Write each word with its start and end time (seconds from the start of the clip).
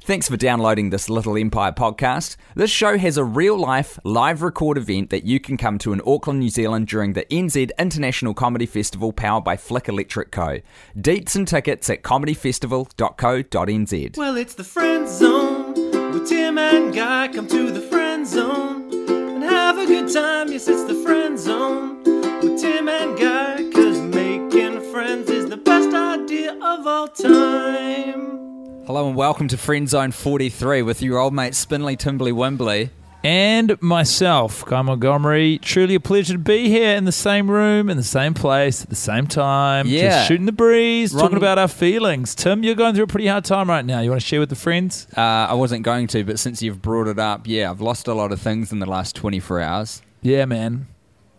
Thanks 0.00 0.28
for 0.28 0.36
downloading 0.36 0.90
this 0.90 1.08
Little 1.08 1.38
Empire 1.38 1.72
podcast. 1.72 2.36
This 2.54 2.70
show 2.70 2.98
has 2.98 3.16
a 3.16 3.24
real 3.24 3.56
life 3.56 3.98
live 4.04 4.42
record 4.42 4.76
event 4.76 5.08
that 5.08 5.24
you 5.24 5.40
can 5.40 5.56
come 5.56 5.78
to 5.78 5.94
in 5.94 6.02
Auckland, 6.06 6.40
New 6.40 6.50
Zealand 6.50 6.88
during 6.88 7.14
the 7.14 7.24
NZ 7.26 7.70
International 7.78 8.34
Comedy 8.34 8.66
Festival 8.66 9.14
powered 9.14 9.44
by 9.44 9.56
Flick 9.56 9.88
Electric 9.88 10.30
Co. 10.30 10.60
Deets 10.94 11.34
and 11.36 11.48
tickets 11.48 11.88
at 11.88 12.02
comedyfestival.co.nz. 12.02 14.16
Well, 14.18 14.36
it's 14.36 14.54
the 14.54 14.64
friend 14.64 15.08
zone 15.08 15.72
with 16.12 16.28
Tim 16.28 16.58
and 16.58 16.94
Guy. 16.94 17.28
Come 17.28 17.48
to 17.48 17.70
the 17.70 17.80
friend 17.80 18.26
zone 18.26 18.92
and 19.08 19.42
have 19.42 19.78
a 19.78 19.86
good 19.86 20.12
time. 20.12 20.52
Yes, 20.52 20.68
it's 20.68 20.84
the 20.84 21.02
friend 21.02 21.38
zone 21.38 22.02
with 22.42 22.60
Tim 22.60 22.90
and 22.90 23.18
Guy. 23.18 23.70
Cause 23.72 24.02
making 24.02 24.82
friends 24.92 25.30
is 25.30 25.48
the 25.48 25.56
best 25.56 25.94
idea 25.94 26.58
of 26.62 26.86
all 26.86 27.08
time. 27.08 28.43
Hello 28.86 29.06
and 29.08 29.16
welcome 29.16 29.48
to 29.48 29.56
Friend 29.56 29.88
Zone 29.88 30.10
43 30.12 30.82
with 30.82 31.00
your 31.02 31.18
old 31.18 31.32
mate 31.32 31.54
Spinley 31.54 31.96
Timbley 31.96 32.32
Wimbley. 32.32 32.90
and 33.22 33.80
myself, 33.80 34.64
Guy 34.66 34.82
Montgomery. 34.82 35.58
Truly 35.58 35.94
a 35.94 36.00
pleasure 36.00 36.34
to 36.34 36.38
be 36.38 36.68
here 36.68 36.94
in 36.94 37.04
the 37.06 37.12
same 37.12 37.50
room, 37.50 37.88
in 37.88 37.96
the 37.96 38.02
same 38.02 38.34
place, 38.34 38.82
at 38.82 38.90
the 38.90 38.96
same 38.96 39.26
time. 39.26 39.86
Yeah. 39.86 40.10
Just 40.10 40.28
shooting 40.28 40.44
the 40.46 40.52
breeze, 40.52 41.14
Ron- 41.14 41.22
talking 41.22 41.38
about 41.38 41.58
our 41.58 41.68
feelings. 41.68 42.34
Tim, 42.34 42.62
you're 42.62 42.74
going 42.74 42.94
through 42.94 43.04
a 43.04 43.08
pretty 43.08 43.26
hard 43.26 43.44
time 43.46 43.70
right 43.70 43.84
now. 43.84 44.00
You 44.00 44.10
want 44.10 44.20
to 44.20 44.26
share 44.26 44.40
with 44.40 44.50
the 44.50 44.56
friends? 44.56 45.06
Uh, 45.16 45.20
I 45.20 45.54
wasn't 45.54 45.82
going 45.82 46.06
to, 46.08 46.22
but 46.24 46.38
since 46.38 46.62
you've 46.62 46.82
brought 46.82 47.08
it 47.08 47.18
up, 47.18 47.46
yeah, 47.46 47.70
I've 47.70 47.80
lost 47.80 48.06
a 48.08 48.14
lot 48.14 48.32
of 48.32 48.40
things 48.40 48.70
in 48.72 48.80
the 48.80 48.86
last 48.86 49.16
24 49.16 49.60
hours. 49.60 50.02
Yeah, 50.20 50.44
man. 50.44 50.88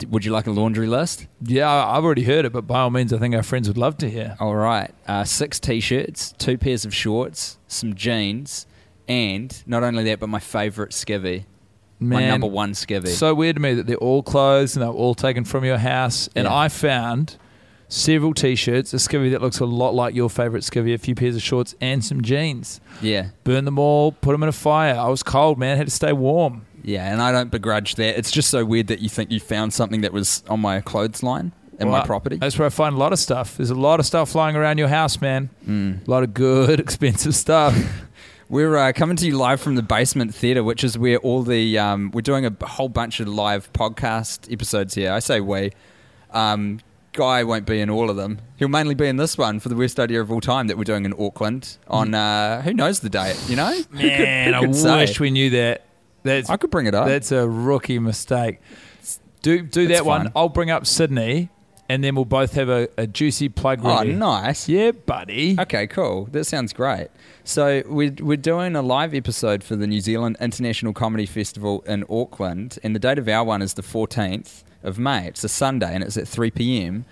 Would 0.10 0.26
you 0.26 0.32
like 0.32 0.46
a 0.48 0.52
laundry 0.52 0.88
list? 0.88 1.26
Yeah, 1.42 1.72
I- 1.72 1.98
I've 1.98 2.04
already 2.04 2.24
heard 2.24 2.44
it, 2.46 2.52
but 2.52 2.68
by 2.68 2.82
all 2.82 2.90
means, 2.90 3.14
I 3.14 3.18
think 3.18 3.34
our 3.34 3.44
friends 3.44 3.68
would 3.68 3.78
love 3.78 3.98
to 4.00 4.10
hear. 4.10 4.36
All 4.40 4.56
right. 4.56 4.92
Uh, 5.08 5.24
six 5.24 5.60
t 5.60 5.80
shirts, 5.80 6.34
two 6.38 6.58
pairs 6.58 6.84
of 6.86 6.94
shorts, 6.94 7.58
some 7.68 7.94
jeans, 7.96 8.68
and 9.08 9.64
not 9.66 9.84
only 9.84 10.04
that, 10.06 10.20
but 10.20 10.28
my 10.28 10.40
favourite 10.40 10.92
skivvy. 10.92 11.46
My 12.00 12.28
number 12.28 12.48
one 12.48 12.74
skivvy. 12.74 13.08
So 13.08 13.34
weird 13.34 13.56
to 13.56 13.62
me 13.62 13.74
that 13.74 13.88
they're 13.88 13.96
all 13.98 14.22
closed 14.22 14.76
and 14.76 14.84
they're 14.84 14.90
all 14.90 15.16
taken 15.16 15.46
from 15.46 15.64
your 15.64 15.78
house. 15.78 16.28
And 16.36 16.46
Yeah. 16.46 16.54
I 16.54 16.68
found 16.68 17.38
several 17.88 18.34
t-shirts, 18.34 18.94
a 18.94 18.98
skivvy 18.98 19.32
that 19.32 19.42
looks 19.42 19.60
a 19.60 19.66
lot 19.66 19.94
like 19.94 20.16
your 20.16 20.30
favorite 20.30 20.64
skivvy, 20.64 20.94
a 20.94 20.98
few 20.98 21.16
pairs 21.16 21.36
of 21.36 21.42
shorts, 21.42 21.76
and 21.82 22.04
some 22.04 22.22
jeans. 22.22 22.82
yeah. 23.02 23.30
Burn 23.44 23.66
them 23.66 23.78
all, 23.80 24.12
put 24.12 24.32
them 24.32 24.44
in 24.44 24.50
a 24.50 24.54
fire. 24.54 24.96
I 24.96 25.08
was 25.08 25.24
cold, 25.24 25.58
man. 25.58 25.78
Had 25.78 25.88
to 25.88 25.92
stay 25.92 26.14
warm. 26.14 26.66
Yeah, 26.84 27.12
and 27.12 27.22
I 27.22 27.32
don't 27.32 27.50
begrudge 27.50 27.96
that. 27.96 28.18
It's 28.18 28.32
just 28.32 28.50
so 28.50 28.64
weird 28.64 28.88
that 28.88 29.00
you 29.00 29.10
think 29.10 29.32
you 29.32 29.40
found 29.40 29.74
something 29.74 30.02
that 30.02 30.14
was 30.14 30.44
on 30.48 30.60
my 30.60 30.82
clothesline 30.82 31.52
and 31.80 31.90
Well, 31.90 32.00
my 32.02 32.06
property. 32.06 32.38
That's 32.38 32.58
where 32.60 32.68
I 32.68 32.70
find 32.70 32.96
a 32.96 32.98
lot 32.98 33.12
of 33.12 33.20
stuff. 33.20 33.58
There's 33.58 33.72
a 33.72 33.76
lot 33.76 34.00
of 34.00 34.06
stuff 34.06 34.30
flying 34.30 34.56
around 34.56 34.78
your 34.78 34.88
house, 34.88 35.20
man. 35.20 35.50
Mm. 35.68 36.08
A 36.08 36.12
lot 36.12 36.22
of 36.24 36.34
good, 36.34 36.80
expensive 36.86 37.36
stuff. 37.36 37.76
We're 38.50 38.78
uh, 38.78 38.94
coming 38.94 39.18
to 39.18 39.26
you 39.26 39.36
live 39.36 39.60
from 39.60 39.74
the 39.74 39.82
Basement 39.82 40.36
Theatre, 40.36 40.64
which 40.64 40.84
is 40.84 40.96
where 40.96 41.18
all 41.18 41.42
the 41.42 41.80
um, 41.80 42.12
we're 42.12 42.22
doing 42.22 42.46
a 42.46 42.54
whole 42.68 42.90
bunch 42.90 43.20
of 43.20 43.28
live 43.28 43.74
podcast 43.74 44.54
episodes 44.54 44.94
here. 44.94 45.12
I 45.12 45.18
say 45.18 45.42
we. 45.42 45.72
Um, 46.30 46.80
Guy 47.16 47.44
won't 47.46 47.66
be 47.66 47.80
in 47.80 47.90
all 47.90 48.10
of 48.10 48.18
them. 48.18 48.40
He'll 48.58 48.68
mainly 48.68 48.94
be 48.94 49.08
in 49.08 49.16
this 49.16 49.38
one 49.38 49.60
for 49.62 49.70
the 49.70 49.76
worst 49.76 50.00
idea 50.00 50.22
of 50.22 50.32
all 50.32 50.42
time 50.42 50.68
that 50.68 50.78
we're 50.78 50.84
doing 50.84 51.06
in 51.06 51.14
Auckland 51.18 51.78
on 51.88 52.14
uh, 52.14 52.62
who 52.62 52.74
knows 52.74 53.00
the 53.00 53.10
date. 53.10 53.38
You 53.48 53.56
know, 53.56 53.72
Who 53.92 53.98
could- 53.98 54.02
man, 54.20 54.54
who 54.54 54.60
I 54.60 54.66
could 54.66 54.98
wish 55.00 55.20
we 55.20 55.32
knew 55.32 55.50
that. 55.52 55.86
That's 56.24 56.50
I 56.50 56.58
could 56.58 56.72
bring 56.72 56.88
it 56.88 56.96
up. 56.96 57.08
that's 57.08 57.32
a 57.32 57.48
rookie 57.48 58.00
mistake. 58.00 58.60
Do 59.42 59.62
do 59.62 59.82
It's 59.82 59.92
that 59.94 60.06
one. 60.06 60.32
I'll 60.36 60.50
bring 60.50 60.72
up 60.72 60.88
Sydney, 60.88 61.50
and 61.88 62.04
then 62.04 62.16
we'll 62.16 62.26
both 62.26 62.54
have 62.54 62.68
a, 62.68 62.90
a 62.98 63.06
juicy 63.08 63.48
plug 63.48 63.82
oh, 63.86 64.02
nice. 64.04 64.68
Yeah, 64.68 64.92
buddy. 64.92 65.56
Okay, 65.60 65.86
cool. 65.88 66.26
That 66.32 66.46
sounds 66.46 66.74
great. 66.74 67.10
So 67.44 67.84
we're, 67.86 68.16
we're 68.20 68.38
doing 68.38 68.76
a 68.76 68.82
live 68.82 69.14
episode 69.14 69.64
for 69.64 69.76
the 69.76 69.86
New 69.86 70.02
Zealand 70.02 70.36
International 70.42 70.94
Comedy 70.94 71.28
Festival 71.28 71.84
in 71.88 72.04
Auckland, 72.10 72.80
and 72.84 72.96
the 72.96 73.00
date 73.00 73.20
of 73.20 73.28
our 73.30 73.44
one 73.46 73.62
is 73.62 73.76
the 73.76 73.84
14th 73.84 74.64
of 74.86 74.98
May. 75.00 75.28
It's 75.28 75.44
a 75.44 75.50
Sunday, 75.50 75.94
and 75.94 76.04
it's 76.04 76.18
at 76.18 76.28
3 76.28 76.52
p.m. 76.52 77.06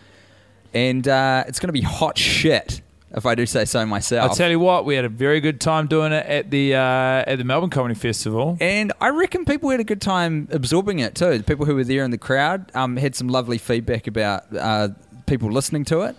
And 0.73 1.07
uh, 1.07 1.43
it's 1.47 1.59
going 1.59 1.67
to 1.67 1.73
be 1.73 1.81
hot 1.81 2.17
shit, 2.17 2.81
if 3.15 3.25
I 3.25 3.35
do 3.35 3.45
say 3.45 3.65
so 3.65 3.85
myself. 3.85 4.29
I'll 4.31 4.35
tell 4.35 4.49
you 4.49 4.59
what, 4.59 4.85
we 4.85 4.95
had 4.95 5.05
a 5.05 5.09
very 5.09 5.39
good 5.39 5.61
time 5.61 5.85
doing 5.87 6.11
it 6.13 6.25
at 6.25 6.49
the 6.49 6.75
uh, 6.75 6.79
at 7.27 7.35
the 7.37 7.43
Melbourne 7.43 7.69
Comedy 7.69 7.93
Festival. 7.95 8.57
and 8.59 8.91
I 8.99 9.09
reckon 9.09 9.45
people 9.45 9.69
had 9.69 9.79
a 9.79 9.83
good 9.83 10.01
time 10.01 10.47
absorbing 10.51 10.99
it 10.99 11.13
too. 11.15 11.37
The 11.37 11.43
people 11.43 11.65
who 11.65 11.75
were 11.75 11.83
there 11.83 12.03
in 12.03 12.11
the 12.11 12.17
crowd 12.17 12.71
um, 12.73 12.97
had 12.97 13.15
some 13.15 13.27
lovely 13.27 13.57
feedback 13.59 14.07
about 14.07 14.45
uh, 14.55 14.89
people 15.27 15.51
listening 15.51 15.85
to 15.85 16.01
it. 16.01 16.15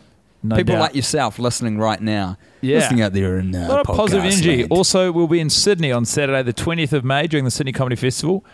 No 0.46 0.56
people 0.56 0.74
doubt. 0.74 0.80
like 0.82 0.94
yourself 0.94 1.38
listening 1.38 1.78
right 1.78 2.00
now, 2.00 2.36
Yeah. 2.60 2.76
listening 2.76 3.00
out 3.00 3.14
there 3.14 3.38
in 3.38 3.54
uh, 3.56 3.66
A 3.66 3.68
lot 3.68 3.80
of 3.80 3.86
positive 3.96 4.24
energy. 4.24 4.58
land. 4.58 4.70
Also, 4.72 5.10
we'll 5.10 5.26
be 5.26 5.40
in 5.40 5.48
Sydney 5.48 5.90
on 5.90 6.04
Saturday, 6.04 6.42
the 6.42 6.52
20th 6.52 6.92
of 6.92 7.02
May, 7.02 7.26
during 7.26 7.46
the 7.46 7.50
Sydney 7.50 7.72
Comedy 7.72 7.96
Festival. 7.96 8.44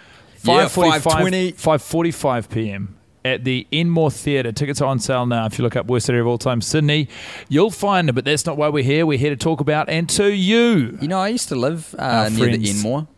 Yeah, 0.43 0.67
5:45 0.67 1.03
5:20. 1.03 1.55
5.45 1.55 2.49
p.m. 2.51 2.97
at 3.25 3.45
the 3.45 3.67
Enmore 3.73 4.11
Theatre. 4.11 4.53
Tickets 4.53 4.81
are 4.81 4.87
on 4.87 4.99
sale 4.99 5.27
now. 5.27 5.47
If 5.47 5.59
you 5.59 5.65
look 5.65 5.77
up 5.77 5.87
Worst 5.87 6.09
Idea 6.09 6.23
of 6.23 6.27
All 6.27 6.39
Time 6.39 6.61
Sydney, 6.61 7.09
you'll 7.49 7.71
find 7.71 8.09
them. 8.09 8.15
But 8.15 8.25
that's 8.25 8.47
not 8.47 8.57
why 8.57 8.69
we're 8.69 8.83
here. 8.85 9.05
We're 9.07 9.19
here 9.19 9.31
to 9.31 9.37
talk 9.37 9.61
about 9.61 9.89
and 9.89 10.09
to 10.11 10.33
you. 10.33 10.99
You 11.01 11.09
know, 11.09 11.19
I 11.21 11.29
used 11.29 11.49
to 11.51 11.57
live 11.57 11.95
uh, 11.99 12.03
Our 12.03 12.31
near 12.31 12.47
the 12.47 12.53
friends. 12.65 12.85
Enmore. 12.85 13.09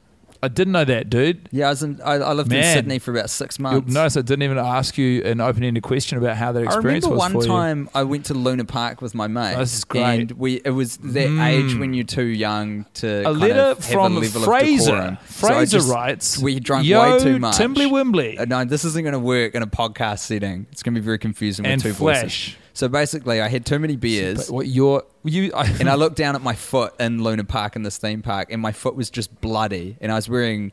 I 0.44 0.48
didn't 0.48 0.72
know 0.72 0.84
that, 0.84 1.08
dude. 1.08 1.48
Yeah, 1.52 1.66
I 1.68 1.70
was 1.70 1.84
in, 1.84 2.00
I, 2.02 2.14
I 2.14 2.32
lived 2.32 2.52
in 2.52 2.62
Sydney 2.64 2.98
for 2.98 3.12
about 3.12 3.30
six 3.30 3.58
You'll 3.60 3.70
months. 3.70 3.92
notice 3.92 4.16
I 4.16 4.22
didn't 4.22 4.42
even 4.42 4.58
ask 4.58 4.98
you 4.98 5.22
an 5.22 5.40
open-ended 5.40 5.84
question 5.84 6.18
about 6.18 6.36
how 6.36 6.50
that 6.50 6.64
experience 6.64 7.06
was. 7.06 7.12
I 7.20 7.26
remember 7.26 7.38
was 7.38 7.48
one 7.48 7.56
time 7.58 7.88
I 7.94 8.02
went 8.02 8.26
to 8.26 8.34
Luna 8.34 8.64
Park 8.64 9.00
with 9.00 9.14
my 9.14 9.28
mate. 9.28 9.54
Oh, 9.54 9.60
this 9.60 9.74
is 9.74 9.84
great. 9.84 10.02
And 10.02 10.32
we 10.32 10.60
it 10.64 10.70
was 10.70 10.96
that 10.96 11.28
Mm. 11.28 11.46
age 11.46 11.76
when 11.78 11.94
you're 11.94 12.04
too 12.04 12.24
young 12.24 12.86
to. 12.94 13.22
A 13.28 13.30
letter 13.30 13.80
from 13.80 14.16
a 14.16 14.20
level 14.20 14.42
Fraser. 14.42 15.18
So 15.28 15.46
Fraser 15.46 15.76
just- 15.78 15.88
writes, 15.90 16.38
we 16.38 16.58
drank 16.58 16.86
Yo, 16.86 17.00
way 17.18 17.22
too 17.22 17.38
much. 17.38 17.56
Timbley 17.56 17.86
Wimbley. 17.86 18.40
Uh, 18.40 18.44
no, 18.44 18.64
this 18.64 18.84
isn't 18.84 19.02
going 19.04 19.12
to 19.12 19.20
work 19.20 19.54
in 19.54 19.62
a 19.62 19.66
podcast 19.68 20.18
setting. 20.20 20.66
It's 20.72 20.82
going 20.82 20.94
to 20.94 21.00
be 21.00 21.04
very 21.04 21.18
confusing 21.18 21.66
And 21.66 21.80
with 21.82 21.92
two 21.92 21.96
Flash. 21.96 22.22
voices. 22.22 22.56
So 22.74 22.88
basically, 22.88 23.40
I 23.40 23.48
had 23.48 23.66
too 23.66 23.78
many 23.78 23.96
beers. 23.96 24.46
But 24.46 24.54
what 24.54 24.66
you're 24.66 25.04
you 25.24 25.52
I, 25.56 25.66
and 25.78 25.88
I 25.88 25.94
looked 25.94 26.16
down 26.16 26.34
at 26.34 26.42
my 26.42 26.54
foot 26.54 26.94
in 27.00 27.22
Luna 27.22 27.44
Park 27.44 27.76
in 27.76 27.82
this 27.82 27.98
theme 27.98 28.22
park, 28.22 28.48
and 28.50 28.60
my 28.60 28.72
foot 28.72 28.94
was 28.94 29.10
just 29.10 29.40
bloody. 29.40 29.96
And 30.00 30.10
I 30.10 30.16
was 30.16 30.28
wearing 30.28 30.72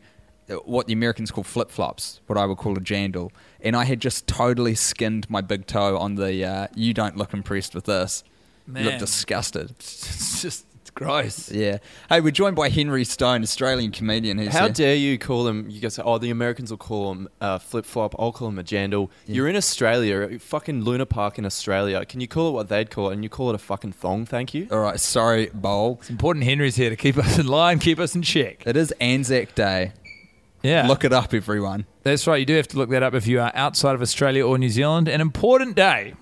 uh, 0.49 0.55
what 0.65 0.87
the 0.87 0.93
Americans 0.93 1.31
call 1.31 1.43
flip 1.43 1.71
flops, 1.71 2.21
what 2.27 2.37
I 2.37 2.45
would 2.45 2.57
call 2.57 2.77
a 2.77 2.81
jandal. 2.81 3.31
And 3.61 3.75
I 3.75 3.85
had 3.85 3.99
just 3.99 4.27
totally 4.27 4.75
skinned 4.75 5.29
my 5.29 5.41
big 5.41 5.67
toe 5.67 5.97
on 5.97 6.15
the. 6.15 6.45
Uh, 6.45 6.67
you 6.75 6.93
don't 6.93 7.17
look 7.17 7.33
impressed 7.33 7.75
with 7.75 7.85
this. 7.85 8.23
You 8.67 8.83
look 8.83 8.99
disgusted. 8.99 9.71
it's 9.79 10.41
just 10.41 10.65
Gross. 10.93 11.51
Yeah. 11.51 11.77
Hey, 12.09 12.21
we're 12.21 12.31
joined 12.31 12.55
by 12.55 12.69
Henry 12.69 13.03
Stone, 13.03 13.43
Australian 13.43 13.91
comedian. 13.91 14.37
Who's 14.37 14.53
How 14.53 14.65
here. 14.65 14.73
dare 14.73 14.95
you 14.95 15.17
call 15.17 15.43
them? 15.43 15.69
You 15.69 15.79
guys 15.79 15.93
say, 15.95 16.03
oh, 16.05 16.17
the 16.17 16.29
Americans 16.29 16.71
will 16.71 16.77
call 16.77 17.13
them 17.13 17.29
uh, 17.39 17.57
flip 17.59 17.85
flop. 17.85 18.15
I'll 18.19 18.31
call 18.31 18.49
them 18.49 18.59
a 18.59 18.63
jandal. 18.63 19.09
You're 19.25 19.47
in 19.47 19.55
Australia, 19.55 20.37
fucking 20.39 20.83
Luna 20.83 21.05
Park 21.05 21.37
in 21.37 21.45
Australia. 21.45 22.05
Can 22.05 22.21
you 22.21 22.27
call 22.27 22.49
it 22.49 22.51
what 22.51 22.69
they'd 22.69 22.89
call 22.89 23.09
it? 23.09 23.13
And 23.13 23.23
you 23.23 23.29
call 23.29 23.49
it 23.49 23.55
a 23.55 23.59
fucking 23.59 23.93
thong? 23.93 24.25
Thank 24.25 24.53
you. 24.53 24.67
All 24.71 24.79
right, 24.79 24.99
sorry, 24.99 25.47
Bowl. 25.53 25.97
It's 26.01 26.09
important 26.09 26.45
Henry's 26.45 26.75
here 26.75 26.89
to 26.89 26.95
keep 26.95 27.17
us 27.17 27.37
in 27.37 27.47
line, 27.47 27.79
keep 27.79 27.99
us 27.99 28.15
in 28.15 28.21
check. 28.21 28.63
It 28.65 28.75
is 28.75 28.91
Anzac 28.99 29.55
Day. 29.55 29.93
Yeah. 30.61 30.87
Look 30.87 31.05
it 31.05 31.13
up, 31.13 31.33
everyone. 31.33 31.85
That's 32.03 32.27
right. 32.27 32.37
You 32.37 32.45
do 32.45 32.55
have 32.57 32.67
to 32.69 32.77
look 32.77 32.89
that 32.89 33.01
up 33.03 33.13
if 33.13 33.27
you 33.27 33.39
are 33.39 33.51
outside 33.55 33.95
of 33.95 34.01
Australia 34.01 34.45
or 34.45 34.57
New 34.57 34.69
Zealand. 34.69 35.07
An 35.07 35.21
important 35.21 35.75
day. 35.75 36.15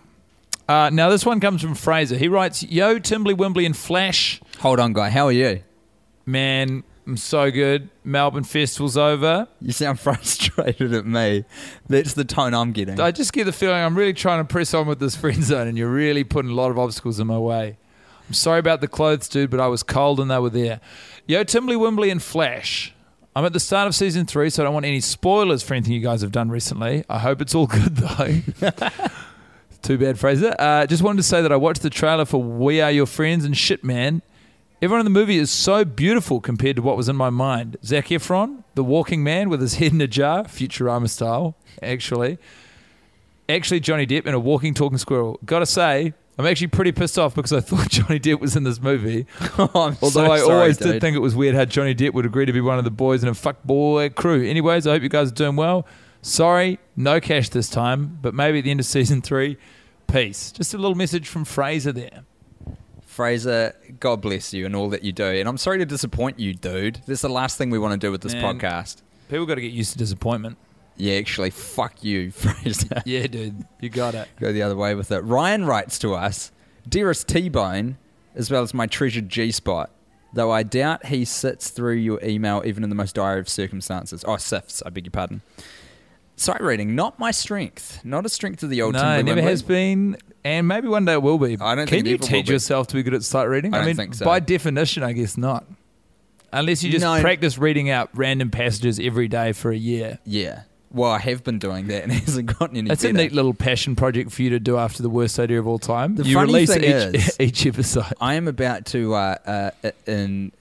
Uh, 0.67 0.89
now, 0.91 1.09
this 1.09 1.25
one 1.25 1.39
comes 1.39 1.61
from 1.61 1.75
Fraser. 1.75 2.17
He 2.17 2.27
writes, 2.27 2.61
Yo, 2.63 2.99
Timbly 2.99 3.33
Wimbly 3.35 3.65
and 3.65 3.75
Flash. 3.75 4.41
Hold 4.59 4.79
on, 4.79 4.93
guy. 4.93 5.09
How 5.09 5.27
are 5.27 5.31
you? 5.31 5.63
Man, 6.25 6.83
I'm 7.05 7.15
so 7.15 7.49
good. 7.51 7.89
Melbourne 8.03 8.43
Festival's 8.43 8.97
over. 8.97 9.47
You 9.61 9.71
sound 9.71 9.99
frustrated 10.01 10.93
at 10.93 11.05
me. 11.05 11.45
That's 11.87 12.13
the 12.15 12.25
tone 12.25 12.53
I'm 12.53 12.73
getting. 12.73 12.99
I 12.99 13.11
just 13.11 13.31
get 13.31 13.45
the 13.45 13.53
feeling 13.53 13.77
I'm 13.77 13.97
really 13.97 14.13
trying 14.13 14.45
to 14.45 14.45
press 14.45 14.73
on 14.73 14.87
with 14.87 14.99
this 14.99 15.15
friend 15.15 15.41
zone, 15.41 15.67
and 15.67 15.77
you're 15.77 15.89
really 15.89 16.25
putting 16.25 16.51
a 16.51 16.55
lot 16.55 16.69
of 16.69 16.77
obstacles 16.77 17.19
in 17.19 17.27
my 17.27 17.37
way. 17.39 17.77
I'm 18.27 18.33
sorry 18.33 18.59
about 18.59 18.81
the 18.81 18.89
clothes, 18.89 19.29
dude, 19.29 19.49
but 19.49 19.61
I 19.61 19.67
was 19.67 19.83
cold 19.83 20.19
and 20.19 20.29
they 20.29 20.37
were 20.37 20.49
there. 20.49 20.81
Yo, 21.27 21.45
Timbly 21.45 21.79
Wimbly 21.79 22.09
and 22.09 22.21
Flash. 22.21 22.93
I'm 23.37 23.45
at 23.45 23.53
the 23.53 23.59
start 23.61 23.87
of 23.87 23.95
season 23.95 24.25
three, 24.25 24.49
so 24.49 24.63
I 24.63 24.65
don't 24.65 24.73
want 24.73 24.85
any 24.85 24.99
spoilers 24.99 25.63
for 25.63 25.75
anything 25.75 25.93
you 25.93 26.01
guys 26.01 26.21
have 26.23 26.31
done 26.33 26.49
recently. 26.49 27.05
I 27.07 27.19
hope 27.19 27.39
it's 27.39 27.55
all 27.55 27.67
good, 27.67 27.95
though. 27.95 28.41
Too 29.81 29.97
bad, 29.97 30.19
Fraser. 30.19 30.53
Uh, 30.59 30.85
just 30.85 31.01
wanted 31.03 31.17
to 31.17 31.23
say 31.23 31.41
that 31.41 31.51
I 31.51 31.55
watched 31.55 31.81
the 31.81 31.89
trailer 31.89 32.25
for 32.25 32.41
We 32.41 32.81
Are 32.81 32.91
Your 32.91 33.05
Friends 33.05 33.45
and 33.45 33.55
shit, 33.55 33.83
man. 33.83 34.21
Everyone 34.81 34.99
in 34.99 35.11
the 35.11 35.19
movie 35.19 35.37
is 35.37 35.49
so 35.49 35.83
beautiful 35.85 36.39
compared 36.39 36.75
to 36.75 36.81
what 36.81 36.97
was 36.97 37.09
in 37.09 37.15
my 37.15 37.29
mind. 37.29 37.77
Zac 37.83 38.07
Efron, 38.07 38.63
the 38.75 38.83
walking 38.83 39.23
man 39.23 39.49
with 39.49 39.61
his 39.61 39.75
head 39.75 39.91
in 39.93 40.01
a 40.01 40.07
jar, 40.07 40.43
Futurama 40.43 41.09
style, 41.09 41.55
actually. 41.81 42.37
Actually, 43.49 43.79
Johnny 43.79 44.05
Depp 44.05 44.25
in 44.27 44.33
a 44.33 44.39
walking, 44.39 44.73
talking 44.73 44.97
squirrel. 44.97 45.39
Gotta 45.45 45.65
say, 45.65 46.13
I'm 46.37 46.45
actually 46.45 46.67
pretty 46.67 46.91
pissed 46.91 47.17
off 47.17 47.33
because 47.33 47.53
I 47.53 47.59
thought 47.61 47.89
Johnny 47.89 48.19
Depp 48.19 48.39
was 48.39 48.55
in 48.55 48.63
this 48.63 48.81
movie. 48.81 49.25
Oh, 49.57 49.69
Although 49.73 50.07
so 50.09 50.31
I 50.31 50.37
sorry, 50.39 50.53
always 50.53 50.77
dude. 50.77 50.91
did 50.93 51.01
think 51.01 51.15
it 51.15 51.19
was 51.21 51.33
weird 51.35 51.55
how 51.55 51.65
Johnny 51.65 51.95
Depp 51.95 52.13
would 52.13 52.25
agree 52.27 52.45
to 52.45 52.53
be 52.53 52.61
one 52.61 52.77
of 52.77 52.83
the 52.83 52.91
boys 52.91 53.23
in 53.23 53.29
a 53.29 53.33
fuckboy 53.33 54.13
crew. 54.13 54.43
Anyways, 54.45 54.85
I 54.85 54.91
hope 54.91 55.01
you 55.01 55.09
guys 55.09 55.31
are 55.31 55.35
doing 55.35 55.55
well. 55.55 55.87
Sorry, 56.21 56.79
no 56.95 57.19
cash 57.19 57.49
this 57.49 57.69
time, 57.69 58.17
but 58.21 58.33
maybe 58.33 58.59
at 58.59 58.63
the 58.63 58.71
end 58.71 58.79
of 58.79 58.85
season 58.85 59.21
three, 59.21 59.57
peace. 60.07 60.51
Just 60.51 60.73
a 60.73 60.77
little 60.77 60.95
message 60.95 61.27
from 61.27 61.45
Fraser 61.45 61.91
there. 61.91 62.23
Fraser, 63.05 63.73
God 63.99 64.21
bless 64.21 64.53
you 64.53 64.65
and 64.65 64.75
all 64.75 64.89
that 64.89 65.03
you 65.03 65.11
do. 65.11 65.25
And 65.25 65.47
I'm 65.49 65.57
sorry 65.57 65.79
to 65.79 65.85
disappoint 65.85 66.39
you, 66.39 66.53
dude. 66.53 66.95
This 67.07 67.17
is 67.17 67.21
the 67.21 67.29
last 67.29 67.57
thing 67.57 67.69
we 67.69 67.79
want 67.79 67.99
to 67.99 68.05
do 68.05 68.11
with 68.11 68.21
this 68.21 68.33
Man. 68.33 68.59
podcast. 68.59 69.01
People 69.29 69.45
got 69.45 69.55
to 69.55 69.61
get 69.61 69.71
used 69.71 69.91
to 69.93 69.97
disappointment. 69.97 70.57
Yeah, 70.97 71.15
actually, 71.15 71.51
fuck 71.51 72.03
you, 72.03 72.31
Fraser. 72.31 73.01
Yeah, 73.05 73.27
dude, 73.27 73.65
you 73.79 73.89
got 73.89 74.15
it. 74.15 74.27
Go 74.39 74.51
the 74.51 74.61
other 74.63 74.75
way 74.75 74.95
with 74.95 75.11
it. 75.11 75.19
Ryan 75.21 75.65
writes 75.65 75.99
to 75.99 76.13
us, 76.13 76.51
Dearest 76.87 77.27
T-Bone, 77.27 77.97
as 78.35 78.51
well 78.51 78.63
as 78.63 78.73
my 78.73 78.87
treasured 78.87 79.29
G-spot, 79.29 79.91
though 80.33 80.51
I 80.51 80.63
doubt 80.63 81.07
he 81.07 81.25
sits 81.25 81.69
through 81.69 81.95
your 81.95 82.19
email 82.23 82.61
even 82.65 82.83
in 82.83 82.89
the 82.89 82.95
most 82.95 83.15
dire 83.15 83.37
of 83.37 83.47
circumstances. 83.49 84.23
Oh, 84.27 84.37
sifts, 84.37 84.81
I 84.85 84.89
beg 84.89 85.05
your 85.05 85.11
pardon. 85.11 85.41
Sight 86.39 86.61
reading, 86.61 86.93
not 86.95 87.17
my 87.17 87.31
strength. 87.31 87.99
Not 88.05 88.25
a 88.25 88.29
strength 88.29 88.61
of 88.63 88.69
the 88.69 88.81
old 88.83 88.93
No, 88.93 89.17
it 89.17 89.23
never 89.23 89.41
has 89.41 89.63
been, 89.63 90.17
and 90.43 90.67
maybe 90.67 90.87
one 90.87 91.03
day 91.03 91.13
it 91.13 91.21
will 91.23 91.39
be. 91.39 91.57
I 91.59 91.73
don't 91.73 91.87
Can 91.87 92.03
think 92.03 92.07
you 92.07 92.17
teach 92.19 92.47
yourself 92.47 92.85
to 92.87 92.95
be 92.95 93.01
good 93.03 93.15
at 93.15 93.23
sight 93.23 93.45
reading? 93.45 93.73
I 93.73 93.77
don't 93.77 93.87
mean, 93.87 93.95
think 93.95 94.13
so. 94.13 94.23
by 94.23 94.39
definition, 94.39 95.01
I 95.01 95.13
guess 95.13 95.35
not. 95.35 95.65
Unless 96.53 96.83
you 96.83 96.91
just 96.91 97.03
No. 97.03 97.19
practice 97.21 97.57
reading 97.57 97.89
out 97.89 98.09
random 98.13 98.51
passages 98.51 98.99
every 98.99 99.27
day 99.27 99.51
for 99.51 99.71
a 99.71 99.75
year. 99.77 100.19
Yeah. 100.25 100.61
Well, 100.91 101.11
I 101.11 101.19
have 101.19 101.43
been 101.43 101.59
doing 101.59 101.87
that 101.87 102.03
and 102.03 102.11
it 102.13 102.23
hasn't 102.23 102.57
gotten 102.57 102.77
any 102.77 102.89
It's 102.91 103.03
a 103.03 103.11
neat 103.11 103.33
little 103.33 103.53
passion 103.53 103.95
project 103.95 104.31
for 104.31 104.41
you 104.43 104.51
to 104.51 104.59
do 104.59 104.77
after 104.77 105.01
the 105.03 105.09
worst 105.09 105.37
idea 105.39 105.59
of 105.59 105.67
all 105.67 105.79
time. 105.79 106.15
The 106.15 106.23
you 106.23 106.35
funny 106.35 106.53
release 106.53 106.73
thing 106.73 106.83
each, 106.83 107.15
is- 107.15 107.37
each 107.39 107.65
episode. 107.65 108.05
I 108.21 108.35
am 108.35 108.47
about 108.47 108.85
to, 108.87 109.13
uh, 109.15 109.71
uh, 109.83 109.91
in 110.05 110.53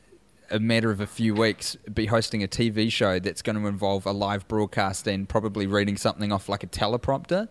a 0.50 0.58
matter 0.58 0.90
of 0.90 1.00
a 1.00 1.06
few 1.06 1.34
weeks, 1.34 1.76
be 1.92 2.06
hosting 2.06 2.42
a 2.42 2.48
TV 2.48 2.90
show 2.90 3.18
that's 3.18 3.42
going 3.42 3.56
to 3.56 3.66
involve 3.66 4.06
a 4.06 4.12
live 4.12 4.46
broadcast 4.48 5.06
and 5.06 5.28
probably 5.28 5.66
reading 5.66 5.96
something 5.96 6.32
off 6.32 6.48
like 6.48 6.62
a 6.62 6.66
teleprompter. 6.66 7.48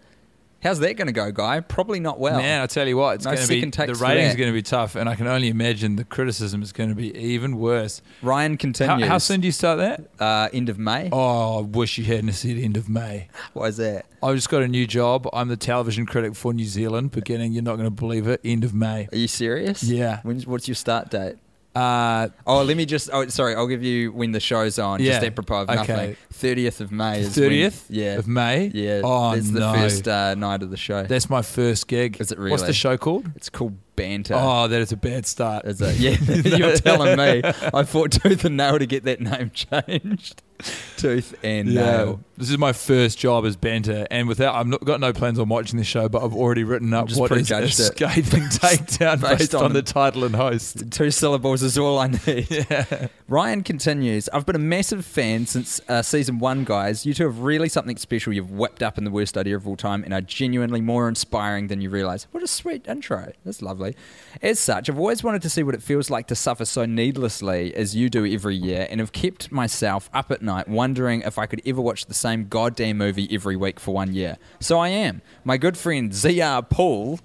How's 0.65 0.80
that 0.80 0.95
going 0.95 1.06
to 1.06 1.13
go, 1.13 1.31
guy? 1.31 1.59
Probably 1.59 2.00
not 2.00 2.19
well. 2.19 2.38
Man, 2.38 2.59
I 2.59 2.65
tell 2.65 2.88
you 2.88 2.97
what, 2.97 3.18
it's 3.18 3.25
No 3.25 3.36
going 3.36 3.44
to 3.44 3.47
be 3.47 3.62
the 3.86 3.94
ratings 4.01 4.33
are 4.33 4.38
going 4.38 4.50
to 4.50 4.53
be 4.53 4.63
tough, 4.63 4.95
and 4.95 5.07
I 5.07 5.13
can 5.13 5.27
only 5.27 5.50
imagine 5.50 5.95
the 5.95 6.03
criticism 6.03 6.63
is 6.63 6.71
going 6.71 6.89
to 6.89 6.95
be 6.95 7.15
even 7.15 7.57
worse. 7.57 8.01
Ryan 8.24 8.53
How, 8.53 8.57
continues. 8.57 9.07
how 9.07 9.19
soon 9.19 9.42
do 9.42 9.47
you 9.47 9.51
start 9.51 9.77
that? 9.77 10.09
Uh, 10.19 10.50
end 10.51 10.69
of 10.69 10.80
May. 10.80 11.09
Oh, 11.12 11.59
I 11.59 11.62
wish 11.62 12.00
you 12.00 12.03
hadn't 12.06 12.31
said 12.33 12.57
end 12.57 12.77
of 12.77 12.89
May. 12.89 13.27
Why 13.53 13.68
is 13.68 13.77
that? 13.77 14.07
I 14.24 14.33
just 14.33 14.50
got 14.50 14.63
a 14.63 14.68
new 14.68 14.88
job. 14.88 15.30
I'm 15.33 15.50
the 15.50 15.57
television 15.57 16.07
critic 16.07 16.33
for 16.36 16.51
New 16.51 16.65
Zealand. 16.65 17.12
Beginning, 17.12 17.53
you're 17.53 17.62
not 17.62 17.75
going 17.75 17.86
to 17.86 17.92
believe 17.92 18.27
it. 18.27 18.42
End 18.44 18.63
of 18.63 18.74
May. 18.74 19.07
Are 19.12 19.18
you 19.18 19.27
serious? 19.27 19.83
Yeah. 19.83 20.21
When's, 20.24 20.47
what's 20.47 20.68
your 20.68 20.74
start 20.74 21.12
date? 21.12 21.36
Uh, 21.75 22.30
Oh, 22.48 22.63
let 22.63 22.77
me 22.77 22.86
just. 22.86 23.10
Oh, 23.12 23.27
sorry. 23.27 23.54
I'll 23.56 23.68
give 23.68 23.83
you 23.83 24.12
when 24.12 24.31
the 24.31 24.39
show's 24.39 24.80
on. 24.80 25.00
Just 25.00 25.22
Yeah. 25.22 25.27
apropos 25.27 25.63
of 25.63 25.69
Okay. 25.69 25.77
nothing. 25.80 26.16
Thirtieth 26.31 26.80
of 26.81 26.92
May 26.92 27.22
is 27.22 27.36
thirtieth 27.36 27.86
yeah. 27.89 28.13
of 28.18 28.27
May. 28.27 28.72
Yeah. 28.74 29.01
Oh 29.04 29.36
That's 29.36 29.51
the 29.51 29.60
first 29.74 30.07
uh, 30.07 30.36
night 30.36 30.63
of 30.63 30.69
the 30.72 30.77
show. 30.77 31.04
That's 31.04 31.30
my 31.30 31.42
first 31.42 31.88
gig. 31.88 32.18
Is 32.22 32.31
it 32.31 32.38
really? 32.38 32.51
What's 32.51 32.63
the 32.63 32.74
show 32.74 32.98
called? 32.98 33.30
it's 33.36 33.50
called 33.50 33.77
banter. 33.95 34.36
Oh, 34.38 34.68
that 34.68 34.81
is 34.81 34.92
a 34.92 34.98
bad 34.98 35.25
start. 35.25 35.66
Is 35.66 35.81
it? 35.81 35.95
Yeah, 35.98 36.18
you're 36.57 36.75
telling 36.77 37.18
me. 37.18 37.42
I 37.74 37.83
fought 37.83 38.12
tooth 38.12 38.45
and 38.45 38.57
nail 38.57 38.80
to 38.80 38.86
get 38.86 39.04
that 39.04 39.19
name 39.21 39.51
changed. 39.54 40.42
Tooth 40.98 41.36
and 41.44 41.68
Yeah, 41.68 41.81
nail. 41.81 42.19
this 42.38 42.50
is 42.50 42.57
my 42.57 42.72
first 42.72 43.18
job 43.19 43.46
as 43.46 43.56
banter, 43.57 44.07
and 44.10 44.28
without 44.28 44.56
I've 44.56 44.68
not 44.68 44.84
got 44.86 45.00
no 45.02 45.12
plans 45.12 45.38
on 45.40 45.50
watching 45.50 45.78
this 45.78 45.88
show, 45.88 46.07
but 46.07 46.24
I've 46.24 46.34
already 46.34 46.63
written 46.63 46.94
up 46.94 47.10
what 47.12 47.31
is 47.31 47.52
a 47.52 47.56
prejudged 47.56 47.80
it. 47.80 47.84
scathing 47.84 48.44
takedown 48.44 49.19
Based 49.22 49.38
based, 49.40 49.56
on 49.56 49.66
on, 49.66 49.74
the- 49.74 49.81
title 49.81 50.24
and 50.24 50.36
host. 50.36 50.90
Two 50.92 51.12
syllables 51.12 51.62
is 51.63 51.78
all 51.78 52.00
I 52.00 52.07
need. 52.25 52.68
Ryan 53.28 53.63
continues. 53.63 54.30
I've 54.30 54.46
been 54.46 54.56
a 54.56 54.60
massive 54.60 55.06
fan 55.06 55.46
since 55.48 55.81
uh, 55.90 56.02
season 56.02 56.40
one, 56.40 56.63
guys. 56.63 57.06
You 57.06 57.13
two 57.13 57.25
have 57.25 57.40
really 57.40 57.68
something 57.69 57.98
special 57.98 58.31
you've 58.34 58.52
whipped 58.52 58.81
up 58.84 58.98
in 58.98 59.04
the 59.04 59.12
worst 59.12 59.38
idea 59.38 59.56
of 59.57 59.68
all 59.68 59.75
time 59.75 60.04
and 60.04 60.13
are 60.13 60.22
genuinely 60.22 60.80
more 60.81 61.10
inspiring 61.10 61.68
than 61.68 61.81
you 61.81 61.90
realize. 61.90 62.28
What 62.31 62.44
a 62.44 62.48
sweet 62.48 62.88
intro. 62.88 63.34
That's 63.44 63.62
lovely. 63.62 63.96
As 64.42 64.60
such, 64.60 64.90
I've 64.90 65.00
always 65.00 65.24
wanted 65.24 65.42
to 65.42 65.50
see 65.50 65.63
what 65.63 65.75
it 65.75 65.84
feels 65.84 66.10
like 66.10 66.28
to 66.28 66.36
suffer 66.36 66.63
so 66.66 66.86
needlessly 66.86 67.74
as 67.75 67.96
you 67.96 68.10
do 68.10 68.25
every 68.25 68.56
year 68.56 68.88
and 68.90 69.00
have 69.00 69.12
kept 69.12 69.52
myself 69.52 70.10
up 70.13 70.31
at 70.31 70.42
night 70.45 70.68
wondering 70.68 71.21
if 71.21 71.38
I 71.38 71.45
could 71.45 71.62
ever 71.65 71.81
watch 71.81 72.06
the 72.06 72.13
same 72.13 72.47
goddamn 72.47 72.97
movie 72.97 73.27
every 73.31 73.56
week 73.56 73.80
for 73.80 73.94
one 73.94 74.13
year. 74.13 74.38
So 74.59 74.80
I 74.80 74.89
am. 74.89 75.21
My 75.44 75.57
good 75.57 75.77
friend 75.77 76.12
ZR 76.12 76.69
Paul 76.69 77.19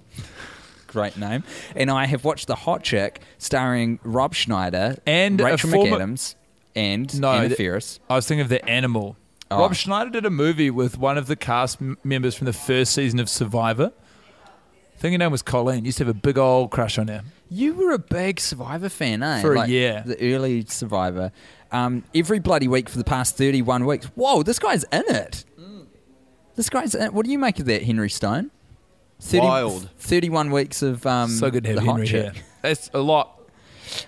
great 0.87 1.15
name. 1.17 1.41
And 1.75 1.89
I 1.89 2.05
have 2.05 2.25
watched 2.25 2.47
The 2.47 2.55
Hot 2.55 2.83
Chick, 2.83 3.21
starring 3.37 3.99
Rob 4.03 4.33
Schneider 4.35 4.97
And 5.05 5.39
Rachel 5.39 5.69
former- 5.71 5.97
McAdams 5.97 6.35
and 6.75 7.17
No, 7.19 7.31
Anna 7.31 7.55
Faris. 7.55 7.99
I 8.09 8.15
was 8.15 8.27
thinking 8.27 8.41
of 8.41 8.49
the 8.49 8.63
animal. 8.69 9.15
Oh. 9.49 9.59
Rob 9.59 9.73
Schneider 9.73 10.09
did 10.09 10.25
a 10.25 10.29
movie 10.29 10.69
with 10.69 10.97
one 10.97 11.17
of 11.17 11.27
the 11.27 11.35
cast 11.37 11.81
m- 11.81 11.97
members 12.03 12.35
from 12.35 12.45
the 12.45 12.53
first 12.53 12.93
season 12.93 13.19
of 13.19 13.29
Survivor. 13.29 13.91
I 14.45 14.97
think 14.99 15.13
her 15.13 15.17
name 15.17 15.31
was 15.31 15.41
Colleen. 15.41 15.85
Used 15.85 15.97
to 15.99 16.05
have 16.05 16.15
a 16.15 16.19
big 16.19 16.37
old 16.37 16.71
crush 16.71 16.97
on 16.97 17.07
her. 17.07 17.21
You 17.53 17.73
were 17.73 17.91
a 17.91 17.99
big 17.99 18.39
Survivor 18.39 18.87
fan, 18.87 19.21
eh? 19.21 19.41
For 19.41 19.55
a 19.55 19.67
year. 19.67 20.03
The 20.05 20.33
early 20.33 20.63
Survivor. 20.65 21.33
Um, 21.69 22.05
every 22.15 22.39
bloody 22.39 22.69
week 22.69 22.87
for 22.87 22.97
the 22.97 23.03
past 23.03 23.35
31 23.35 23.85
weeks. 23.85 24.05
Whoa, 24.15 24.41
this 24.41 24.57
guy's 24.57 24.85
in 24.85 25.03
it. 25.09 25.43
This 26.55 26.69
guy's 26.69 26.95
in 26.95 27.01
it. 27.01 27.13
What 27.13 27.25
do 27.25 27.31
you 27.31 27.37
make 27.37 27.59
of 27.59 27.65
that, 27.65 27.83
Henry 27.83 28.09
Stone? 28.09 28.51
30, 29.19 29.45
Wild. 29.45 29.89
31 29.97 30.51
weeks 30.51 30.81
of 30.81 31.05
um, 31.05 31.29
so 31.29 31.51
good 31.51 31.65
to 31.65 31.71
have 31.71 31.79
the 31.79 31.85
Henry 31.85 32.07
here. 32.07 32.31
That's 32.61 32.89
a 32.93 32.99
lot. 32.99 33.41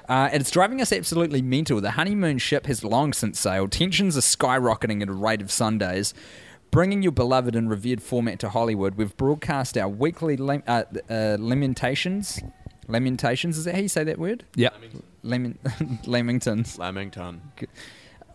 Uh, 0.07 0.29
and 0.31 0.39
it's 0.39 0.49
driving 0.51 0.81
us 0.81 0.93
absolutely 0.93 1.41
mental. 1.41 1.81
The 1.81 1.91
honeymoon 1.91 2.37
ship 2.37 2.65
has 2.67 2.81
long 2.85 3.11
since 3.11 3.41
sailed. 3.41 3.73
Tensions 3.73 4.15
are 4.17 4.21
skyrocketing 4.21 5.01
at 5.01 5.09
a 5.09 5.13
rate 5.13 5.41
of 5.41 5.51
Sundays. 5.51 6.13
Bringing 6.71 7.03
your 7.03 7.11
beloved 7.11 7.55
and 7.55 7.69
revered 7.69 8.01
format 8.01 8.39
to 8.39 8.49
Hollywood, 8.49 8.95
we've 8.95 9.15
broadcast 9.17 9.77
our 9.77 9.89
weekly 9.89 10.37
lem- 10.37 10.63
uh, 10.65 10.83
uh, 11.09 11.35
lamentations. 11.39 12.39
Lamentations, 12.87 13.57
is 13.57 13.65
that 13.65 13.75
how 13.75 13.81
you 13.81 13.87
say 13.87 14.03
that 14.03 14.19
word? 14.19 14.43
Yeah. 14.55 14.69
Lemon- 15.23 15.57
Lamingtons. 16.05 16.77
Lamington. 16.77 17.41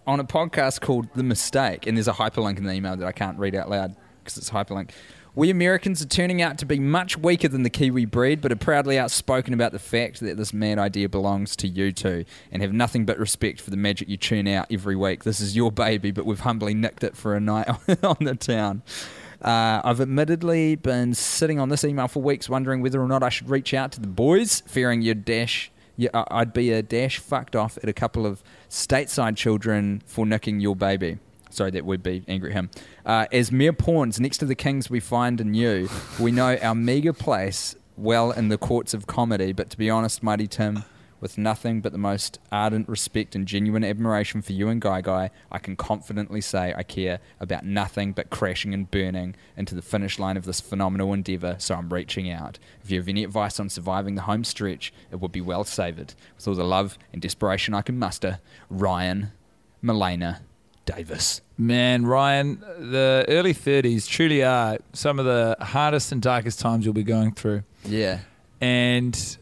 On 0.07 0.21
a 0.21 0.25
podcast 0.25 0.81
called 0.81 1.09
The 1.15 1.23
Mistake. 1.23 1.87
And 1.87 1.97
there's 1.97 2.09
a 2.09 2.13
hyperlink 2.13 2.59
in 2.59 2.65
the 2.65 2.73
email 2.73 2.97
that 2.97 3.07
I 3.07 3.13
can't 3.13 3.39
read 3.39 3.55
out 3.55 3.69
loud 3.69 3.95
because 4.23 4.39
it's 4.39 4.49
a 4.51 4.53
hyperlink. 4.53 4.91
We 5.35 5.51
Americans 5.51 6.03
are 6.03 6.07
turning 6.09 6.43
out 6.43 6.59
to 6.59 6.67
be 6.67 6.81
much 6.81 7.17
weaker 7.17 7.47
than 7.47 7.63
the 7.63 7.71
Kiwi 7.71 8.07
breed, 8.07 8.41
but 8.41 8.51
are 8.51 8.57
proudly 8.57 8.99
outspoken 8.99 9.55
about 9.55 9.71
the 9.71 9.79
fact 9.79 10.19
that 10.21 10.37
this 10.37 10.53
mad 10.53 10.81
idea 10.81 11.09
belongs 11.09 11.55
to 11.57 11.69
you 11.69 11.93
two 11.93 12.25
and 12.51 12.61
have 12.61 12.73
nothing 12.73 13.05
but 13.05 13.19
respect 13.19 13.61
for 13.61 13.71
the 13.71 13.77
magic 13.77 14.09
you 14.09 14.17
churn 14.17 14.49
out 14.49 14.67
every 14.73 14.97
week. 14.97 15.23
This 15.23 15.39
is 15.39 15.55
your 15.55 15.71
baby, 15.71 16.11
but 16.11 16.27
we've 16.27 16.41
humbly 16.41 16.75
nicked 16.75 17.05
it 17.05 17.17
for 17.17 17.37
a 17.37 17.41
night 17.41 17.69
on 18.03 18.17
the 18.21 18.35
town. 18.35 18.83
Uh, 19.43 19.81
I've 19.85 20.01
admittedly 20.01 20.75
been 20.75 21.15
sitting 21.15 21.61
on 21.61 21.69
this 21.69 21.85
email 21.85 22.09
for 22.09 22.21
weeks 22.23 22.49
wondering 22.49 22.83
whether 22.83 23.01
or 23.01 23.07
not 23.07 23.23
I 23.23 23.29
should 23.29 23.49
reach 23.49 23.73
out 23.73 23.93
to 23.93 24.01
the 24.01 24.09
boys, 24.09 24.63
fearing 24.67 25.01
you'd 25.03 25.25
dash 25.25 25.71
Yeah, 26.01 26.11
I- 26.15 26.27
I'd 26.31 26.53
be 26.53 26.71
a 26.73 26.81
dash 26.81 27.19
fucked 27.19 27.57
off 27.57 27.77
at 27.83 27.89
a 27.89 27.93
couple 27.93 28.25
of 28.25 28.41
stateside 28.71 29.35
children 29.37 30.01
for 30.07 30.25
nicking 30.25 30.61
your 30.61 30.77
baby. 30.77 31.19
Sorry, 31.51 31.73
that 31.73 31.85
would 31.85 32.05
be 32.05 32.23
angry 32.29 32.51
at 32.51 32.55
him. 32.55 32.71
Uh, 33.05 33.27
as 33.33 33.51
mere 33.51 33.73
pawns 33.73 34.21
next 34.21 34.39
to 34.39 34.45
the 34.45 34.55
kings 34.55 34.89
we 34.89 35.01
find 35.01 35.41
in 35.41 35.55
you, 35.55 35.89
we 36.21 36.31
know 36.31 36.57
our 36.63 36.75
meagre 36.77 37.13
place 37.13 37.75
well 37.97 38.31
in 38.31 38.49
the 38.49 38.57
courts 38.59 38.95
of 38.95 39.09
comedy. 39.09 39.53
But 39.53 39.71
to 39.71 39.77
be 39.79 39.91
honest, 39.91 40.23
Mighty 40.23 40.47
Tim, 40.47 40.85
with 41.21 41.39
nothing 41.39 41.81
but 41.81 41.93
the 41.93 41.99
most 41.99 42.39
ardent 42.53 42.89
respect 42.89 43.35
and 43.35 43.47
genuine 43.47 43.85
admiration 43.85 44.43
for 44.43 44.53
you 44.53 44.69
and 44.69 44.81
Guy 44.81 45.01
Guy, 45.01 45.31
I 45.51 45.59
can 45.59 45.77
confidently 45.77 46.41
say 46.41 46.75
I 46.77 46.83
care 46.83 47.21
about 47.41 47.65
nothing 47.65 48.13
but 48.13 48.31
crashing 48.31 48.73
and 48.75 48.91
burning 48.91 49.35
into 49.57 49.75
the 49.75 49.83
finish 49.83 50.19
line 50.19 50.37
of 50.37 50.45
this 50.45 50.61
phenomenal 50.61 51.13
endeavour, 51.13 51.57
so 51.59 51.75
I'm 51.75 51.93
reaching 51.93 52.31
out. 52.31 52.59
If 52.83 52.91
you 52.91 52.99
have 52.99 53.09
any 53.09 53.25
advice 53.25 53.59
on 53.59 53.69
surviving 53.69 54.15
the 54.15 54.23
home 54.23 54.45
stretch, 54.45 54.93
it 55.11 55.17
would 55.21 55.33
be 55.33 55.41
well 55.41 55.65
savoured. 55.65 56.15
With 56.37 56.49
all 56.49 56.55
the 56.55 56.65
love 56.65 56.99
and 57.13 57.21
desperation 57.23 57.75
I 57.75 57.83
can 57.83 57.99
muster, 57.99 58.41
Ryan, 58.71 59.33
Melena, 59.83 60.41
Davis. 60.87 61.43
Man, 61.59 62.07
Ryan, 62.07 62.61
the 62.79 63.25
early 63.29 63.53
30s 63.53 64.09
truly 64.09 64.43
are 64.43 64.79
some 64.93 65.19
of 65.19 65.25
the 65.27 65.57
hardest 65.61 66.13
and 66.13 66.23
darkest 66.23 66.61
times 66.61 66.85
you'll 66.85 66.95
be 66.95 67.03
going 67.03 67.33
through. 67.33 67.65
Yeah. 67.85 68.21
And 68.61 69.37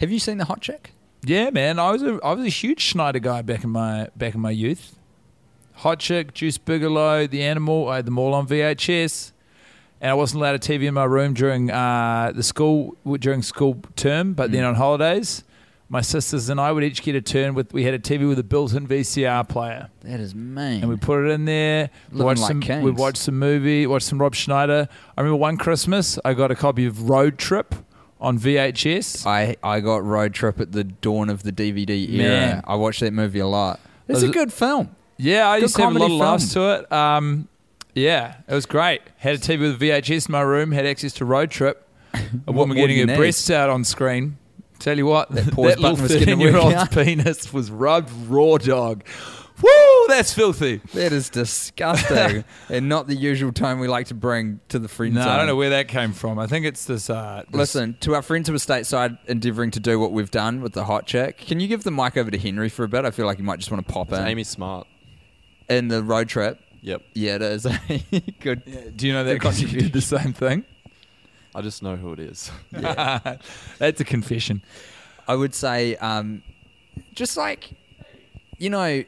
Have 0.00 0.10
you 0.10 0.18
seen 0.18 0.38
The 0.38 0.46
Hot 0.46 0.62
Chick? 0.62 0.92
Yeah, 1.22 1.50
man, 1.50 1.78
I 1.78 1.90
was 1.90 2.02
a 2.02 2.18
I 2.24 2.32
was 2.32 2.44
a 2.46 2.48
huge 2.48 2.80
Schneider 2.80 3.18
guy 3.18 3.42
back 3.42 3.64
in 3.64 3.70
my 3.70 4.08
back 4.16 4.34
in 4.34 4.40
my 4.40 4.50
youth. 4.50 4.96
Hot 5.74 5.98
Chick, 5.98 6.34
Deuce 6.34 6.58
Bigalow, 6.58 7.26
The 7.26 7.42
Animal, 7.42 7.88
I 7.88 7.96
had 7.96 8.04
them 8.06 8.18
all 8.18 8.34
on 8.34 8.46
VHS. 8.46 9.32
And 10.02 10.10
I 10.10 10.14
wasn't 10.14 10.40
allowed 10.40 10.54
a 10.54 10.58
TV 10.58 10.84
in 10.84 10.94
my 10.94 11.04
room 11.04 11.34
during 11.34 11.70
uh, 11.70 12.32
the 12.34 12.42
school 12.42 12.96
during 13.18 13.42
school 13.42 13.82
term, 13.96 14.32
but 14.32 14.50
then 14.50 14.64
on 14.64 14.74
holidays, 14.74 15.44
my 15.90 16.00
sisters 16.00 16.48
and 16.48 16.58
I 16.58 16.72
would 16.72 16.84
each 16.84 17.02
get 17.02 17.14
a 17.16 17.20
turn 17.20 17.52
with. 17.54 17.74
We 17.74 17.84
had 17.84 17.92
a 17.92 17.98
TV 17.98 18.26
with 18.26 18.38
a 18.38 18.42
built-in 18.42 18.86
VCR 18.86 19.46
player. 19.46 19.90
That 20.02 20.20
is 20.20 20.34
mean. 20.34 20.80
and 20.80 20.88
we 20.88 20.96
put 20.96 21.26
it 21.26 21.30
in 21.30 21.44
there. 21.44 21.90
Like 22.12 22.38
some. 22.38 22.60
kings. 22.60 22.82
We 22.82 22.92
watched 22.92 23.18
some 23.18 23.38
movie. 23.38 23.86
Watched 23.86 24.06
some 24.06 24.18
Rob 24.18 24.34
Schneider. 24.34 24.88
I 25.18 25.20
remember 25.20 25.36
one 25.36 25.58
Christmas 25.58 26.18
I 26.24 26.32
got 26.32 26.50
a 26.50 26.54
copy 26.54 26.86
of 26.86 27.10
Road 27.10 27.36
Trip 27.36 27.74
on 28.20 28.38
VHS. 28.38 29.26
I, 29.26 29.56
I 29.62 29.80
got 29.80 30.04
Road 30.04 30.34
Trip 30.34 30.60
at 30.60 30.72
the 30.72 30.84
dawn 30.84 31.30
of 31.30 31.42
the 31.42 31.52
DVD 31.52 32.08
era. 32.10 32.28
Man. 32.28 32.64
I 32.66 32.74
watched 32.76 33.00
that 33.00 33.12
movie 33.12 33.38
a 33.40 33.46
lot. 33.46 33.80
It's 34.08 34.20
Was 34.20 34.22
a 34.24 34.28
good 34.32 34.52
film. 34.52 34.94
yeah, 35.16 35.48
I 35.48 35.56
Good 35.58 35.62
used 35.62 35.76
to 35.76 35.82
have 35.82 35.96
a 35.96 35.98
lot 35.98 36.10
of 36.10 36.16
laughs 36.16 36.52
to 36.54 36.80
it. 36.80 36.92
Um, 36.92 37.48
yeah, 37.94 38.36
it 38.48 38.54
was 38.54 38.66
great. 38.66 39.02
Had 39.18 39.36
a 39.36 39.38
TV 39.38 39.60
with 39.60 39.80
VHS 39.80 40.28
in 40.28 40.32
my 40.32 40.40
room. 40.42 40.72
Had 40.72 40.86
access 40.86 41.12
to 41.14 41.24
Road 41.24 41.50
Trip. 41.50 41.86
A 42.46 42.52
woman 42.52 42.76
getting 42.76 42.98
her 42.98 43.06
need? 43.06 43.16
breasts 43.16 43.50
out 43.50 43.70
on 43.70 43.84
screen. 43.84 44.36
Tell 44.80 44.96
you 44.96 45.06
what, 45.06 45.30
That 45.30 45.44
that, 45.44 45.58
little 45.58 45.82
button 45.82 46.02
was 46.02 46.12
thirteen-year-old's 46.12 46.88
penis 46.94 47.52
was 47.52 47.70
rubbed 47.70 48.10
raw 48.28 48.56
dog. 48.56 49.04
Woo, 49.62 50.06
that's 50.08 50.32
filthy. 50.32 50.80
That 50.94 51.12
is 51.12 51.28
disgusting, 51.28 52.44
and 52.68 52.88
not 52.88 53.06
the 53.06 53.14
usual 53.14 53.52
tone 53.52 53.78
we 53.80 53.88
like 53.88 54.06
to 54.08 54.14
bring 54.14 54.60
to 54.68 54.78
the 54.78 54.88
friend 54.88 55.14
No, 55.14 55.22
zone. 55.22 55.30
I 55.30 55.36
don't 55.38 55.46
know 55.46 55.56
where 55.56 55.70
that 55.70 55.88
came 55.88 56.12
from. 56.12 56.38
I 56.38 56.46
think 56.46 56.64
it's 56.66 56.84
this. 56.84 57.10
Uh, 57.10 57.42
this 57.48 57.56
Listen, 57.56 57.96
to 58.00 58.14
our 58.14 58.22
friends 58.22 58.48
who 58.48 58.54
are 58.54 58.58
stateside 58.58 59.18
endeavouring 59.26 59.70
to 59.72 59.80
do 59.80 59.98
what 60.00 60.12
we've 60.12 60.30
done 60.30 60.60
with 60.62 60.72
the 60.72 60.84
hot 60.84 61.06
chick, 61.06 61.38
can 61.38 61.60
you 61.60 61.68
give 61.68 61.84
the 61.84 61.90
mic 61.90 62.16
over 62.16 62.30
to 62.30 62.38
Henry 62.38 62.68
for 62.68 62.84
a 62.84 62.88
bit? 62.88 63.04
I 63.04 63.10
feel 63.10 63.26
like 63.26 63.38
you 63.38 63.44
might 63.44 63.58
just 63.58 63.70
want 63.70 63.86
to 63.86 63.92
pop 63.92 64.08
It's 64.08 64.18
in. 64.18 64.26
Amy 64.26 64.44
Smart. 64.44 64.86
in 65.68 65.88
the 65.88 66.02
road 66.02 66.28
trip. 66.28 66.58
Yep. 66.82 67.02
Yeah, 67.14 67.34
it 67.36 67.42
is. 67.42 67.66
Good. 68.40 68.96
Do 68.96 69.06
you 69.06 69.12
know 69.12 69.24
that 69.24 69.32
Good 69.32 69.38
because 69.40 69.60
you 69.60 69.68
did 69.68 69.92
the 69.92 70.00
same 70.00 70.32
thing? 70.32 70.64
I 71.54 71.60
just 71.62 71.82
know 71.82 71.96
who 71.96 72.12
it 72.14 72.20
is. 72.20 72.50
That's 72.70 74.00
a 74.00 74.04
confession. 74.04 74.62
I 75.28 75.34
would 75.34 75.54
say, 75.54 75.96
um, 75.96 76.42
just 77.14 77.36
like, 77.36 77.72
you 78.58 78.70
know, 78.70 79.04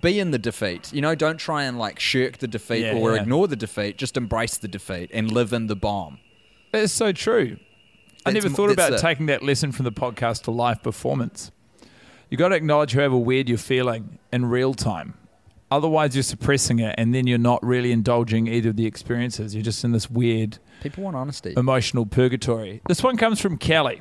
be 0.00 0.18
in 0.20 0.30
the 0.30 0.38
defeat. 0.38 0.92
You 0.92 1.00
know, 1.00 1.14
don't 1.14 1.38
try 1.38 1.64
and 1.64 1.78
like 1.78 1.98
shirk 2.00 2.38
the 2.38 2.48
defeat 2.48 2.82
Yeah, 2.84 2.94
or 2.94 3.14
yeah. 3.14 3.22
ignore 3.22 3.48
the 3.48 3.56
defeat. 3.56 3.98
Just 3.98 4.16
embrace 4.16 4.56
the 4.58 4.68
defeat 4.68 5.10
and 5.12 5.30
live 5.30 5.52
in 5.52 5.66
the 5.66 5.76
bomb. 5.76 6.18
It's 6.72 6.92
so 6.92 7.12
true. 7.12 7.58
I 8.26 8.32
never 8.32 8.48
thought 8.48 8.66
that's 8.68 8.88
about 8.88 8.92
it. 8.94 9.00
taking 9.00 9.26
that 9.26 9.42
lesson 9.42 9.72
from 9.72 9.84
the 9.84 9.92
podcast 9.92 10.42
to 10.44 10.50
live 10.50 10.82
performance. 10.82 11.50
You 12.30 12.36
got 12.36 12.48
to 12.48 12.56
acknowledge 12.56 12.92
however 12.92 13.16
weird 13.16 13.48
you're 13.48 13.56
feeling 13.56 14.18
in 14.32 14.44
real 14.46 14.74
time. 14.74 15.14
Otherwise, 15.70 16.14
you're 16.16 16.22
suppressing 16.22 16.78
it, 16.78 16.94
and 16.98 17.14
then 17.14 17.26
you're 17.26 17.38
not 17.38 17.62
really 17.64 17.92
indulging 17.92 18.46
either 18.46 18.70
of 18.70 18.76
the 18.76 18.86
experiences. 18.86 19.54
You're 19.54 19.62
just 19.64 19.84
in 19.84 19.92
this 19.92 20.10
weird 20.10 20.58
People 20.82 21.04
want 21.04 21.16
honesty. 21.16 21.54
emotional 21.56 22.06
purgatory. 22.06 22.80
This 22.88 23.02
one 23.02 23.16
comes 23.18 23.38
from 23.40 23.58
Kelly, 23.58 24.00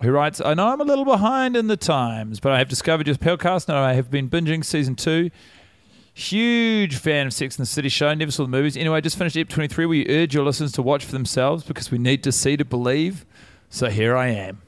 who 0.00 0.10
writes, 0.10 0.40
I 0.40 0.54
know 0.54 0.68
I'm 0.68 0.80
a 0.80 0.84
little 0.84 1.04
behind 1.04 1.56
in 1.56 1.66
the 1.66 1.76
times, 1.76 2.40
but 2.40 2.52
I 2.52 2.58
have 2.58 2.68
discovered 2.68 3.06
your 3.06 3.16
podcast 3.16 3.68
and 3.68 3.76
I 3.76 3.94
have 3.94 4.10
been 4.10 4.28
binging 4.30 4.64
season 4.64 4.94
two. 4.94 5.30
Huge 6.14 6.96
fan 6.96 7.26
of 7.28 7.32
Sex 7.32 7.56
and 7.56 7.66
the 7.66 7.70
City 7.70 7.88
show. 7.88 8.12
Never 8.12 8.30
saw 8.30 8.42
the 8.44 8.48
movies. 8.48 8.76
Anyway, 8.76 9.00
just 9.00 9.16
finished 9.16 9.36
Ep 9.36 9.48
23 9.48 9.86
where 9.86 9.96
you 9.96 10.06
urge 10.08 10.34
your 10.34 10.44
listeners 10.44 10.72
to 10.72 10.82
watch 10.82 11.04
for 11.04 11.12
themselves 11.12 11.62
because 11.64 11.90
we 11.90 11.98
need 11.98 12.24
to 12.24 12.32
see 12.32 12.56
to 12.56 12.64
believe. 12.64 13.24
So 13.70 13.88
here 13.88 14.16
I 14.16 14.28
am. 14.28 14.62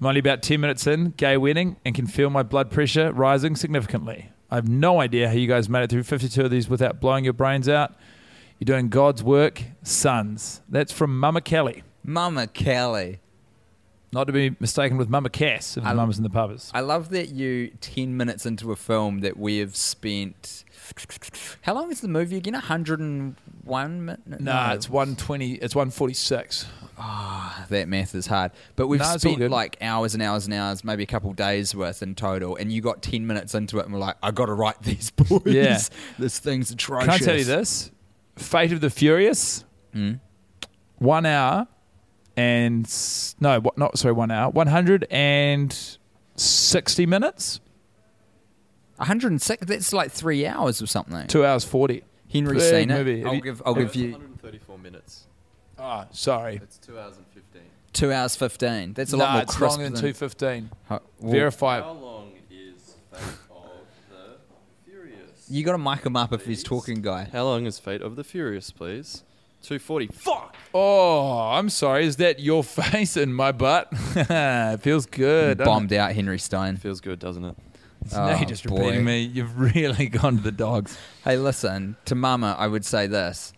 I'm 0.00 0.06
only 0.06 0.20
about 0.20 0.42
10 0.42 0.60
minutes 0.60 0.86
in, 0.86 1.10
gay 1.16 1.36
wedding, 1.36 1.76
and 1.84 1.94
can 1.94 2.06
feel 2.06 2.28
my 2.28 2.42
blood 2.42 2.70
pressure 2.70 3.12
rising 3.12 3.56
significantly. 3.56 4.30
I 4.50 4.56
have 4.56 4.68
no 4.68 5.00
idea 5.00 5.28
how 5.28 5.34
you 5.34 5.48
guys 5.48 5.68
made 5.68 5.82
it 5.84 5.90
through 5.90 6.04
52 6.04 6.42
of 6.42 6.50
these 6.50 6.68
without 6.68 7.00
blowing 7.00 7.24
your 7.24 7.32
brains 7.32 7.68
out. 7.68 7.94
You're 8.58 8.66
doing 8.66 8.88
God's 8.88 9.22
work, 9.22 9.62
sons. 9.82 10.60
That's 10.68 10.92
from 10.92 11.18
Mama 11.18 11.40
Kelly. 11.40 11.82
Mama 12.04 12.46
Kelly. 12.46 13.20
Not 14.12 14.24
to 14.28 14.32
be 14.32 14.54
mistaken 14.60 14.96
with 14.98 15.08
Mama 15.08 15.28
Cass 15.30 15.76
of 15.76 15.82
the 15.82 15.90
I- 15.90 15.94
Mamas 15.94 16.16
and 16.16 16.24
the 16.24 16.30
Papas. 16.30 16.70
I 16.72 16.80
love 16.80 17.10
that 17.10 17.30
you, 17.30 17.68
10 17.80 18.16
minutes 18.16 18.46
into 18.46 18.70
a 18.72 18.76
film 18.76 19.20
that 19.20 19.36
we 19.36 19.58
have 19.58 19.74
spent. 19.76 20.64
How 21.62 21.74
long 21.74 21.90
is 21.90 22.00
the 22.00 22.08
movie 22.08 22.36
again? 22.36 22.54
101 22.54 24.04
minutes? 24.04 24.24
Nah, 24.42 24.72
it's 24.72 24.88
120, 24.88 25.54
it's 25.54 25.74
146. 25.74 26.66
Ah, 26.98 27.66
That 27.68 27.88
math 27.88 28.14
is 28.14 28.26
hard. 28.26 28.52
But 28.76 28.86
we've 28.86 29.00
No, 29.00 29.16
spent 29.18 29.50
like 29.50 29.76
hours 29.82 30.14
and 30.14 30.22
hours 30.22 30.46
and 30.46 30.54
hours, 30.54 30.84
maybe 30.84 31.02
a 31.02 31.06
couple 31.06 31.32
days 31.32 31.74
worth 31.74 32.02
in 32.02 32.14
total, 32.14 32.56
and 32.56 32.72
you 32.72 32.80
got 32.80 33.02
10 33.02 33.26
minutes 33.26 33.54
into 33.54 33.78
it 33.80 33.84
and 33.84 33.92
we're 33.92 34.00
like, 34.00 34.16
I 34.22 34.30
got 34.30 34.46
to 34.46 34.54
write 34.54 34.82
these 34.82 35.10
boys. 35.16 35.42
Yeah. 35.44 35.78
this 36.18 36.38
thing's 36.38 36.70
atrocious. 36.70 37.06
Can 37.06 37.14
I 37.14 37.18
tell 37.18 37.36
you 37.36 37.44
this? 37.44 37.90
Fate 38.36 38.72
of 38.72 38.80
the 38.80 38.90
Furious, 38.90 39.64
Mm. 39.94 40.20
one 40.98 41.26
hour 41.26 41.66
and, 42.36 42.86
no, 43.40 43.60
what, 43.60 43.78
not, 43.78 43.98
sorry, 43.98 44.12
one 44.14 44.30
hour, 44.30 44.50
160 44.50 47.06
minutes, 47.06 47.60
106, 48.96 49.66
that's 49.66 49.92
like 49.92 50.10
three 50.12 50.46
hours 50.46 50.80
or 50.82 50.86
something. 50.86 51.26
two 51.26 51.44
hours 51.44 51.64
40. 51.64 52.02
Henry 52.32 52.54
Big 52.54 52.62
seen 52.62 52.88
movie. 52.88 53.18
Have 53.20 53.26
I'll 53.28 53.34
you- 53.34 53.40
give, 53.42 53.62
I'll 53.64 53.74
have 53.74 53.92
give 53.92 53.96
you 53.96 54.12
134 54.12 54.78
minutes. 54.78 55.26
Oh, 55.78 56.04
sorry. 56.10 56.56
It's 56.62 56.78
two 56.78 56.98
hours 56.98 57.16
and 57.16 57.26
15. 57.34 57.62
two 57.92 58.12
hours 58.12 58.34
15. 58.36 58.94
That's 58.94 59.12
a 59.12 59.16
nah, 59.16 59.24
lot 59.24 59.32
more 59.32 59.42
it's 59.42 59.54
crisp 59.56 59.70
longer 59.78 59.84
than 59.84 59.92
than 59.92 60.02
215. 60.14 60.70
Huh, 60.88 60.98
well, 61.20 61.32
Verify. 61.32 61.80
How 61.80 61.92
long 61.92 62.32
is 62.50 62.94
Fate 63.12 63.20
of 63.50 63.70
the 64.10 64.36
Furious? 64.84 65.46
You 65.48 65.64
got 65.64 65.72
to 65.72 65.78
mic 65.78 66.04
him 66.04 66.16
up 66.16 66.32
if 66.32 66.46
he's 66.46 66.62
talking, 66.62 67.02
guy. 67.02 67.28
How 67.30 67.44
long 67.44 67.66
is 67.66 67.78
Fate 67.78 68.02
of 68.02 68.16
the 68.16 68.24
Furious, 68.24 68.70
please? 68.70 69.22
240. 69.66 70.06
Fuck! 70.08 70.54
Oh, 70.72 71.40
I'm 71.50 71.68
sorry. 71.68 72.06
Is 72.06 72.16
that 72.16 72.38
your 72.38 72.62
face 72.64 73.16
in 73.16 73.32
my 73.34 73.50
butt? 73.52 73.88
it 74.16 74.76
feels 74.80 75.06
good. 75.06 75.58
doesn't 75.58 75.72
Bombed 75.72 75.92
out 75.92 76.12
Henry 76.12 76.38
Stein. 76.38 76.76
Feels 76.76 77.00
good, 77.00 77.18
doesn't 77.18 77.44
it? 77.44 77.56
it? 78.04 78.12
now 78.12 78.26
Oh, 78.28 78.36
you're 78.36 78.44
just 78.48 78.64
boy. 78.64 78.76
repeating 78.76 79.04
me. 79.04 79.22
You've 79.22 79.58
really 79.58 80.06
gone 80.08 80.36
to 80.36 80.42
the 80.42 80.52
dogs. 80.52 80.96
Hey, 81.24 81.36
listen, 81.36 81.96
to 82.04 82.14
Mama, 82.14 82.54
I 82.56 82.68
would 82.68 82.84
say 82.84 83.08
this. 83.08 83.52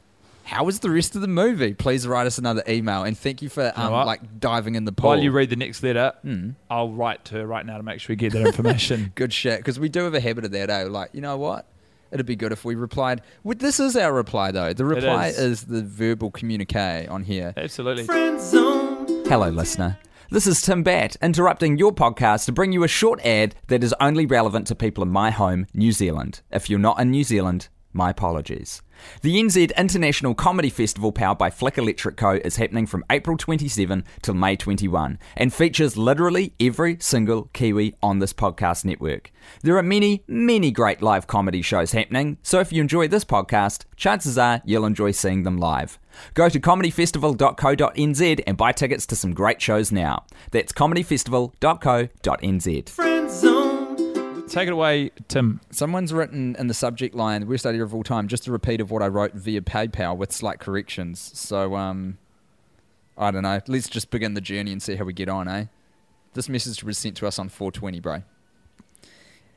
How 0.45 0.65
was 0.65 0.81
the 0.81 0.89
rest 0.89 1.15
of 1.15 1.21
the 1.21 1.29
movie? 1.29 1.75
Please 1.75 2.09
write 2.09 2.27
us 2.27 2.39
another 2.39 2.63
email, 2.67 3.03
and 3.05 3.19
thank 3.19 3.43
you 3.43 3.51
for 3.51 3.65
know 3.77 3.83
um, 3.85 3.93
what? 3.93 4.07
like 4.07 4.41
diving 4.41 4.77
in 4.77 4.87
the 4.87 4.93
pool. 4.93 5.11
While 5.11 5.19
you 5.19 5.31
read 5.31 5.51
the 5.51 5.57
next 5.57 5.83
letter, 5.83 6.15
Hmm. 6.23 6.53
I'll 6.71 6.89
write 6.91 7.27
to 7.27 7.35
her 7.35 7.47
right 7.47 7.67
now 7.67 7.77
to 7.77 7.83
make 7.83 8.01
sure 8.01 8.15
we 8.15 8.17
get 8.17 8.33
that 8.33 8.47
information. 8.47 9.13
Good 9.15 9.35
shit, 9.35 9.59
because 9.59 9.79
we 9.79 9.91
do 9.91 10.05
have 10.05 10.15
a 10.15 10.21
habit 10.21 10.47
of 10.47 10.53
that. 10.53 10.71
Eh? 10.71 10.85
Like, 10.85 11.11
you 11.13 11.21
know 11.21 11.37
what? 11.37 11.67
It'd 12.11 12.27
be 12.27 12.37
good 12.37 12.53
if 12.53 12.65
we 12.65 12.75
replied. 12.75 13.23
Well, 13.45 13.57
this 13.59 13.79
is 13.79 13.97
our 13.97 14.13
reply, 14.13 14.51
though. 14.51 14.73
The 14.73 14.85
reply 14.85 15.29
is. 15.29 15.39
is. 15.39 15.65
the 15.65 15.83
verbal 15.83 16.31
communique 16.31 17.07
on 17.09 17.23
here. 17.23 17.53
Absolutely. 17.57 18.07
Hello, 18.07 19.51
listener. 19.51 19.99
This 20.31 20.47
is 20.47 20.61
Tim 20.61 20.83
Batt 20.83 21.17
interrupting 21.23 21.79
your 21.79 21.93
podcast 21.93 22.45
to 22.47 22.53
bring 22.53 22.73
you 22.73 22.85
a 22.85 22.89
short 22.89 23.21
ad 23.25 23.55
that 23.69 23.83
is 23.83 23.95
only 24.01 24.27
relevant 24.27 24.67
to 24.67 24.75
people 24.75 25.03
in 25.03 25.11
my 25.11 25.31
home, 25.31 25.67
New 25.73 25.93
Zealand. 25.93 26.43
If 26.51 26.69
you're 26.69 26.79
not 26.79 27.01
in 27.01 27.11
New 27.11 27.25
Zealand, 27.25 27.69
my 27.93 28.11
apologies. 28.11 28.83
The 29.23 29.37
NZ 29.37 29.77
International 29.77 30.35
Comedy 30.35 30.71
Festival, 30.71 31.13
powered 31.13 31.39
by 31.39 31.51
Flick 31.51 31.79
Electric 31.79 32.17
Co., 32.17 32.33
is 32.33 32.57
happening 32.57 32.87
from 32.87 33.05
April 33.11 33.37
27 33.37 34.05
till 34.23 34.35
May 34.35 34.57
21 34.57 35.19
and 35.37 35.53
features 35.53 35.97
literally 35.97 36.55
every 36.61 36.97
single 37.01 37.51
Kiwi 37.53 37.95
on 38.03 38.19
this 38.19 38.33
podcast 38.33 38.85
network. 38.85 39.33
There 39.63 39.77
are 39.77 39.83
many, 39.83 40.25
many 40.27 40.71
great 40.71 41.03
live 41.03 41.27
comedy 41.27 41.63
shows 41.63 41.93
happening, 41.93 42.39
so 42.43 42.61
if 42.61 42.73
you 42.73 42.81
enjoy 42.81 43.09
this 43.09 43.25
podcast, 43.25 43.85
chances 43.97 44.39
are 44.39 44.63
you'll 44.65 44.87
enjoy 44.87 45.11
seeing 45.13 45.43
them 45.43 45.59
live. 45.59 45.99
Go 46.35 46.49
to 46.49 46.61
comedyfestival.co.nz 46.61 48.41
and 48.47 48.57
buy 48.57 48.73
tickets 48.73 49.07
to 49.07 49.17
some 49.17 49.35
great 49.35 49.61
shows 49.63 49.93
now. 49.93 50.25
That's 50.51 50.73
comedyfestival.co.nz. 50.73 53.68
Take 54.49 54.69
it 54.69 54.73
away, 54.73 55.11
Tim. 55.29 55.61
Someone's 55.71 56.13
written 56.13 56.57
in 56.59 56.67
the 56.69 56.75
subject 56.75 57.15
line, 57.15 57.47
worst 57.47 57.67
idea 57.67 57.83
of 57.83 57.95
all 57.95 58.03
time, 58.03 58.29
just 58.29 58.47
a 58.47 58.53
repeat 58.53 58.81
of 58.81 58.91
what 58.91 59.03
I 59.03 59.09
wrote 59.09 59.35
via 59.35 59.61
PayPal 59.61 60.17
with 60.17 60.33
slight 60.33 60.59
corrections. 60.59 61.31
So, 61.35 61.77
um, 61.77 62.19
I 63.17 63.31
don't 63.31 63.43
know. 63.43 63.61
Let's 63.67 63.89
just 63.89 64.11
begin 64.11 64.35
the 64.35 64.41
journey 64.41 64.73
and 64.73 64.83
see 64.83 64.97
how 64.97 65.05
we 65.05 65.13
get 65.13 65.29
on, 65.29 65.49
eh? 65.49 65.67
This 66.35 66.49
message 66.49 66.83
was 66.83 66.99
sent 66.99 67.17
to 67.19 67.27
us 67.27 67.39
on 67.39 67.49
420, 67.49 68.01
bro. 68.01 68.23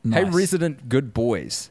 Hey, 0.10 0.24
resident 0.24 0.90
good 0.90 1.14
boys. 1.14 1.70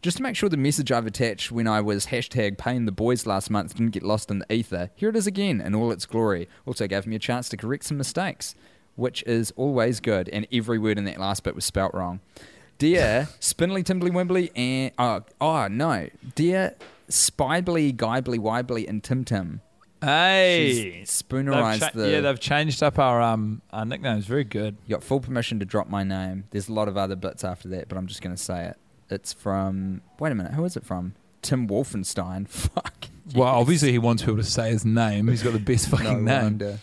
Just 0.00 0.16
to 0.18 0.22
make 0.22 0.36
sure 0.36 0.48
the 0.48 0.56
message 0.56 0.90
I've 0.90 1.06
attached 1.06 1.50
when 1.50 1.66
I 1.66 1.80
was 1.80 2.06
hashtag 2.06 2.56
paying 2.56 2.86
the 2.86 2.92
boys 2.92 3.26
last 3.26 3.50
month 3.50 3.74
didn't 3.74 3.92
get 3.92 4.04
lost 4.04 4.30
in 4.30 4.38
the 4.38 4.52
ether, 4.52 4.90
here 4.94 5.10
it 5.10 5.16
is 5.16 5.26
again 5.26 5.60
in 5.60 5.74
all 5.74 5.90
its 5.90 6.06
glory. 6.06 6.48
Also 6.66 6.86
gave 6.86 7.06
me 7.06 7.16
a 7.16 7.18
chance 7.18 7.48
to 7.50 7.56
correct 7.56 7.84
some 7.84 7.98
mistakes, 7.98 8.54
which 8.98 9.22
is 9.22 9.52
always 9.56 10.00
good, 10.00 10.28
and 10.28 10.46
every 10.52 10.78
word 10.78 10.98
in 10.98 11.04
that 11.04 11.18
last 11.18 11.42
bit 11.44 11.54
was 11.54 11.64
spelt 11.64 11.94
wrong. 11.94 12.20
Dear 12.78 13.28
Spindly 13.40 13.82
Timbly 13.82 14.10
Wimbly 14.12 14.50
and 14.54 14.92
oh, 14.98 15.22
oh 15.40 15.68
no. 15.68 16.08
Dear 16.34 16.74
Spibly, 17.08 17.92
Guybly, 17.96 18.38
Wibly 18.38 18.88
and 18.88 19.02
Tim 19.02 19.24
Tim. 19.24 19.60
Hey, 20.00 21.00
She's 21.00 21.22
spoonerized 21.22 21.80
cha- 21.80 21.90
the 21.92 22.08
yeah, 22.10 22.20
they've 22.20 22.38
changed 22.38 22.82
up 22.84 22.98
our 23.00 23.20
um 23.20 23.62
our 23.72 23.84
nicknames. 23.84 24.26
Very 24.26 24.44
good. 24.44 24.76
You 24.86 24.94
got 24.94 25.02
full 25.02 25.18
permission 25.20 25.58
to 25.58 25.64
drop 25.64 25.88
my 25.88 26.04
name. 26.04 26.44
There's 26.50 26.68
a 26.68 26.72
lot 26.72 26.86
of 26.86 26.96
other 26.96 27.16
bits 27.16 27.42
after 27.42 27.68
that, 27.70 27.88
but 27.88 27.98
I'm 27.98 28.06
just 28.06 28.22
going 28.22 28.36
to 28.36 28.40
say 28.42 28.66
it. 28.66 28.76
It's 29.10 29.32
from. 29.32 30.02
Wait 30.20 30.30
a 30.30 30.34
minute. 30.36 30.52
Who 30.54 30.64
is 30.64 30.76
it 30.76 30.84
from? 30.84 31.14
Tim 31.42 31.66
Wolfenstein. 31.66 32.46
Fuck. 32.48 33.06
Well, 33.34 33.48
obviously 33.48 33.90
he 33.90 33.98
wants 33.98 34.22
people 34.22 34.36
to 34.36 34.44
say 34.44 34.70
his 34.70 34.84
name. 34.84 35.26
He's 35.28 35.42
got 35.42 35.52
the 35.52 35.58
best 35.58 35.88
fucking 35.90 36.24
No 36.24 36.32
name. 36.32 36.42
wonder. 36.44 36.78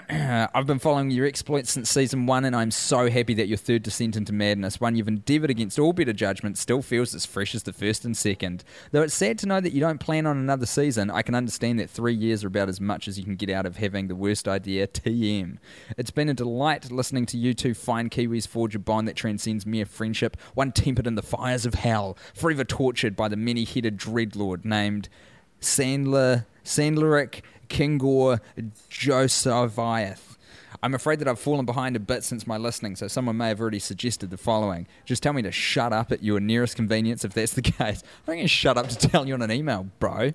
I've 0.10 0.66
been 0.66 0.78
following 0.78 1.10
your 1.10 1.26
exploits 1.26 1.72
since 1.72 1.90
season 1.90 2.26
one, 2.26 2.44
and 2.44 2.54
I'm 2.54 2.70
so 2.70 3.10
happy 3.10 3.34
that 3.34 3.48
your 3.48 3.58
third 3.58 3.82
descent 3.82 4.16
into 4.16 4.32
madness, 4.32 4.80
one 4.80 4.96
you've 4.96 5.08
endeavoured 5.08 5.50
against 5.50 5.78
all 5.78 5.92
better 5.92 6.12
judgment, 6.12 6.56
still 6.56 6.82
feels 6.82 7.14
as 7.14 7.26
fresh 7.26 7.54
as 7.54 7.64
the 7.64 7.72
first 7.72 8.04
and 8.04 8.16
second. 8.16 8.64
Though 8.90 9.02
it's 9.02 9.14
sad 9.14 9.38
to 9.38 9.46
know 9.46 9.60
that 9.60 9.72
you 9.72 9.80
don't 9.80 9.98
plan 9.98 10.26
on 10.26 10.38
another 10.38 10.66
season, 10.66 11.10
I 11.10 11.22
can 11.22 11.34
understand 11.34 11.78
that 11.78 11.90
three 11.90 12.14
years 12.14 12.44
are 12.44 12.48
about 12.48 12.68
as 12.68 12.80
much 12.80 13.08
as 13.08 13.18
you 13.18 13.24
can 13.24 13.36
get 13.36 13.50
out 13.50 13.66
of 13.66 13.76
having 13.76 14.08
the 14.08 14.14
worst 14.14 14.48
idea. 14.48 14.86
TM. 14.86 15.58
It's 15.98 16.10
been 16.10 16.28
a 16.28 16.34
delight 16.34 16.90
listening 16.90 17.26
to 17.26 17.36
you 17.36 17.54
two 17.54 17.74
fine 17.74 18.08
Kiwis 18.08 18.48
forge 18.48 18.74
a 18.74 18.78
bond 18.78 19.08
that 19.08 19.16
transcends 19.16 19.66
mere 19.66 19.86
friendship, 19.86 20.36
one 20.54 20.72
tempered 20.72 21.06
in 21.06 21.16
the 21.16 21.22
fires 21.22 21.66
of 21.66 21.74
hell, 21.74 22.16
forever 22.34 22.64
tortured 22.64 23.16
by 23.16 23.28
the 23.28 23.36
many-headed 23.36 23.98
dreadlord 23.98 24.64
named 24.64 25.08
Sandler, 25.60 26.46
Sandleric 26.64 27.42
Kingor 27.68 28.40
Josephiath. 28.90 30.36
I'm 30.84 30.94
afraid 30.94 31.20
that 31.20 31.28
I've 31.28 31.38
fallen 31.38 31.64
behind 31.64 31.94
a 31.94 32.00
bit 32.00 32.24
since 32.24 32.44
my 32.46 32.56
listening, 32.56 32.96
so 32.96 33.06
someone 33.06 33.36
may 33.36 33.48
have 33.48 33.60
already 33.60 33.78
suggested 33.78 34.30
the 34.30 34.36
following. 34.36 34.88
Just 35.04 35.22
tell 35.22 35.32
me 35.32 35.42
to 35.42 35.52
shut 35.52 35.92
up 35.92 36.10
at 36.10 36.24
your 36.24 36.40
nearest 36.40 36.74
convenience 36.74 37.24
if 37.24 37.32
that's 37.34 37.52
the 37.52 37.62
case. 37.62 38.02
I'm 38.02 38.26
not 38.26 38.32
going 38.34 38.40
to 38.40 38.48
shut 38.48 38.76
up 38.76 38.88
to 38.88 38.96
tell 38.96 39.26
you 39.26 39.34
on 39.34 39.42
an 39.42 39.52
email, 39.52 39.86
bro. 40.00 40.32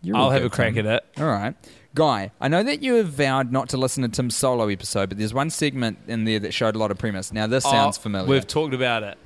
You're 0.00 0.16
I'll 0.16 0.30
have 0.30 0.44
a 0.44 0.50
crack 0.50 0.74
Tim. 0.74 0.86
at 0.86 0.94
it. 0.96 1.20
All 1.20 1.26
right. 1.28 1.54
Guy, 1.94 2.30
I 2.40 2.48
know 2.48 2.62
that 2.62 2.82
you 2.82 2.94
have 2.94 3.08
vowed 3.08 3.52
not 3.52 3.68
to 3.70 3.76
listen 3.76 4.02
to 4.02 4.08
Tim's 4.08 4.36
solo 4.36 4.68
episode, 4.68 5.08
but 5.10 5.18
there's 5.18 5.34
one 5.34 5.50
segment 5.50 5.98
in 6.08 6.24
there 6.24 6.38
that 6.40 6.54
showed 6.54 6.74
a 6.74 6.78
lot 6.78 6.90
of 6.90 6.98
premise. 6.98 7.32
Now, 7.32 7.46
this 7.46 7.66
oh, 7.66 7.70
sounds 7.70 7.98
Oh, 7.98 8.02
familiar. 8.02 8.28
We've 8.28 8.46
talked 8.46 8.74
about 8.74 9.02
it. 9.02 9.18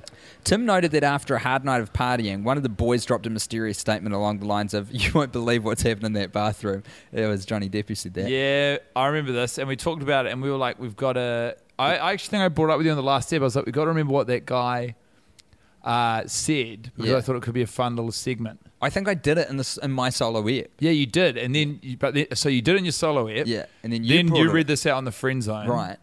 Tim 0.47 0.65
noted 0.65 0.91
that 0.91 1.03
after 1.03 1.35
a 1.35 1.39
hard 1.39 1.65
night 1.65 1.81
of 1.81 1.91
partying, 1.91 2.43
one 2.43 2.55
of 2.55 2.63
the 2.63 2.69
boys 2.69 3.03
dropped 3.03 3.25
a 3.25 3.29
mysterious 3.29 3.77
statement 3.77 4.15
along 4.15 4.39
the 4.39 4.45
lines 4.45 4.73
of, 4.73 4.89
You 4.93 5.11
won't 5.13 5.33
believe 5.33 5.65
what's 5.65 5.81
happened 5.81 6.05
in 6.05 6.13
that 6.13 6.31
bathroom. 6.31 6.83
It 7.11 7.25
was 7.25 7.45
Johnny 7.45 7.69
Depp 7.69 7.89
who 7.89 7.95
said 7.95 8.13
that. 8.13 8.29
Yeah, 8.29 8.77
I 8.95 9.07
remember 9.07 9.33
this, 9.33 9.57
and 9.57 9.67
we 9.67 9.75
talked 9.75 10.01
about 10.01 10.25
it, 10.25 10.31
and 10.31 10.41
we 10.41 10.49
were 10.49 10.55
like, 10.55 10.79
we've 10.79 10.95
got 10.95 11.13
to. 11.13 11.57
I, 11.77 11.97
I 11.97 12.13
actually 12.13 12.29
think 12.31 12.43
I 12.43 12.47
brought 12.47 12.69
it 12.69 12.71
up 12.71 12.77
with 12.77 12.85
you 12.85 12.91
on 12.93 12.97
the 12.97 13.03
last 13.03 13.27
step. 13.27 13.41
I 13.41 13.43
was 13.43 13.57
like, 13.57 13.65
we've 13.65 13.75
got 13.75 13.83
to 13.83 13.89
remember 13.89 14.13
what 14.13 14.27
that 14.27 14.45
guy 14.45 14.95
uh, 15.83 16.23
said 16.27 16.91
because 16.95 17.11
Yeah. 17.11 17.17
I 17.17 17.21
thought 17.21 17.35
it 17.35 17.41
could 17.43 17.53
be 17.53 17.61
a 17.61 17.67
fun 17.67 17.97
little 17.97 18.13
segment. 18.13 18.61
I 18.81 18.89
think 18.89 19.07
I 19.09 19.15
did 19.15 19.37
it 19.37 19.49
in 19.49 19.57
this 19.57 19.75
in 19.77 19.91
my 19.91 20.09
solo 20.09 20.47
ep. 20.47 20.69
Yeah, 20.79 20.91
you 20.91 21.07
did, 21.07 21.35
and 21.37 21.53
then 21.53 21.79
you, 21.81 21.97
but 21.97 22.13
then, 22.13 22.27
so 22.35 22.47
you 22.47 22.61
did 22.61 22.75
it 22.75 22.77
in 22.77 22.85
your 22.85 22.91
solo 22.93 23.27
ep. 23.27 23.47
Yeah, 23.47 23.65
and 23.83 23.91
then 23.91 24.03
you 24.03 24.15
then 24.15 24.33
you 24.33 24.49
it- 24.49 24.53
read 24.53 24.67
this 24.67 24.85
out 24.85 24.97
on 24.97 25.03
the 25.03 25.11
friend 25.11 25.43
zone, 25.43 25.67
Right. 25.67 25.97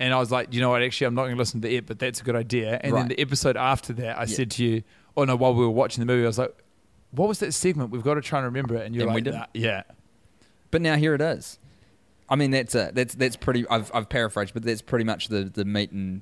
And 0.00 0.14
I 0.14 0.18
was 0.18 0.30
like, 0.30 0.54
you 0.54 0.60
know 0.60 0.70
what? 0.70 0.82
Actually, 0.82 1.08
I'm 1.08 1.14
not 1.14 1.22
going 1.24 1.34
to 1.34 1.38
listen 1.38 1.60
to 1.60 1.68
the 1.68 1.76
ep, 1.76 1.86
but 1.86 1.98
that's 1.98 2.20
a 2.20 2.24
good 2.24 2.36
idea. 2.36 2.78
And 2.82 2.92
Right. 2.92 3.00
then 3.00 3.08
the 3.08 3.20
episode 3.20 3.56
after 3.56 3.92
that, 3.94 4.16
I 4.16 4.22
Yeah. 4.22 4.26
said 4.26 4.50
to 4.52 4.64
you, 4.64 4.82
oh 5.16 5.24
no, 5.24 5.34
while 5.36 5.54
we 5.54 5.60
were 5.64 5.70
watching 5.70 6.00
the 6.00 6.06
movie, 6.06 6.22
I 6.24 6.28
was 6.28 6.38
like, 6.38 6.54
what 7.10 7.28
was 7.28 7.38
that 7.40 7.52
segment? 7.52 7.90
We've 7.90 8.02
got 8.04 8.14
to 8.14 8.20
try 8.20 8.38
and 8.38 8.44
remember 8.46 8.76
it. 8.76 8.86
And 8.86 8.94
you're 8.94 9.08
And 9.08 9.26
like. 9.26 9.34
"Nah." 9.34 9.46
yeah. 9.54 9.82
But 10.70 10.82
now 10.82 10.96
here 10.96 11.14
it 11.14 11.20
is. 11.20 11.58
I 12.28 12.36
mean, 12.36 12.50
that's 12.50 12.74
it. 12.74 12.94
That's 12.94 13.14
that's 13.14 13.36
pretty. 13.36 13.66
I've 13.68 13.90
I've 13.94 14.08
paraphrased, 14.10 14.52
but 14.52 14.62
that's 14.62 14.82
pretty 14.82 15.04
much 15.06 15.28
the 15.28 15.44
the 15.44 15.64
meat 15.64 15.90
and 15.92 16.20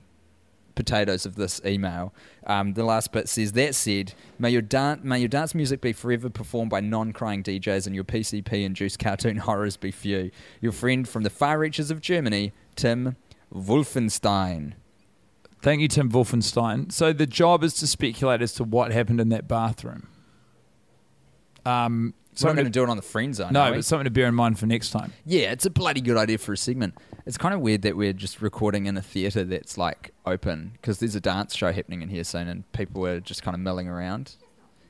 potatoes 0.77 1.27
of 1.27 1.35
this 1.37 1.61
email. 1.65 2.13
Um, 2.47 2.75
the 2.75 2.85
last 2.85 3.11
bit 3.11 3.29
says 3.29 3.53
that 3.53 3.75
said, 3.75 4.13
may 4.39 4.51
your 4.51 4.63
dance 4.63 5.03
may 5.03 5.19
your 5.19 5.29
dance 5.29 5.55
music 5.55 5.81
be 5.81 5.93
forever 5.93 6.29
performed 6.31 6.71
by 6.71 6.81
non-crying 6.81 7.43
DJs, 7.43 7.87
and 7.87 7.95
your 7.95 8.05
PCP 8.05 8.63
induced 8.65 8.99
cartoon 9.01 9.37
horrors 9.49 9.77
be 9.77 9.91
few. 9.91 10.31
Your 10.61 10.73
friend 10.73 11.09
from 11.09 11.25
the 11.25 11.31
far 11.31 11.59
reaches 11.59 11.91
of 11.91 12.01
Germany, 12.01 12.53
Tim 12.77 13.17
Wolfenstein. 13.57 14.75
Thank 15.63 15.81
you, 15.81 15.89
Tim 15.89 16.11
Wolfenstein. 16.11 16.93
So 16.93 17.13
the 17.13 17.27
job 17.27 17.65
is 17.65 17.75
to 17.75 17.87
speculate 17.87 18.43
as 18.43 18.53
to 18.55 18.65
what 18.65 18.93
happened 18.93 19.21
in 19.21 19.31
that 19.31 19.49
bathroom. 19.49 20.07
Um, 21.65 22.15
So 22.35 22.49
I'm 22.49 22.55
going 22.55 22.67
to 22.67 22.71
do 22.71 22.83
it 22.85 22.91
on 22.91 22.97
the 22.97 23.03
friend 23.03 23.35
zone. 23.35 23.53
no, 23.53 23.73
but 23.73 23.85
something 23.85 24.05
to 24.05 24.11
bear 24.11 24.27
in 24.29 24.35
mind 24.35 24.59
for 24.59 24.67
next 24.67 24.91
time. 24.91 25.13
Yeah, 25.25 25.51
it's 25.53 25.65
a 25.67 25.71
bloody 25.71 26.01
good 26.03 26.17
idea 26.19 26.39
for 26.39 26.53
a 26.53 26.57
segment. 26.57 26.95
It's 27.25 27.39
kind 27.39 27.55
of 27.55 27.61
weird 27.61 27.83
that 27.83 27.97
we're 27.97 28.13
just 28.13 28.41
recording 28.43 28.87
in 28.87 28.97
a 28.97 29.03
theatre 29.03 29.43
that's 29.43 29.77
like 29.79 30.13
open 30.27 30.73
because 30.75 31.01
there's 31.01 31.15
a 31.17 31.21
dance 31.21 31.57
show 31.57 31.73
happening 31.73 32.03
in 32.03 32.09
here 32.11 32.23
soon 32.25 32.47
and 32.47 32.71
people 32.73 33.05
are 33.07 33.19
just 33.21 33.43
kind 33.43 33.55
of 33.55 33.61
milling 33.61 33.89
around, 33.89 34.37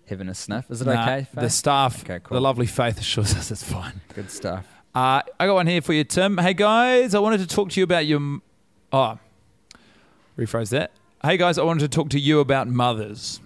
having 0.09 0.29
a 0.29 0.35
sniff. 0.35 0.71
Is 0.71 0.83
it 0.83 0.87
Nah, 0.87 1.03
okay? 1.03 1.27
The 1.33 1.49
staff, 1.49 2.03
Okay, 2.03 2.19
cool. 2.23 2.35
the 2.35 2.41
lovely 2.43 2.67
Faith 2.67 2.99
assures 3.01 3.35
us 3.35 3.51
it's 3.51 3.63
fine. 3.63 4.01
Good 4.15 4.31
stuff. 4.31 4.67
Uh, 4.95 5.23
I 5.39 5.47
got 5.47 5.55
one 5.55 5.67
here 5.67 5.81
for 5.83 5.93
you, 5.93 6.05
Tim. 6.05 6.37
Hey 6.39 6.53
guys, 6.55 7.15
I 7.15 7.21
wanted 7.21 7.39
to 7.41 7.47
talk 7.47 7.71
to 7.71 7.81
you 7.81 7.85
about 7.85 8.07
your. 8.07 8.41
Oh, 8.99 9.19
rephrase 10.39 10.71
that. 10.71 10.91
Hey 11.23 11.37
guys, 11.37 11.59
I 11.59 11.65
wanted 11.65 11.81
to 11.81 11.89
talk 11.89 12.09
to 12.11 12.19
you 12.19 12.41
about 12.41 12.67
mothers, 12.67 13.41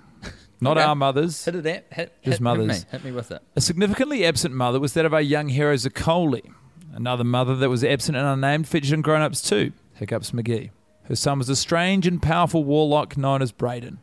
not 0.60 0.76
Okay. 0.76 0.86
our 0.86 0.94
mothers. 0.94 1.44
Hit 1.44 1.56
it 1.56 1.66
at 1.66 1.86
hit, 1.92 2.12
Just 2.22 2.34
hit, 2.38 2.40
mothers. 2.40 2.84
Hit 2.84 2.84
me, 2.84 2.90
hit 2.92 3.04
me 3.06 3.10
with 3.10 3.32
it. 3.32 3.42
A 3.56 3.60
significantly 3.60 4.24
absent 4.24 4.54
mother 4.54 4.78
was 4.78 4.92
that 4.94 5.04
of 5.04 5.12
our 5.12 5.20
young 5.20 5.48
hero 5.48 5.74
Zacoli. 5.74 6.52
Another 6.94 7.24
mother 7.24 7.56
that 7.56 7.68
was 7.68 7.82
absent 7.82 8.16
and 8.16 8.28
unnamed 8.28 8.68
featured 8.68 8.92
in 8.92 9.02
Grown 9.02 9.22
Ups 9.22 9.42
2, 9.42 9.72
Hiccups 9.94 10.30
McGee. 10.30 10.70
Her 11.06 11.16
son 11.16 11.38
was 11.38 11.48
a 11.48 11.56
strange 11.56 12.06
and 12.06 12.22
powerful 12.22 12.62
warlock 12.62 13.16
known 13.16 13.42
as 13.42 13.50
Braden. 13.50 13.98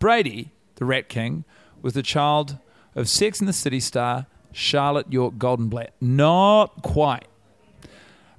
Brady, 0.00 0.50
the 0.76 0.84
Rat 0.84 1.08
King, 1.08 1.44
was 1.80 1.92
the 1.92 2.02
child 2.02 2.58
of 2.96 3.08
Sex 3.08 3.38
and 3.38 3.48
the 3.48 3.52
City 3.52 3.78
star 3.78 4.26
Charlotte 4.50 5.12
York 5.12 5.34
Goldenblatt. 5.36 5.90
Not 6.00 6.82
quite. 6.82 7.28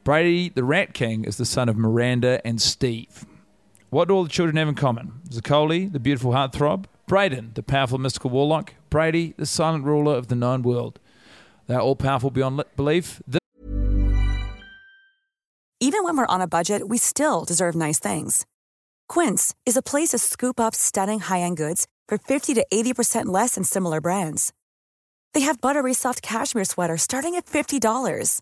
Brady, 0.09 0.49
the 0.49 0.63
Rat 0.63 0.95
King, 0.95 1.23
is 1.23 1.37
the 1.37 1.45
son 1.45 1.69
of 1.69 1.77
Miranda 1.77 2.41
and 2.43 2.59
Steve. 2.59 3.27
What 3.91 4.07
do 4.07 4.15
all 4.15 4.23
the 4.23 4.29
children 4.29 4.57
have 4.57 4.67
in 4.67 4.73
common? 4.73 5.21
Zacoli, 5.29 5.93
the 5.93 5.99
beautiful 5.99 6.31
heartthrob. 6.31 6.85
Braden, 7.05 7.51
the 7.53 7.61
powerful 7.61 7.99
mystical 7.99 8.31
warlock. 8.31 8.73
Brady, 8.89 9.35
the 9.37 9.45
silent 9.45 9.85
ruler 9.85 10.15
of 10.15 10.27
the 10.27 10.33
known 10.33 10.63
world. 10.63 10.99
They 11.67 11.75
are 11.75 11.81
all 11.81 11.95
powerful 11.95 12.31
beyond 12.31 12.63
belief. 12.75 13.21
Even 15.79 16.03
when 16.03 16.17
we're 16.17 16.25
on 16.25 16.41
a 16.41 16.47
budget, 16.47 16.89
we 16.89 16.97
still 16.97 17.45
deserve 17.45 17.75
nice 17.75 17.99
things. 17.99 18.47
Quince 19.09 19.53
is 19.67 19.77
a 19.77 19.83
place 19.83 20.09
to 20.09 20.17
scoop 20.17 20.59
up 20.59 20.73
stunning 20.73 21.19
high-end 21.19 21.57
goods 21.57 21.85
for 22.07 22.17
50 22.17 22.55
to 22.55 22.65
80% 22.73 23.27
less 23.27 23.53
than 23.53 23.63
similar 23.63 24.01
brands. 24.01 24.53
They 25.35 25.41
have 25.41 25.61
buttery 25.61 25.93
soft 25.93 26.23
cashmere 26.23 26.65
sweaters 26.65 27.03
starting 27.03 27.35
at 27.35 27.45
$50, 27.45 28.41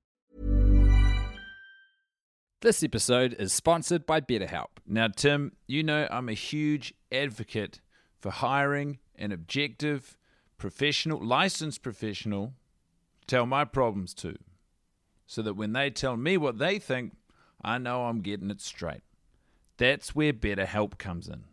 This 2.61 2.83
episode 2.83 3.35
is 3.39 3.51
sponsored 3.51 4.05
by 4.05 4.21
BetterHelp. 4.21 4.67
Now, 4.85 5.07
Tim, 5.07 5.53
you 5.65 5.81
know 5.81 6.07
I'm 6.11 6.29
a 6.29 6.33
huge 6.33 6.93
advocate 7.11 7.81
for 8.19 8.29
hiring 8.29 8.99
an 9.15 9.31
objective, 9.31 10.15
professional, 10.59 11.25
licensed 11.25 11.81
professional 11.81 12.53
to 13.21 13.25
tell 13.25 13.47
my 13.47 13.65
problems 13.65 14.13
to, 14.13 14.35
so 15.25 15.41
that 15.41 15.55
when 15.55 15.73
they 15.73 15.89
tell 15.89 16.15
me 16.15 16.37
what 16.37 16.59
they 16.59 16.77
think, 16.77 17.13
I 17.63 17.79
know 17.79 18.05
I'm 18.05 18.21
getting 18.21 18.51
it 18.51 18.61
straight. 18.61 19.01
That's 19.77 20.13
where 20.13 20.31
BetterHelp 20.31 20.99
comes 20.99 21.27
in. 21.27 21.45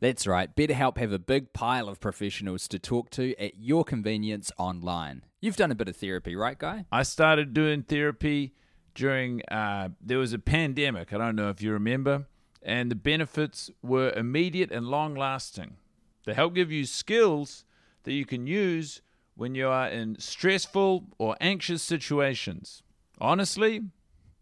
That's 0.00 0.26
right. 0.26 0.52
BetterHelp 0.52 0.98
have 0.98 1.12
a 1.12 1.20
big 1.20 1.52
pile 1.52 1.88
of 1.88 2.00
professionals 2.00 2.66
to 2.66 2.80
talk 2.80 3.10
to 3.10 3.40
at 3.40 3.56
your 3.56 3.84
convenience 3.84 4.50
online. 4.58 5.22
You've 5.40 5.54
done 5.54 5.70
a 5.70 5.76
bit 5.76 5.88
of 5.88 5.96
therapy, 5.96 6.34
right, 6.34 6.58
Guy? 6.58 6.86
I 6.90 7.04
started 7.04 7.54
doing 7.54 7.84
therapy 7.84 8.54
during 8.96 9.42
uh, 9.48 9.90
there 10.00 10.18
was 10.18 10.32
a 10.32 10.38
pandemic. 10.38 11.12
I 11.12 11.18
don't 11.18 11.36
know 11.36 11.50
if 11.50 11.62
you 11.62 11.70
remember, 11.70 12.26
and 12.62 12.90
the 12.90 12.96
benefits 12.96 13.70
were 13.82 14.10
immediate 14.10 14.72
and 14.72 14.88
long 14.88 15.14
lasting. 15.14 15.76
They 16.24 16.34
help 16.34 16.54
give 16.54 16.72
you 16.72 16.84
skills 16.84 17.64
that 18.02 18.14
you 18.14 18.24
can 18.24 18.48
use 18.48 19.02
when 19.36 19.54
you 19.54 19.68
are 19.68 19.88
in 19.88 20.18
stressful 20.18 21.04
or 21.18 21.36
anxious 21.40 21.82
situations. 21.82 22.82
Honestly, 23.20 23.82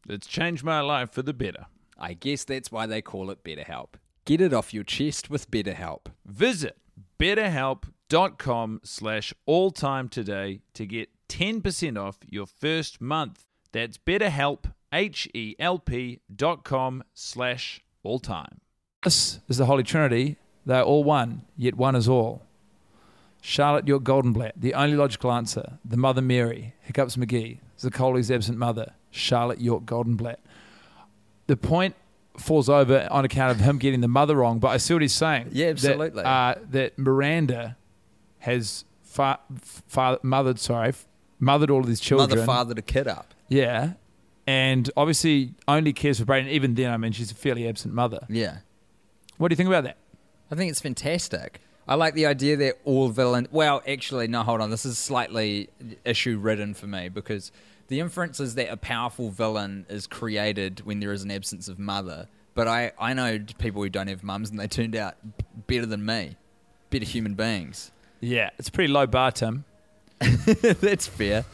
it's 0.09 0.27
changed 0.27 0.64
my 0.64 0.81
life 0.81 1.11
for 1.11 1.23
the 1.23 1.35
better. 1.35 1.67
I 1.99 2.14
guess 2.14 2.45
that's 2.45 2.73
why 2.73 2.87
they 2.87 3.03
call 3.03 3.31
it 3.31 3.45
BetterHelp. 3.45 3.95
Get 4.25 4.40
it 4.40 4.55
off 4.55 4.73
your 4.73 4.85
chest 4.85 5.29
with 5.29 5.51
BetterHelp. 5.51 6.07
Visit 6.25 6.79
betterhelp.com 7.19 8.81
slash 8.85 9.35
all 9.47 9.71
time 9.71 10.09
today 10.09 10.61
to 10.75 10.87
get 10.87 11.11
10% 11.29 11.99
off 12.01 12.19
your 12.29 12.47
first 12.47 13.01
month. 13.01 13.45
That's 13.75 13.99
betterhelp, 13.99 14.73
H-E-L-P 14.93 16.21
dot 16.35 16.63
com 16.63 17.03
slash 17.13 17.83
all 18.05 18.21
time. 18.21 18.61
This 19.03 19.41
is 19.49 19.59
the 19.59 19.67
Holy 19.67 19.83
Trinity. 19.83 20.37
They're 20.65 20.85
all 20.85 21.03
one, 21.03 21.43
yet 21.57 21.75
one 21.75 21.97
is 21.97 22.09
all. 22.09 22.43
Charlotte 23.43 23.89
York 23.89 24.05
Goldenblatt, 24.05 24.53
the 24.57 24.75
only 24.75 24.97
logical 24.97 25.33
answer. 25.33 25.79
The 25.85 25.97
Mother 25.97 26.23
Mary, 26.23 26.75
Hiccups 26.83 27.17
McGee, 27.17 27.59
Zaccoli's 27.77 28.31
absent 28.31 28.59
mother, 28.59 28.93
Charlotte 29.11 29.61
York 29.61 29.83
Goldenblatt. 29.83 30.37
The 31.49 31.57
point 31.57 31.97
falls 32.39 32.69
over 32.69 33.09
on 33.11 33.25
account 33.25 33.51
of 33.51 33.59
him 33.61 33.79
getting 33.79 34.03
the 34.03 34.09
mother 34.09 34.37
wrong, 34.37 34.61
but 34.61 34.69
I 34.69 34.77
see 34.77 34.95
what 34.95 35.03
he's 35.03 35.13
saying. 35.13 35.49
Yeah, 35.51 35.67
absolutely. 35.67 36.23
That, 36.23 36.27
uh, 36.29 36.61
that 36.71 36.97
Miranda 36.97 37.77
has 38.39 38.85
fa- 39.03 39.41
fa- 39.89 40.21
mothered, 40.23 40.61
sorry, 40.61 40.93
mothered 41.41 41.71
all 41.71 41.81
of 41.81 41.89
these 41.89 41.99
children. 42.01 42.31
Mother 42.31 42.47
fathered 42.47 42.79
a 42.79 42.83
kid 42.83 43.09
up. 43.09 43.35
Yeah. 43.55 43.93
And 44.47 44.90
obviously 44.97 45.55
only 45.67 45.93
cares 45.93 46.19
for 46.19 46.27
Brayden. 46.27 46.49
Even 46.49 46.75
then, 46.75 46.90
I 46.90 46.97
mean, 46.97 47.12
she's 47.12 47.31
a 47.31 47.35
fairly 47.35 47.67
absent 47.69 47.95
mother. 47.95 48.27
Yeah. 48.29 48.59
What 49.38 49.49
do 49.49 49.53
you 49.53 49.57
think 49.57 49.69
about 49.69 49.85
that? 49.85 49.97
I 50.51 50.55
think 50.55 50.71
it's 50.71 50.81
fantastic. 50.81 51.61
I 51.87 51.95
like 51.95 52.14
the 52.14 52.27
idea 52.27 52.57
that 52.57 52.79
all 52.85 53.09
villain. 53.09 53.47
Well, 53.51 53.83
actually, 53.87 54.27
no, 54.29 54.43
hold 54.43 54.61
on. 54.61 54.71
This 54.71 54.85
is 54.85 54.99
slightly 54.99 55.69
issue 56.05 56.38
ridden 56.38 56.75
for 56.75 56.87
me 56.87 57.09
because 57.09 57.53
the 57.88 58.01
inference 58.01 58.40
is 58.40 58.55
that 58.55 58.71
a 58.71 58.77
powerful 58.77 59.31
villain 59.31 59.87
is 59.88 60.07
created 60.07 60.81
when 60.85 61.01
there 61.01 61.12
is 61.12 61.23
an 61.23 61.31
absence 61.31 61.69
of 61.69 61.79
mother. 61.79 62.29
But 62.55 62.69
I, 62.69 62.93
I 62.99 63.14
know 63.14 63.38
people 63.59 63.83
who 63.83 63.88
don't 63.88 64.07
have 64.09 64.23
mums 64.23 64.51
and 64.51 64.59
they 64.59 64.69
turned 64.69 64.97
out 64.97 65.17
better 65.67 65.87
than 65.87 66.05
me, 66.05 66.37
better 66.90 67.05
human 67.05 67.35
beings. 67.35 67.90
Yeah, 68.21 68.51
it's 68.59 68.69
a 68.69 68.73
pretty 68.73 68.93
low 68.93 69.07
bar, 69.07 69.33
Tim. 69.33 69.64
That's 70.21 71.07
fair. 71.07 71.45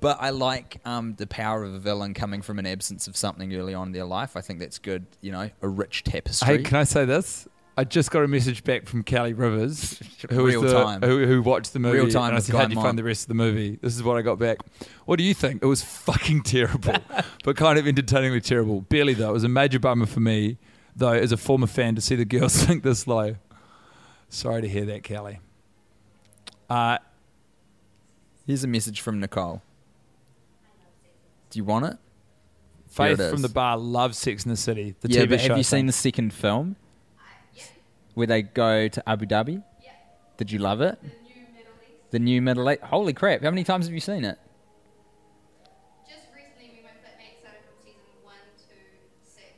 But 0.00 0.18
I 0.20 0.30
like 0.30 0.80
um, 0.84 1.14
the 1.14 1.26
power 1.26 1.64
of 1.64 1.74
a 1.74 1.78
villain 1.78 2.14
coming 2.14 2.42
from 2.42 2.58
an 2.58 2.66
absence 2.66 3.08
of 3.08 3.16
something 3.16 3.54
early 3.54 3.74
on 3.74 3.88
in 3.88 3.92
their 3.92 4.04
life. 4.04 4.36
I 4.36 4.40
think 4.40 4.60
that's 4.60 4.78
good. 4.78 5.06
You 5.20 5.32
know, 5.32 5.50
a 5.62 5.68
rich 5.68 6.04
tapestry. 6.04 6.58
Hey, 6.58 6.62
can 6.62 6.76
I 6.76 6.84
say 6.84 7.04
this? 7.04 7.48
I 7.76 7.84
just 7.84 8.10
got 8.10 8.24
a 8.24 8.28
message 8.28 8.64
back 8.64 8.86
from 8.86 9.04
Kelly 9.04 9.34
Rivers, 9.34 10.00
who 10.30 10.46
Real 10.46 10.62
the, 10.62 10.72
time. 10.72 11.00
Who, 11.00 11.24
who 11.26 11.42
watched 11.42 11.72
the 11.72 11.78
movie. 11.78 11.98
Real 11.98 12.10
time 12.10 12.30
And 12.30 12.36
I 12.36 12.40
said, 12.40 12.56
"How'd 12.56 12.72
you 12.72 12.80
find 12.80 12.98
the 12.98 13.04
rest 13.04 13.22
of 13.22 13.28
the 13.28 13.34
movie?" 13.34 13.78
This 13.80 13.94
is 13.94 14.02
what 14.02 14.16
I 14.16 14.22
got 14.22 14.38
back. 14.38 14.58
What 15.04 15.16
do 15.16 15.24
you 15.24 15.34
think? 15.34 15.62
It 15.62 15.66
was 15.66 15.82
fucking 15.82 16.42
terrible, 16.42 16.94
but 17.44 17.56
kind 17.56 17.78
of 17.78 17.86
entertainingly 17.86 18.40
terrible. 18.40 18.80
Barely 18.80 19.14
though. 19.14 19.30
It 19.30 19.34
was 19.34 19.44
a 19.44 19.48
major 19.48 19.78
bummer 19.78 20.06
for 20.06 20.20
me, 20.20 20.58
though, 20.96 21.12
as 21.12 21.30
a 21.30 21.36
former 21.36 21.68
fan, 21.68 21.94
to 21.94 22.00
see 22.00 22.16
the 22.16 22.24
girls 22.24 22.52
sink 22.66 22.82
this 22.82 23.06
low. 23.06 23.36
Sorry 24.28 24.60
to 24.60 24.68
hear 24.68 24.84
that, 24.86 25.04
Kelly. 25.04 25.38
Uh, 26.68 26.98
Here's 28.48 28.64
a 28.64 28.66
message 28.66 29.02
from 29.02 29.20
Nicole. 29.20 29.60
Do 31.50 31.58
you 31.58 31.64
want 31.64 31.86
it? 31.86 31.96
Faith 32.88 33.20
it 33.20 33.30
from 33.30 33.42
the 33.42 33.48
bar 33.48 33.76
loves 33.76 34.18
Sex 34.18 34.44
in 34.44 34.50
the 34.50 34.56
City. 34.56 34.94
The 35.00 35.08
yeah, 35.10 35.22
TV 35.24 35.28
but 35.30 35.40
show 35.40 35.48
have 35.48 35.58
you 35.58 35.62
seen 35.64 35.86
the 35.86 35.92
second 35.92 36.32
film? 36.32 36.76
Where 38.14 38.26
they 38.26 38.42
go 38.42 38.88
to 38.88 39.08
Abu 39.08 39.26
Dhabi? 39.26 39.62
Yeah. 39.84 39.90
Did 40.38 40.50
you 40.50 40.58
love 40.58 40.80
it? 40.80 40.98
The 42.10 42.18
new 42.18 42.40
Middle 42.42 42.68
East. 42.70 42.80
Holy 42.82 43.12
crap! 43.12 43.42
How 43.42 43.50
many 43.50 43.62
times 43.64 43.86
have 43.86 43.94
you 43.94 44.00
seen 44.00 44.24
it? 44.24 44.38
Just 46.08 46.26
recently, 46.34 46.78
we 46.78 46.82
went 46.82 46.96
flatmates 46.96 47.40
started 47.40 47.60
from 47.64 47.84
season 47.84 48.00
one 48.24 48.34
to 48.56 48.74
six. 49.22 49.52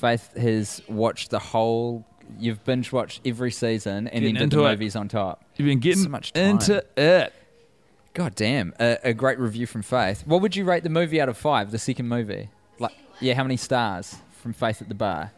Faith 0.00 0.36
has 0.36 0.82
watched 0.88 1.30
the 1.30 1.38
whole. 1.38 2.04
You've 2.38 2.62
binge 2.64 2.92
watched 2.92 3.20
every 3.24 3.50
season 3.52 4.08
and 4.08 4.20
Getting 4.20 4.24
then 4.24 4.34
did 4.34 4.42
into 4.44 4.56
the 4.56 4.64
it. 4.64 4.70
movies 4.72 4.96
on 4.96 5.08
top. 5.08 5.44
You've 5.56 5.66
been 5.66 5.78
getting 5.80 6.02
So 6.02 6.08
much 6.08 6.32
time. 6.32 6.42
into 6.50 6.84
it. 6.96 7.32
God 8.14 8.34
damn! 8.34 8.74
A, 8.78 8.98
a 9.04 9.14
great 9.14 9.38
review 9.38 9.66
from 9.66 9.82
Faith. 9.82 10.26
What 10.26 10.42
would 10.42 10.54
you 10.54 10.64
rate 10.64 10.82
the 10.82 10.90
movie 10.90 11.20
out 11.20 11.30
of 11.30 11.38
five? 11.38 11.70
The 11.70 11.78
second 11.78 12.08
movie. 12.08 12.50
Like, 12.78 12.92
yeah, 13.20 13.34
how 13.34 13.42
many 13.42 13.56
stars 13.56 14.16
from 14.42 14.52
Faith 14.52 14.82
at 14.82 14.88
the 14.88 14.94
bar? 14.94 15.32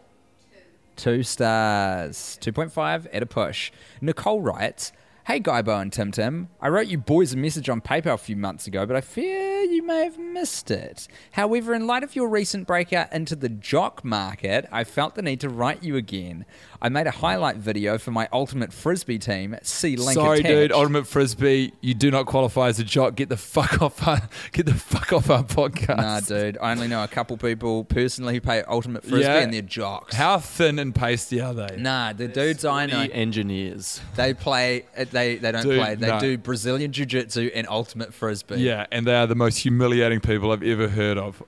Two 0.96 1.22
stars. 1.22 2.38
2.5 2.40 3.06
at 3.12 3.22
a 3.22 3.26
push. 3.26 3.72
Nicole 4.00 4.40
writes 4.40 4.92
Hey, 5.26 5.40
Guybo 5.40 5.80
and 5.80 5.90
Tim 5.90 6.10
Tim. 6.10 6.48
I 6.60 6.68
wrote 6.68 6.86
you 6.86 6.98
boys 6.98 7.32
a 7.32 7.38
message 7.38 7.70
on 7.70 7.80
PayPal 7.80 8.12
a 8.12 8.18
few 8.18 8.36
months 8.36 8.66
ago, 8.66 8.84
but 8.84 8.94
I 8.94 9.00
fear 9.00 9.62
you 9.62 9.82
may 9.82 10.04
have 10.04 10.18
missed 10.18 10.70
it. 10.70 11.08
However, 11.32 11.72
in 11.72 11.86
light 11.86 12.02
of 12.02 12.14
your 12.14 12.28
recent 12.28 12.66
breakout 12.66 13.10
into 13.10 13.34
the 13.34 13.48
jock 13.48 14.04
market, 14.04 14.66
I 14.70 14.84
felt 14.84 15.14
the 15.14 15.22
need 15.22 15.40
to 15.40 15.48
write 15.48 15.82
you 15.82 15.96
again. 15.96 16.44
I 16.82 16.90
made 16.90 17.06
a 17.06 17.10
highlight 17.10 17.56
video 17.56 17.96
for 17.96 18.10
my 18.10 18.28
ultimate 18.34 18.70
frisbee 18.70 19.18
team. 19.18 19.56
See 19.62 19.96
link 19.96 20.12
Sorry, 20.12 20.40
attached. 20.40 20.52
dude. 20.54 20.72
Ultimate 20.72 21.06
frisbee. 21.06 21.72
You 21.80 21.94
do 21.94 22.10
not 22.10 22.26
qualify 22.26 22.68
as 22.68 22.78
a 22.78 22.84
jock. 22.84 23.14
Get 23.14 23.30
the 23.30 23.38
fuck 23.38 23.80
off. 23.82 24.06
Our, 24.06 24.20
get 24.52 24.66
the 24.66 24.74
fuck 24.74 25.10
off 25.14 25.30
our 25.30 25.42
podcast. 25.42 25.96
Nah, 25.96 26.20
dude. 26.20 26.58
I 26.60 26.70
only 26.72 26.86
know 26.88 27.02
a 27.02 27.08
couple 27.08 27.38
people 27.38 27.84
personally 27.84 28.34
who 28.34 28.42
play 28.42 28.62
ultimate 28.64 29.02
frisbee, 29.04 29.20
Yeah. 29.22 29.38
and 29.38 29.54
they're 29.54 29.62
jocks. 29.62 30.14
How 30.14 30.38
thin 30.38 30.78
and 30.78 30.94
pasty 30.94 31.40
are 31.40 31.54
they? 31.54 31.76
Nah, 31.78 32.12
the 32.12 32.28
dudes 32.28 32.66
I 32.66 32.84
know, 32.84 33.00
engineers. 33.10 34.02
they 34.16 34.34
play. 34.34 34.84
uh, 34.98 35.06
They 35.14 35.36
they 35.36 35.52
don't 35.52 35.62
Dude, 35.62 35.80
play. 35.80 35.94
They 35.94 36.08
no. 36.08 36.18
do 36.18 36.36
Brazilian 36.36 36.90
jiu 36.90 37.06
jitsu 37.06 37.50
and 37.54 37.68
ultimate 37.68 38.12
frisbee. 38.12 38.56
Yeah, 38.56 38.86
and 38.90 39.06
they 39.06 39.14
are 39.14 39.28
the 39.28 39.36
most 39.36 39.58
humiliating 39.58 40.18
people 40.18 40.50
I've 40.50 40.64
ever 40.64 40.88
heard 40.88 41.18
of. 41.18 41.40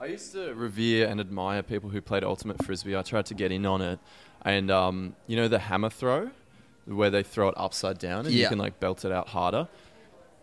I 0.00 0.06
used 0.06 0.32
to 0.32 0.54
revere 0.54 1.08
and 1.08 1.20
admire 1.20 1.62
people 1.62 1.90
who 1.90 2.00
played 2.00 2.24
ultimate 2.24 2.64
frisbee. 2.64 2.96
I 2.96 3.02
tried 3.02 3.26
to 3.26 3.34
get 3.34 3.52
in 3.52 3.66
on 3.66 3.82
it, 3.82 3.98
and 4.42 4.70
um, 4.70 5.14
you 5.26 5.36
know 5.36 5.46
the 5.46 5.58
hammer 5.58 5.90
throw, 5.90 6.30
where 6.86 7.10
they 7.10 7.22
throw 7.22 7.48
it 7.48 7.54
upside 7.58 7.98
down 7.98 8.24
and 8.24 8.34
you 8.34 8.48
can 8.48 8.58
like 8.58 8.80
belt 8.80 9.04
it 9.04 9.12
out 9.12 9.28
harder. 9.28 9.68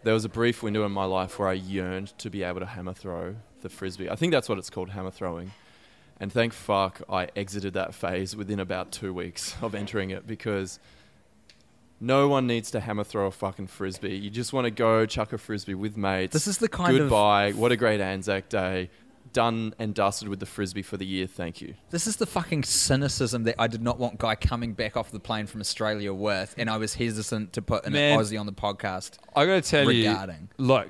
There 0.03 0.13
was 0.13 0.25
a 0.25 0.29
brief 0.29 0.61
window 0.61 0.85
in 0.85 0.91
my 0.91 1.05
life 1.05 1.39
where 1.39 1.47
I 1.47 1.53
yearned 1.53 2.15
to 2.19 2.29
be 2.29 2.43
able 2.43 2.59
to 2.59 2.67
hammer 2.67 2.93
throw 2.93 3.35
the 3.61 3.69
frisbee. 3.69 4.11
I 4.11 4.15
think 4.15 4.31
that's 4.31 4.47
what 4.47 4.59
it's 4.59 4.69
called, 4.69 4.91
hammer 4.91 5.09
throwing. 5.09 5.51
And 6.19 6.31
thank 6.31 6.53
fuck 6.53 7.01
I 7.09 7.29
exited 7.35 7.73
that 7.73 7.95
phase 7.95 8.35
within 8.35 8.59
about 8.59 8.91
two 8.91 9.11
weeks 9.11 9.55
of 9.63 9.73
entering 9.73 10.11
it 10.11 10.27
because 10.27 10.79
no 11.99 12.27
one 12.27 12.45
needs 12.47 12.71
to 12.71 12.79
hammer 12.79 13.03
throw 13.03 13.27
a 13.27 13.31
fucking 13.31 13.67
frisbee. 13.67 14.15
You 14.17 14.29
just 14.29 14.53
want 14.53 14.65
to 14.65 14.71
go 14.71 15.05
chuck 15.05 15.33
a 15.33 15.37
frisbee 15.37 15.73
with 15.75 15.95
mates. 15.97 16.33
This 16.33 16.47
is 16.47 16.57
the 16.57 16.67
kind 16.69 16.91
of- 16.95 16.99
Goodbye. 17.03 17.51
What 17.51 17.71
a 17.71 17.77
great 17.77 18.01
Anzac 18.01 18.49
Day. 18.49 18.89
Done 19.33 19.73
and 19.79 19.93
dusted 19.93 20.29
with 20.29 20.39
the 20.39 20.45
frisbee 20.45 20.81
for 20.81 20.95
the 20.95 21.05
year. 21.05 21.27
Thank 21.27 21.59
you. 21.61 21.73
This 21.89 22.07
is 22.07 22.15
the 22.15 22.25
fucking 22.25 22.63
cynicism 22.63 23.43
that 23.43 23.55
I 23.59 23.67
did 23.67 23.81
not 23.81 23.99
want 23.99 24.17
Guy 24.17 24.35
coming 24.35 24.73
back 24.73 24.95
off 24.95 25.11
the 25.11 25.19
plane 25.19 25.45
from 25.45 25.59
Australia 25.59 26.13
with, 26.13 26.55
and 26.57 26.69
I 26.69 26.77
was 26.77 26.93
hesitant 26.93 27.51
to 27.53 27.61
put 27.61 27.85
an 27.85 27.93
Man. 27.93 28.17
Aussie 28.17 28.39
on 28.39 28.45
the 28.45 28.53
podcast. 28.53 29.17
I 29.35 29.45
got 29.45 29.61
to 29.61 29.69
tell 29.69 29.85
Regarding. 29.85 30.47
you, 30.57 30.65
look, 30.65 30.89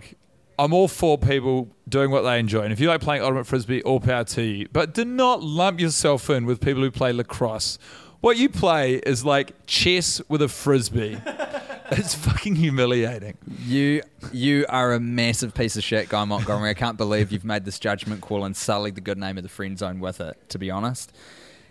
I'm 0.60 0.74
all 0.74 0.88
for 0.88 1.18
people 1.18 1.70
doing 1.90 2.12
what 2.12 2.22
they 2.22 2.38
enjoy. 2.40 2.62
And 2.62 2.72
if 2.72 2.80
you 2.80 2.88
like 2.88 3.02
playing 3.02 3.24
ultimate 3.24 3.48
frisbee, 3.48 3.82
all 3.82 4.00
power 4.00 4.24
to 4.26 4.42
you. 4.44 4.68
But 4.72 4.94
do 4.94 5.06
not 5.06 5.42
lump 5.42 5.80
yourself 5.80 6.30
in 6.30 6.46
with 6.46 6.62
people 6.62 6.84
who 6.84 6.92
play 6.92 7.14
lacrosse. 7.14 7.80
What 8.26 8.38
you 8.38 8.50
play 8.50 8.96
is 8.96 9.24
like 9.24 9.54
chess 9.68 10.20
with 10.28 10.42
a 10.42 10.48
frisbee. 10.48 11.16
it's 11.92 12.16
fucking 12.16 12.56
humiliating. 12.56 13.38
You 13.64 14.02
you 14.34 14.66
are 14.68 14.94
a 14.94 15.00
massive 15.00 15.54
piece 15.54 15.78
of 15.78 15.84
shit, 15.84 16.10
Guy 16.10 16.26
Montgomery. 16.26 16.72
I 16.72 16.74
can't 16.74 16.98
believe 16.98 17.32
you've 17.32 17.46
made 17.46 17.66
this 17.66 17.78
judgment 17.78 18.22
call 18.22 18.44
and 18.44 18.58
sullied 18.58 18.96
the 18.96 19.02
good 19.02 19.20
name 19.20 19.38
of 19.38 19.44
the 19.44 19.50
friend 19.50 19.78
zone 19.78 20.00
with 20.00 20.20
it. 20.22 20.40
To 20.50 20.58
be 20.58 20.72
honest. 20.72 21.16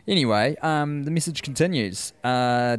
Anyway, 0.06 0.54
um, 0.62 1.02
the 1.02 1.10
message 1.10 1.42
continues. 1.42 2.12
Uh, 2.22 2.76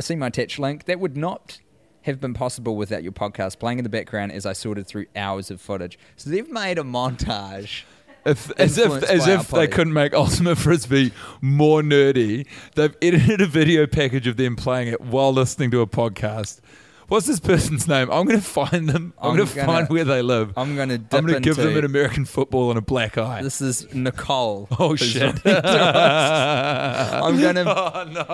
see 0.00 0.16
my 0.16 0.28
attached 0.28 0.58
link. 0.58 0.86
That 0.86 0.98
would 0.98 1.14
not 1.14 1.60
have 2.04 2.22
been 2.22 2.32
possible 2.32 2.74
without 2.74 3.02
your 3.02 3.12
podcast 3.12 3.58
playing 3.58 3.80
in 3.80 3.82
the 3.84 3.90
background 3.90 4.32
as 4.32 4.46
I 4.46 4.54
sorted 4.54 4.86
through 4.86 5.08
hours 5.14 5.50
of 5.50 5.60
footage. 5.60 5.98
So 6.16 6.30
they've 6.30 6.50
made 6.50 6.78
a 6.78 6.82
montage. 6.82 7.82
If, 8.24 8.50
as 8.58 8.78
if, 8.78 9.02
as 9.04 9.26
if 9.28 9.48
they 9.48 9.68
couldn't 9.68 9.92
make 9.92 10.14
Ultimate 10.14 10.56
Frisbee 10.56 11.12
more 11.42 11.82
nerdy, 11.82 12.46
they've 12.74 12.96
edited 13.02 13.42
a 13.42 13.46
video 13.46 13.86
package 13.86 14.26
of 14.26 14.36
them 14.36 14.56
playing 14.56 14.88
it 14.88 15.00
while 15.00 15.32
listening 15.32 15.70
to 15.72 15.80
a 15.82 15.86
podcast. 15.86 16.60
What's 17.08 17.26
this 17.26 17.38
person's 17.38 17.86
name? 17.86 18.10
I'm 18.10 18.24
going 18.26 18.40
to 18.40 18.44
find 18.44 18.88
them. 18.88 19.12
I'm, 19.18 19.32
I'm 19.32 19.36
going 19.36 19.48
to 19.48 19.64
find 19.64 19.88
where 19.90 20.04
they 20.04 20.22
live. 20.22 20.56
I'm 20.56 20.74
going 20.74 20.88
to 20.88 20.96
dip 20.96 21.12
I'm 21.12 21.26
going 21.26 21.42
to 21.42 21.46
give 21.48 21.56
them 21.56 21.76
an 21.76 21.84
American 21.84 22.24
football 22.24 22.70
and 22.70 22.78
a 22.78 22.82
black 22.82 23.18
eye. 23.18 23.42
This 23.42 23.60
is 23.60 23.92
Nicole. 23.94 24.68
oh 24.78 24.96
shit! 24.96 25.36
to. 25.36 25.62
I'm 27.22 27.38
gonna 27.38 27.64
Oh 27.66 28.04
no! 28.10 28.24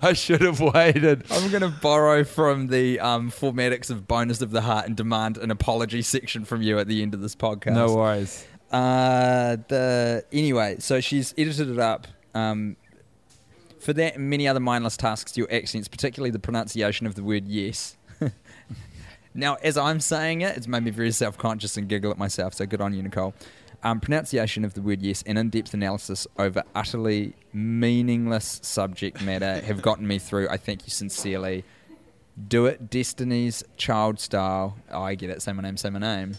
I 0.00 0.12
should 0.12 0.42
have 0.42 0.60
waited. 0.60 1.24
I'm 1.30 1.50
going 1.50 1.62
to 1.62 1.68
borrow 1.68 2.22
from 2.22 2.68
the 2.68 3.00
um, 3.00 3.32
formatics 3.32 3.90
of 3.90 4.06
Bonus 4.06 4.40
of 4.40 4.52
the 4.52 4.60
Heart 4.62 4.86
and 4.86 4.96
demand 4.96 5.36
an 5.36 5.50
apology 5.50 6.02
section 6.02 6.44
from 6.44 6.62
you 6.62 6.78
at 6.78 6.86
the 6.86 7.02
end 7.02 7.14
of 7.14 7.20
this 7.20 7.34
podcast. 7.34 7.74
No 7.74 7.96
worries. 7.96 8.46
Uh, 8.74 9.56
the 9.68 10.24
anyway, 10.32 10.74
so 10.80 11.00
she's 11.00 11.32
edited 11.38 11.70
it 11.70 11.78
up. 11.78 12.08
Um, 12.34 12.76
for 13.78 13.92
that 13.92 14.16
and 14.16 14.28
many 14.28 14.48
other 14.48 14.58
mindless 14.58 14.96
tasks, 14.96 15.36
your 15.36 15.46
accents, 15.52 15.86
particularly 15.86 16.32
the 16.32 16.40
pronunciation 16.40 17.06
of 17.06 17.14
the 17.14 17.22
word 17.22 17.46
yes. 17.46 17.96
now, 19.34 19.54
as 19.62 19.78
I'm 19.78 20.00
saying 20.00 20.40
it, 20.40 20.56
it's 20.56 20.66
made 20.66 20.82
me 20.82 20.90
very 20.90 21.12
self-conscious 21.12 21.76
and 21.76 21.88
giggle 21.88 22.10
at 22.10 22.18
myself. 22.18 22.54
So 22.54 22.66
good 22.66 22.80
on 22.80 22.92
you, 22.94 23.02
Nicole. 23.04 23.32
Um, 23.84 24.00
pronunciation 24.00 24.64
of 24.64 24.74
the 24.74 24.82
word 24.82 25.02
yes 25.02 25.22
and 25.24 25.38
in-depth 25.38 25.72
analysis 25.72 26.26
over 26.36 26.64
utterly 26.74 27.34
meaningless 27.52 28.58
subject 28.64 29.22
matter 29.22 29.60
have 29.66 29.82
gotten 29.82 30.04
me 30.04 30.18
through. 30.18 30.48
I 30.48 30.56
thank 30.56 30.84
you 30.84 30.90
sincerely. 30.90 31.62
Do 32.48 32.66
it, 32.66 32.90
Destiny's 32.90 33.62
Child 33.76 34.18
style. 34.18 34.76
Oh, 34.90 35.02
I 35.02 35.14
get 35.14 35.30
it. 35.30 35.42
Say 35.42 35.52
my 35.52 35.62
name. 35.62 35.76
Say 35.76 35.90
my 35.90 36.00
name. 36.00 36.34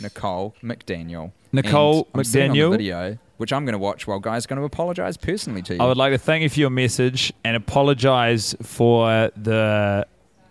Nicole 0.00 0.54
McDaniel. 0.62 1.32
Nicole 1.52 2.08
And 2.14 2.14
I'm 2.14 2.18
on 2.20 2.22
the 2.22 2.28
McDaniel. 2.38 2.70
video, 2.72 3.18
which 3.36 3.52
I'm 3.52 3.64
going 3.64 3.72
to 3.74 3.78
watch 3.78 4.06
while 4.06 4.18
Guy's 4.18 4.46
going 4.46 4.58
to 4.58 4.64
apologise 4.64 5.16
personally 5.16 5.62
to 5.62 5.74
you. 5.74 5.80
I 5.80 5.86
would 5.86 5.96
like 5.96 6.12
to 6.12 6.18
thank 6.18 6.42
you 6.42 6.48
for 6.48 6.60
your 6.60 6.70
message 6.70 7.32
and 7.44 7.56
apologize 7.56 8.54
for 8.62 9.30
the 9.36 10.06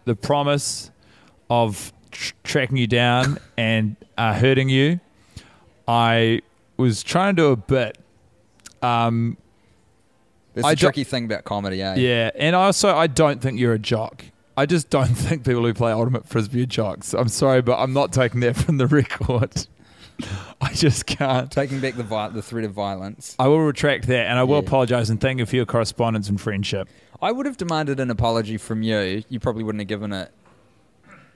the 0.06 0.15
promise 0.15 0.91
of 1.49 1.91
tr- 2.12 2.34
tracking 2.43 2.77
you 2.77 2.88
down 2.88 3.38
and 3.58 3.95
uh, 4.17 4.34
hurting 4.34 4.69
you. 4.69 4.99
I 5.88 6.41
was 6.77 7.03
trying 7.03 7.36
to 7.36 7.41
do 7.41 7.47
a 7.51 7.56
bit. 7.58 7.97
Um, 8.82 9.38
It's 10.56 10.65
I 10.65 10.71
a 10.71 10.75
tricky 10.75 11.03
thing 11.03 11.25
about 11.25 11.43
comedy, 11.45 11.82
eh? 11.82 11.95
yeah, 11.95 12.32
and 12.36 12.56
also 12.56 12.95
I 12.95 13.08
don't 13.08 13.41
think 13.41 13.60
you're 13.60 13.73
a 13.73 13.79
jock. 13.79 14.23
I 14.56 14.66
just 14.66 14.89
don't 14.89 15.08
think 15.16 15.46
people 15.46 15.63
who 15.63 15.74
play 15.74 15.92
ultimate 15.92 16.28
frisbee 16.28 16.63
are 16.63 16.68
jocks. 16.68 17.13
I'm 17.13 17.28
sorry, 17.30 17.62
but 17.62 17.78
I'm 17.80 17.94
not 17.94 18.12
taking 18.13 18.39
that 18.42 18.56
from 18.56 18.78
the 18.78 18.88
record. 19.00 19.68
I 20.62 20.72
just 20.74 21.06
can't. 21.08 21.52
Taking 21.52 21.80
back 21.80 21.96
the 21.96 22.04
vi- 22.04 22.30
the 22.30 22.42
threat 22.42 22.63
of 22.66 22.72
violence. 22.72 23.36
I 23.39 23.48
will 23.48 23.62
retract 23.62 24.06
that, 24.08 24.28
and 24.28 24.38
I 24.38 24.44
will 24.44 24.58
Yeah. 24.62 24.68
apologize 24.68 25.10
and 25.10 25.20
thank 25.20 25.39
you 25.39 25.46
for 25.48 25.56
your 25.56 25.66
correspondence 25.66 26.30
and 26.30 26.39
friendship. 26.39 26.88
I 27.22 27.32
would 27.32 27.46
have 27.46 27.58
demanded 27.58 28.00
an 28.00 28.12
apology 28.12 28.58
from 28.58 28.84
you. 28.84 29.24
You 29.30 29.39
probably 29.39 29.63
wouldn't 29.63 29.82
have 29.82 29.88
given 29.88 30.13
it 30.13 30.32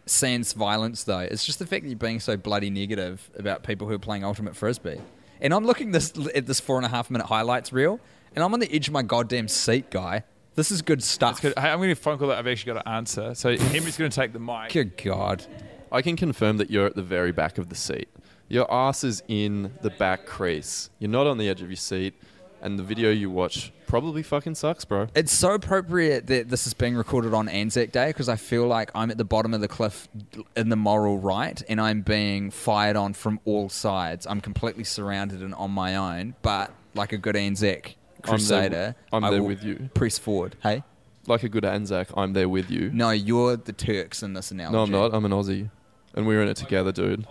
sans 0.05 0.53
violence, 0.53 1.03
though. 1.03 1.19
It's 1.19 1.45
just 1.45 1.59
the 1.59 1.65
fact 1.65 1.83
that 1.83 1.89
you're 1.89 1.97
being 1.97 2.19
so 2.19 2.37
bloody 2.37 2.69
negative 2.69 3.29
about 3.37 3.63
people 3.63 3.87
who 3.87 3.93
are 3.95 3.99
playing 3.99 4.23
Ultimate 4.23 4.55
Frisbee. 4.55 5.01
And 5.41 5.53
I'm 5.53 5.65
looking 5.65 5.91
this 5.91 6.13
at 6.35 6.45
this 6.45 6.59
four 6.59 6.77
and 6.77 6.85
a 6.85 6.89
half 6.89 7.09
minute 7.09 7.27
highlights 7.27 7.73
reel, 7.73 7.99
and 8.35 8.43
I'm 8.43 8.53
on 8.53 8.59
the 8.59 8.71
edge 8.73 8.87
of 8.87 8.93
my 8.93 9.01
goddamn 9.01 9.47
seat, 9.47 9.89
guy. 9.89 10.23
This 10.57 10.71
is 10.71 10.81
good 10.81 11.03
stuff. 11.03 11.39
Good. 11.39 11.53
Hey, 11.55 11.69
I'm 11.69 11.77
going 11.77 11.89
to 11.89 11.95
phone 11.95 12.17
call 12.17 12.29
that 12.29 12.39
I've 12.39 12.47
actually 12.47 12.73
got 12.73 12.81
to 12.81 12.89
answer. 12.89 13.35
So 13.35 13.55
Henry's 13.55 13.95
going 13.95 14.09
to 14.09 14.15
take 14.15 14.33
the 14.33 14.39
mic. 14.39 14.73
Good 14.73 14.97
God. 14.97 15.45
I 15.91 16.01
can 16.01 16.15
confirm 16.15 16.57
that 16.57 16.71
you're 16.71 16.87
at 16.87 16.95
the 16.95 17.03
very 17.03 17.31
back 17.31 17.59
of 17.59 17.69
the 17.69 17.75
seat. 17.75 18.09
Your 18.49 18.65
ass 18.73 19.03
is 19.03 19.21
in 19.27 19.71
the 19.83 19.91
back 19.91 20.25
crease. 20.25 20.89
You're 20.97 21.11
not 21.11 21.27
on 21.27 21.37
the 21.37 21.47
edge 21.47 21.61
of 21.61 21.69
your 21.69 21.77
seat, 21.77 22.15
and 22.59 22.79
the 22.79 22.83
video 22.83 23.11
you 23.11 23.29
watch 23.29 23.71
probably 23.85 24.23
fucking 24.23 24.55
sucks, 24.55 24.83
bro. 24.83 25.09
It's 25.13 25.31
so 25.31 25.53
appropriate 25.53 26.25
that 26.25 26.49
this 26.49 26.65
is 26.65 26.73
being 26.73 26.95
recorded 26.95 27.35
on 27.35 27.47
Anzac 27.49 27.91
Day 27.91 28.07
because 28.07 28.27
I 28.27 28.35
feel 28.35 28.65
like 28.65 28.89
I'm 28.95 29.11
at 29.11 29.19
the 29.19 29.23
bottom 29.23 29.53
of 29.53 29.61
the 29.61 29.67
cliff 29.67 30.09
in 30.55 30.69
the 30.69 30.75
moral 30.75 31.19
right 31.19 31.61
and 31.69 31.79
I'm 31.79 32.01
being 32.01 32.49
fired 32.49 32.95
on 32.95 33.13
from 33.13 33.39
all 33.45 33.69
sides. 33.69 34.25
I'm 34.25 34.41
completely 34.41 34.85
surrounded 34.85 35.43
and 35.43 35.53
on 35.53 35.69
my 35.69 35.95
own, 35.95 36.33
but 36.41 36.71
like 36.95 37.13
a 37.13 37.17
good 37.19 37.35
Anzac 37.35 37.96
I'm 38.23 38.29
there- 38.29 38.37
crusader, 38.37 38.95
I'm 39.11 39.23
I 39.23 39.31
there 39.31 39.43
with 39.43 39.63
you. 39.63 39.89
Press 39.93 40.17
forward. 40.17 40.55
Hey? 40.61 40.83
Like 41.27 41.43
a 41.43 41.49
good 41.49 41.65
Anzac, 41.65 42.09
I'm 42.15 42.33
there 42.33 42.47
with 42.47 42.71
you. 42.71 42.89
No, 42.93 43.09
you're 43.11 43.57
the 43.57 43.73
Turks 43.73 44.23
in 44.23 44.33
this 44.33 44.51
analogy. 44.51 44.73
No, 44.73 44.83
I'm 44.83 44.91
not. 44.91 45.13
I'm 45.15 45.25
an 45.25 45.31
Aussie. 45.31 45.69
And 46.13 46.25
we're 46.25 46.41
in 46.41 46.47
it 46.47 46.57
together, 46.57 46.91
dude. 46.91 47.27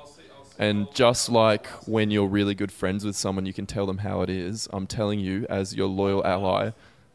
And 0.59 0.87
just 0.94 1.29
like 1.29 1.66
when 1.87 2.11
you're 2.11 2.27
really 2.27 2.55
good 2.55 2.72
friends 2.72 3.05
with 3.05 3.16
someone, 3.16 3.46
you 3.46 3.53
can 3.53 3.66
tell 3.66 3.87
them 3.87 3.99
how 3.99 4.22
it 4.22 4.31
is. 4.31 4.68
I'm 4.72 4.87
telling 4.87 5.20
you, 5.20 5.46
as 5.51 5.75
your 5.75 5.88
loyal 5.88 6.25
ally, 6.27 6.70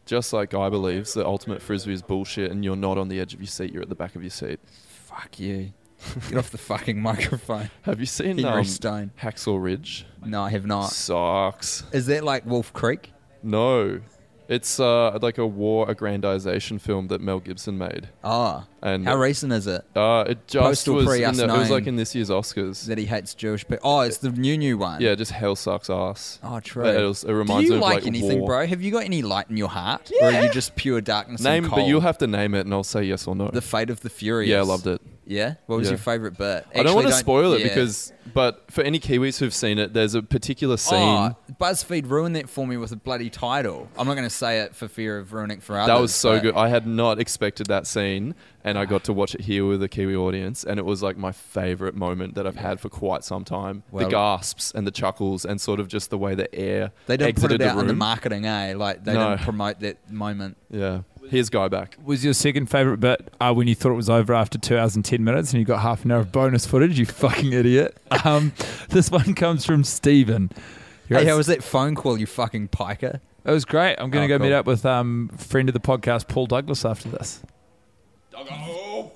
just 0.05 0.33
like 0.33 0.49
Guy 0.51 0.69
believes 0.69 1.13
that 1.13 1.25
ultimate 1.25 1.61
frisbee 1.61 1.93
is 1.93 2.01
bullshit 2.01 2.51
and 2.51 2.63
you're 2.63 2.75
not 2.75 2.97
on 2.97 3.07
the 3.07 3.19
edge 3.19 3.33
of 3.33 3.39
your 3.39 3.47
seat, 3.47 3.71
you're 3.71 3.81
at 3.81 3.89
the 3.89 3.95
back 3.95 4.15
of 4.15 4.23
your 4.23 4.31
seat. 4.31 4.59
Fuck 5.05 5.39
you. 5.39 5.71
Get 6.29 6.37
off 6.37 6.49
the 6.49 6.57
fucking 6.57 7.01
microphone. 7.01 7.69
Have 7.83 7.99
you 7.99 8.05
seen 8.05 8.37
Henry 8.37 8.59
um, 8.59 8.65
Stone. 8.65 9.11
Hacksaw 9.21 9.61
Ridge? 9.61 10.05
No, 10.25 10.43
I 10.43 10.49
have 10.49 10.65
not. 10.65 10.87
Sucks. 10.91 11.83
Is 11.91 12.07
that 12.07 12.23
like 12.23 12.45
Wolf 12.45 12.73
Creek? 12.73 13.13
No. 13.43 14.01
It's 14.49 14.81
uh, 14.81 15.17
like 15.21 15.37
a 15.37 15.47
war 15.47 15.87
aggrandization 15.87 16.81
film 16.81 17.07
that 17.07 17.21
Mel 17.21 17.39
Gibson 17.39 17.77
made. 17.77 18.09
Ah, 18.21 18.67
And 18.81 19.05
How 19.05 19.15
recent 19.15 19.53
is 19.53 19.65
it? 19.65 19.85
uh, 19.95 20.25
it 20.27 20.45
just 20.45 20.61
Postal 20.61 20.95
was, 20.95 21.05
pre 21.05 21.23
in 21.23 21.29
us 21.29 21.37
the, 21.37 21.45
it 21.45 21.57
was 21.57 21.69
like 21.69 21.87
in 21.87 21.95
this 21.95 22.13
year's 22.13 22.29
Oscars. 22.29 22.85
That 22.87 22.97
he 22.97 23.05
hates 23.05 23.33
Jewish 23.33 23.65
people. 23.65 23.89
Oh, 23.89 24.01
it's 24.01 24.17
the 24.17 24.29
new 24.29 24.57
new 24.57 24.77
one. 24.77 24.99
Yeah, 24.99 25.15
just 25.15 25.31
hell 25.31 25.55
sucks 25.55 25.89
ass. 25.89 26.37
Oh, 26.43 26.59
true. 26.59 26.85
It, 26.85 27.01
was- 27.01 27.23
it 27.23 27.31
reminds 27.31 27.61
Do 27.61 27.63
you 27.67 27.69
me 27.71 27.75
of 27.77 27.81
like, 27.81 27.95
like 27.99 28.07
anything, 28.07 28.39
war. 28.39 28.47
bro? 28.47 28.67
Have 28.67 28.81
you 28.81 28.91
got 28.91 29.05
any 29.05 29.21
light 29.21 29.49
in 29.49 29.55
your 29.55 29.69
heart, 29.69 30.11
or 30.21 30.27
are 30.27 30.43
you 30.43 30.49
just 30.51 30.75
pure 30.75 30.99
darkness 30.99 31.39
Name, 31.41 31.69
but 31.69 31.87
you'll 31.87 32.01
have 32.01 32.17
to 32.17 32.27
name 32.27 32.53
it, 32.53 32.65
and 32.65 32.73
I'll 32.73 32.83
say 32.83 33.03
yes 33.03 33.27
or 33.27 33.35
no. 33.37 33.47
the 33.51 33.61
fate 33.61 33.89
of 33.89 34.01
the 34.01 34.09
furious. 34.09 34.49
yeah, 34.49 34.57
I 34.59 34.63
loved 34.63 34.85
it. 34.85 34.99
Yeah. 35.31 35.55
What 35.65 35.77
was 35.77 35.87
Yeah. 35.87 35.91
your 35.91 35.97
favorite 35.99 36.37
bit? 36.37 36.65
I 36.75 36.83
don't 36.83 36.93
want 36.95 37.07
to 37.07 37.13
spoil 37.13 37.53
it 37.53 37.61
yeah. 37.61 37.69
because, 37.69 38.11
but 38.33 38.69
for 38.69 38.83
any 38.83 38.99
Kiwis 38.99 39.39
who've 39.39 39.53
seen 39.53 39.79
it, 39.79 39.93
there's 39.93 40.13
a 40.13 40.21
particular 40.21 40.75
scene. 40.77 40.97
Oh, 40.99 41.35
BuzzFeed 41.59 42.09
ruined 42.09 42.35
that 42.35 42.49
for 42.49 42.67
me 42.67 42.75
with 42.75 42.91
a 42.91 42.97
bloody 42.97 43.29
title. 43.29 43.87
I'm 43.97 44.07
not 44.07 44.15
going 44.15 44.27
to 44.27 44.33
say 44.35 44.59
it 44.59 44.75
for 44.75 44.87
fear 44.89 45.17
of 45.19 45.31
ruining 45.31 45.57
it 45.57 45.63
for 45.63 45.77
others. 45.77 45.87
that 45.87 46.01
was 46.01 46.13
so 46.13 46.33
but 46.35 46.41
good. 46.41 46.55
I 46.55 46.67
had 46.67 46.85
not 46.85 47.19
expected 47.19 47.67
that 47.67 47.87
scene, 47.87 48.35
and 48.63 48.77
I 48.77 48.85
got 48.85 49.05
to 49.05 49.13
watch 49.13 49.33
it 49.33 49.41
here 49.41 49.65
with 49.65 49.81
a 49.81 49.87
Kiwi 49.87 50.15
audience, 50.15 50.63
and 50.65 50.77
it 50.77 50.85
was 50.85 51.01
like 51.01 51.17
my 51.17 51.31
favorite 51.31 51.95
moment 51.95 52.35
that 52.35 52.45
I've 52.45 52.57
had 52.57 52.79
for 52.81 52.89
quite 52.89 53.23
some 53.23 53.45
time. 53.45 53.83
Well- 53.91 54.03
the 54.05 54.11
gasps 54.11 54.71
and 54.75 54.85
the 54.85 54.91
chuckles, 54.91 55.45
and 55.45 55.61
sort 55.61 55.79
of 55.79 55.87
just 55.87 56.09
the 56.09 56.17
way 56.17 56.35
the 56.35 56.53
air 56.53 56.91
They 57.07 57.15
didn't 57.15 57.35
put 57.35 57.45
exited 57.51 57.61
it 57.61 57.67
out 57.67 57.75
the 57.75 57.81
in 57.81 57.87
the 57.87 57.93
marketing, 57.93 58.45
eh? 58.45 58.73
Like 58.75 59.03
they 59.05 59.13
No. 59.13 59.29
didn't 59.29 59.43
promote 59.43 59.79
that 59.79 60.11
moment. 60.11 60.57
Yeah, 60.69 61.01
here's 61.29 61.49
Guy 61.49 61.67
back. 61.67 61.97
Was 62.03 62.23
your 62.25 62.33
second 62.33 62.67
favorite 62.67 62.99
bit 62.99 63.33
uh, 63.39 63.53
when 63.53 63.67
you 63.67 63.75
thought 63.75 63.91
it 63.91 63.95
was 63.95 64.09
over 64.09 64.33
after 64.33 64.57
two 64.57 64.77
hours 64.77 64.95
and 64.95 65.03
ten 65.05 65.23
minutes 65.23 65.51
and 65.53 65.59
you 65.59 65.65
got 65.65 65.81
half 65.81 66.03
an 66.05 66.11
hour 66.11 66.19
of 66.19 66.31
bonus 66.31 66.65
footage? 66.65 66.97
You 66.99 67.05
fucking 67.05 67.53
idiot. 67.53 67.97
Um, 68.25 68.53
this 68.89 69.09
one 69.09 69.33
comes 69.33 69.65
from 69.65 69.83
Stephen. 69.83 70.51
Hey, 71.09 71.25
how 71.25 71.37
was 71.37 71.47
that 71.47 71.63
phone 71.63 71.95
call, 71.95 72.19
you 72.19 72.25
fucking 72.27 72.67
piker? 72.67 73.19
It 73.43 73.49
was 73.51 73.65
great. 73.65 73.95
I'm 73.97 74.11
going 74.11 74.27
to 74.27 74.35
Oh, 74.35 74.37
go 74.37 74.43
meet 74.43 74.53
up 74.53 74.65
with 74.67 74.85
um, 74.85 75.29
friend 75.37 75.67
of 75.67 75.73
the 75.73 75.79
podcast, 75.79 76.27
Paul 76.27 76.45
Douglas, 76.45 76.85
after 76.85 77.09
this. 77.09 77.41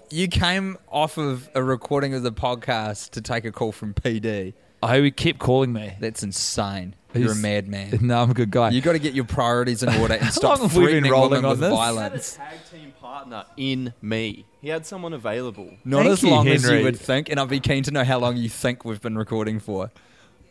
You 0.09 0.27
came 0.27 0.77
off 0.89 1.17
of 1.17 1.49
a 1.53 1.61
recording 1.63 2.13
of 2.15 2.23
the 2.23 2.31
podcast 2.31 3.11
to 3.11 3.21
take 3.21 3.45
a 3.45 3.51
call 3.51 3.71
from 3.71 3.93
PD. 3.93 4.53
I 4.81 4.99
he 4.99 5.11
kept 5.11 5.39
calling 5.39 5.71
me. 5.73 5.93
That's 5.99 6.23
insane. 6.23 6.95
You're 7.21 7.31
a 7.33 7.35
madman. 7.35 7.97
No, 8.01 8.21
I'm 8.21 8.31
a 8.31 8.33
good 8.33 8.51
guy. 8.51 8.69
You 8.71 8.81
got 8.81 8.93
to 8.93 8.99
get 8.99 9.13
your 9.13 9.25
priorities 9.25 9.83
in 9.83 9.89
order 9.89 10.15
and 10.15 10.27
stop 10.33 10.59
long 10.59 10.67
have 10.69 10.75
we 10.77 10.83
been 10.85 10.89
threatening 11.03 11.11
rolling 11.11 11.29
women 11.31 11.45
on 11.45 11.51
with 11.51 11.59
this? 11.61 11.69
violence. 11.71 12.35
Tag 12.35 12.57
team 12.71 12.93
partner 12.99 13.45
in 13.57 13.93
me. 14.01 14.45
He 14.61 14.69
had 14.69 14.85
someone 14.85 15.13
available. 15.13 15.71
Not 15.83 16.03
Thank 16.03 16.09
as 16.11 16.23
you, 16.23 16.29
long 16.29 16.47
as 16.47 16.63
you 16.63 16.69
Henry. 16.69 16.83
would 16.83 16.99
think, 16.99 17.29
and 17.29 17.39
I'd 17.39 17.49
be 17.49 17.59
keen 17.59 17.83
to 17.83 17.91
know 17.91 18.03
how 18.03 18.19
long 18.19 18.37
you 18.37 18.49
think 18.49 18.83
we've 18.85 19.01
been 19.01 19.17
recording 19.17 19.59
for. 19.59 19.91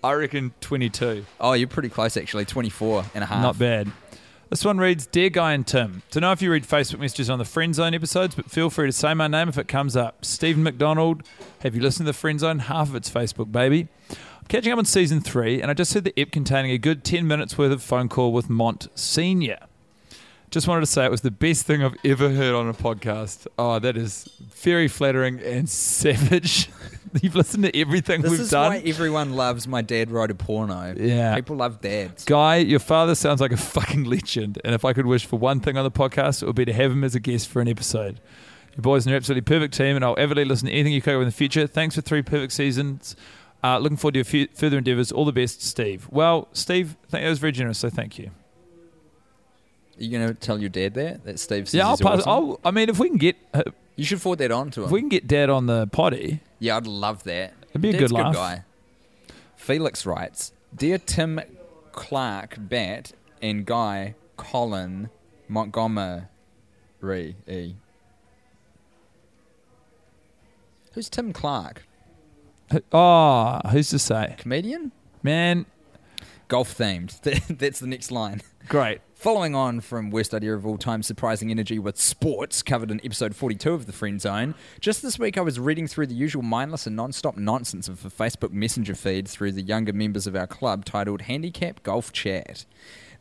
I 0.02 0.12
reckon 0.12 0.52
22. 0.60 1.24
Oh, 1.40 1.54
you're 1.54 1.66
pretty 1.66 1.88
close 1.88 2.16
actually, 2.18 2.44
24 2.44 3.04
and 3.14 3.24
a 3.24 3.26
half. 3.26 3.42
Not 3.42 3.58
bad. 3.58 3.90
This 4.54 4.64
one 4.64 4.78
reads 4.78 5.06
Dear 5.06 5.30
Guy 5.30 5.52
and 5.52 5.66
Tim, 5.66 6.04
to 6.12 6.20
know 6.20 6.30
if 6.30 6.40
you 6.40 6.48
read 6.52 6.62
Facebook 6.62 7.00
messages 7.00 7.28
on 7.28 7.40
the 7.40 7.44
Friend 7.44 7.74
Zone 7.74 7.92
episodes, 7.92 8.36
but 8.36 8.48
feel 8.48 8.70
free 8.70 8.86
to 8.86 8.92
say 8.92 9.12
my 9.12 9.26
name 9.26 9.48
if 9.48 9.58
it 9.58 9.66
comes 9.66 9.96
up. 9.96 10.24
Stephen 10.24 10.62
McDonald, 10.62 11.24
have 11.62 11.74
you 11.74 11.82
listened 11.82 12.06
to 12.06 12.12
the 12.12 12.16
Friend 12.16 12.38
Zone? 12.38 12.60
Half 12.60 12.90
of 12.90 12.94
it's 12.94 13.10
Facebook, 13.10 13.50
baby. 13.50 13.88
I'm 14.10 14.46
catching 14.46 14.72
up 14.72 14.78
on 14.78 14.84
season 14.84 15.20
three, 15.20 15.60
and 15.60 15.72
I 15.72 15.74
just 15.74 15.92
heard 15.92 16.04
the 16.04 16.16
ep 16.16 16.30
containing 16.30 16.70
a 16.70 16.78
good 16.78 17.02
10 17.02 17.26
minutes 17.26 17.58
worth 17.58 17.72
of 17.72 17.82
phone 17.82 18.08
call 18.08 18.32
with 18.32 18.48
Mont 18.48 18.86
Senior. 18.94 19.58
Just 20.54 20.68
wanted 20.68 20.82
to 20.82 20.86
say 20.86 21.04
it 21.04 21.10
was 21.10 21.22
the 21.22 21.32
best 21.32 21.66
thing 21.66 21.82
I've 21.82 21.96
ever 22.04 22.30
heard 22.30 22.54
on 22.54 22.68
a 22.68 22.72
podcast. 22.72 23.48
Oh, 23.58 23.80
that 23.80 23.96
is 23.96 24.28
very 24.40 24.86
flattering 24.86 25.40
and 25.40 25.68
savage. 25.68 26.68
You've 27.22 27.34
listened 27.34 27.64
to 27.64 27.76
everything 27.76 28.22
This 28.22 28.30
we've 28.30 28.40
is 28.40 28.50
done. 28.50 28.72
why 28.74 28.78
everyone 28.86 29.32
loves 29.34 29.66
my 29.66 29.82
dad 29.82 30.12
wrote 30.12 30.30
a 30.30 30.34
porno. 30.36 30.94
Yeah. 30.96 31.34
People 31.34 31.56
love 31.56 31.80
dads. 31.80 32.24
Guy, 32.24 32.58
your 32.58 32.78
father 32.78 33.16
sounds 33.16 33.40
like 33.40 33.50
a 33.50 33.56
fucking 33.56 34.04
legend. 34.04 34.60
And 34.64 34.76
if 34.76 34.84
I 34.84 34.92
could 34.92 35.06
wish 35.06 35.26
for 35.26 35.40
one 35.40 35.58
thing 35.58 35.76
on 35.76 35.82
the 35.82 35.90
podcast, 35.90 36.40
it 36.40 36.46
would 36.46 36.54
be 36.54 36.64
to 36.66 36.72
have 36.72 36.92
him 36.92 37.02
as 37.02 37.16
a 37.16 37.20
guest 37.20 37.48
for 37.48 37.60
an 37.60 37.66
episode. 37.66 38.20
You 38.76 38.82
boys 38.82 39.08
are 39.08 39.10
an 39.10 39.16
absolutely 39.16 39.42
perfect 39.42 39.74
team, 39.74 39.96
and 39.96 40.04
I'll 40.04 40.18
avidly 40.20 40.44
listen 40.44 40.66
to 40.68 40.72
anything 40.72 40.92
you 40.92 41.02
cover 41.02 41.18
in 41.18 41.26
the 41.26 41.32
future. 41.32 41.66
Thanks 41.66 41.96
for 41.96 42.00
three 42.00 42.22
perfect 42.22 42.52
seasons. 42.52 43.16
Uh, 43.64 43.78
looking 43.78 43.96
forward 43.96 44.12
to 44.14 44.18
your 44.18 44.24
fu- 44.46 44.54
further 44.54 44.78
endeavours. 44.78 45.10
All 45.10 45.24
the 45.24 45.32
best, 45.32 45.62
Steve. 45.62 46.06
Well, 46.12 46.46
Steve, 46.52 46.96
th- 47.10 47.22
that 47.24 47.28
was 47.28 47.40
very 47.40 47.50
generous, 47.50 47.78
so 47.78 47.90
thank 47.90 48.20
you. 48.20 48.30
Are 49.98 50.02
you 50.02 50.10
going 50.18 50.26
to 50.28 50.34
tell 50.34 50.58
your 50.60 50.68
dad 50.70 50.94
that? 50.94 51.24
That 51.24 51.38
Steve 51.38 51.68
says 51.68 51.74
Yeah, 51.78 51.88
I'll 51.88 51.96
pass. 51.96 52.20
awesome? 52.26 52.30
I'll, 52.32 52.60
I 52.64 52.70
mean, 52.70 52.88
if 52.88 52.98
we 52.98 53.08
can 53.08 53.18
get 53.18 53.36
You 53.96 54.04
should 54.04 54.20
forward 54.20 54.40
that 54.40 54.50
on 54.50 54.70
to 54.72 54.80
him. 54.80 54.86
if 54.86 54.90
we 54.92 55.00
can 55.00 55.08
get 55.08 55.26
Dad 55.28 55.50
on 55.50 55.66
the 55.66 55.86
potty, 55.86 56.40
Yeah, 56.58 56.76
I'd 56.76 56.86
love 56.86 57.22
that. 57.24 57.54
It'd 57.70 57.80
be 57.80 57.90
a 57.90 57.92
Dad's 57.92 58.02
good 58.04 58.12
laugh. 58.12 58.34
guy. 58.34 58.64
Felix 59.56 60.04
writes, 60.04 60.52
Dear 60.76 60.98
Tim 60.98 61.40
Clark 61.92 62.56
Batt 62.58 63.12
and 63.40 63.64
Guy 63.64 64.14
Colin 64.36 65.10
Montgomery 65.48 66.26
E. 67.46 67.74
Who's 70.92 71.08
Tim 71.08 71.32
Clark? 71.32 71.86
oh, 72.92 73.60
who's 73.70 73.90
to 73.90 73.98
say, 73.98 74.34
Comedian? 74.38 74.92
man? 75.22 75.66
Golf 76.48 76.76
themed. 76.76 77.20
That's 77.58 77.80
the 77.80 77.86
next 77.86 78.10
line. 78.10 78.42
Great. 78.68 79.00
Following 79.14 79.54
on 79.54 79.80
from 79.80 80.10
Worst 80.10 80.34
Idea 80.34 80.54
of 80.54 80.66
All 80.66 80.76
Time 80.76 81.02
Surprising 81.02 81.50
Energy 81.50 81.78
with 81.78 81.98
Sports, 81.98 82.62
covered 82.62 82.90
in 82.90 83.00
episode 83.04 83.34
42 83.34 83.72
of 83.72 83.86
The 83.86 83.92
Friend 83.92 84.20
Zone, 84.20 84.54
just 84.80 85.02
this 85.02 85.18
week 85.18 85.38
I 85.38 85.40
was 85.40 85.58
reading 85.58 85.86
through 85.86 86.08
the 86.08 86.14
usual 86.14 86.42
mindless 86.42 86.86
and 86.86 86.94
non 86.94 87.12
stop 87.12 87.36
nonsense 87.36 87.88
of 87.88 88.02
the 88.02 88.10
Facebook 88.10 88.52
Messenger 88.52 88.94
feed 88.94 89.26
through 89.26 89.52
the 89.52 89.62
younger 89.62 89.92
members 89.94 90.26
of 90.26 90.36
our 90.36 90.46
club 90.46 90.84
titled 90.84 91.22
Handicap 91.22 91.82
Golf 91.82 92.12
Chat. 92.12 92.66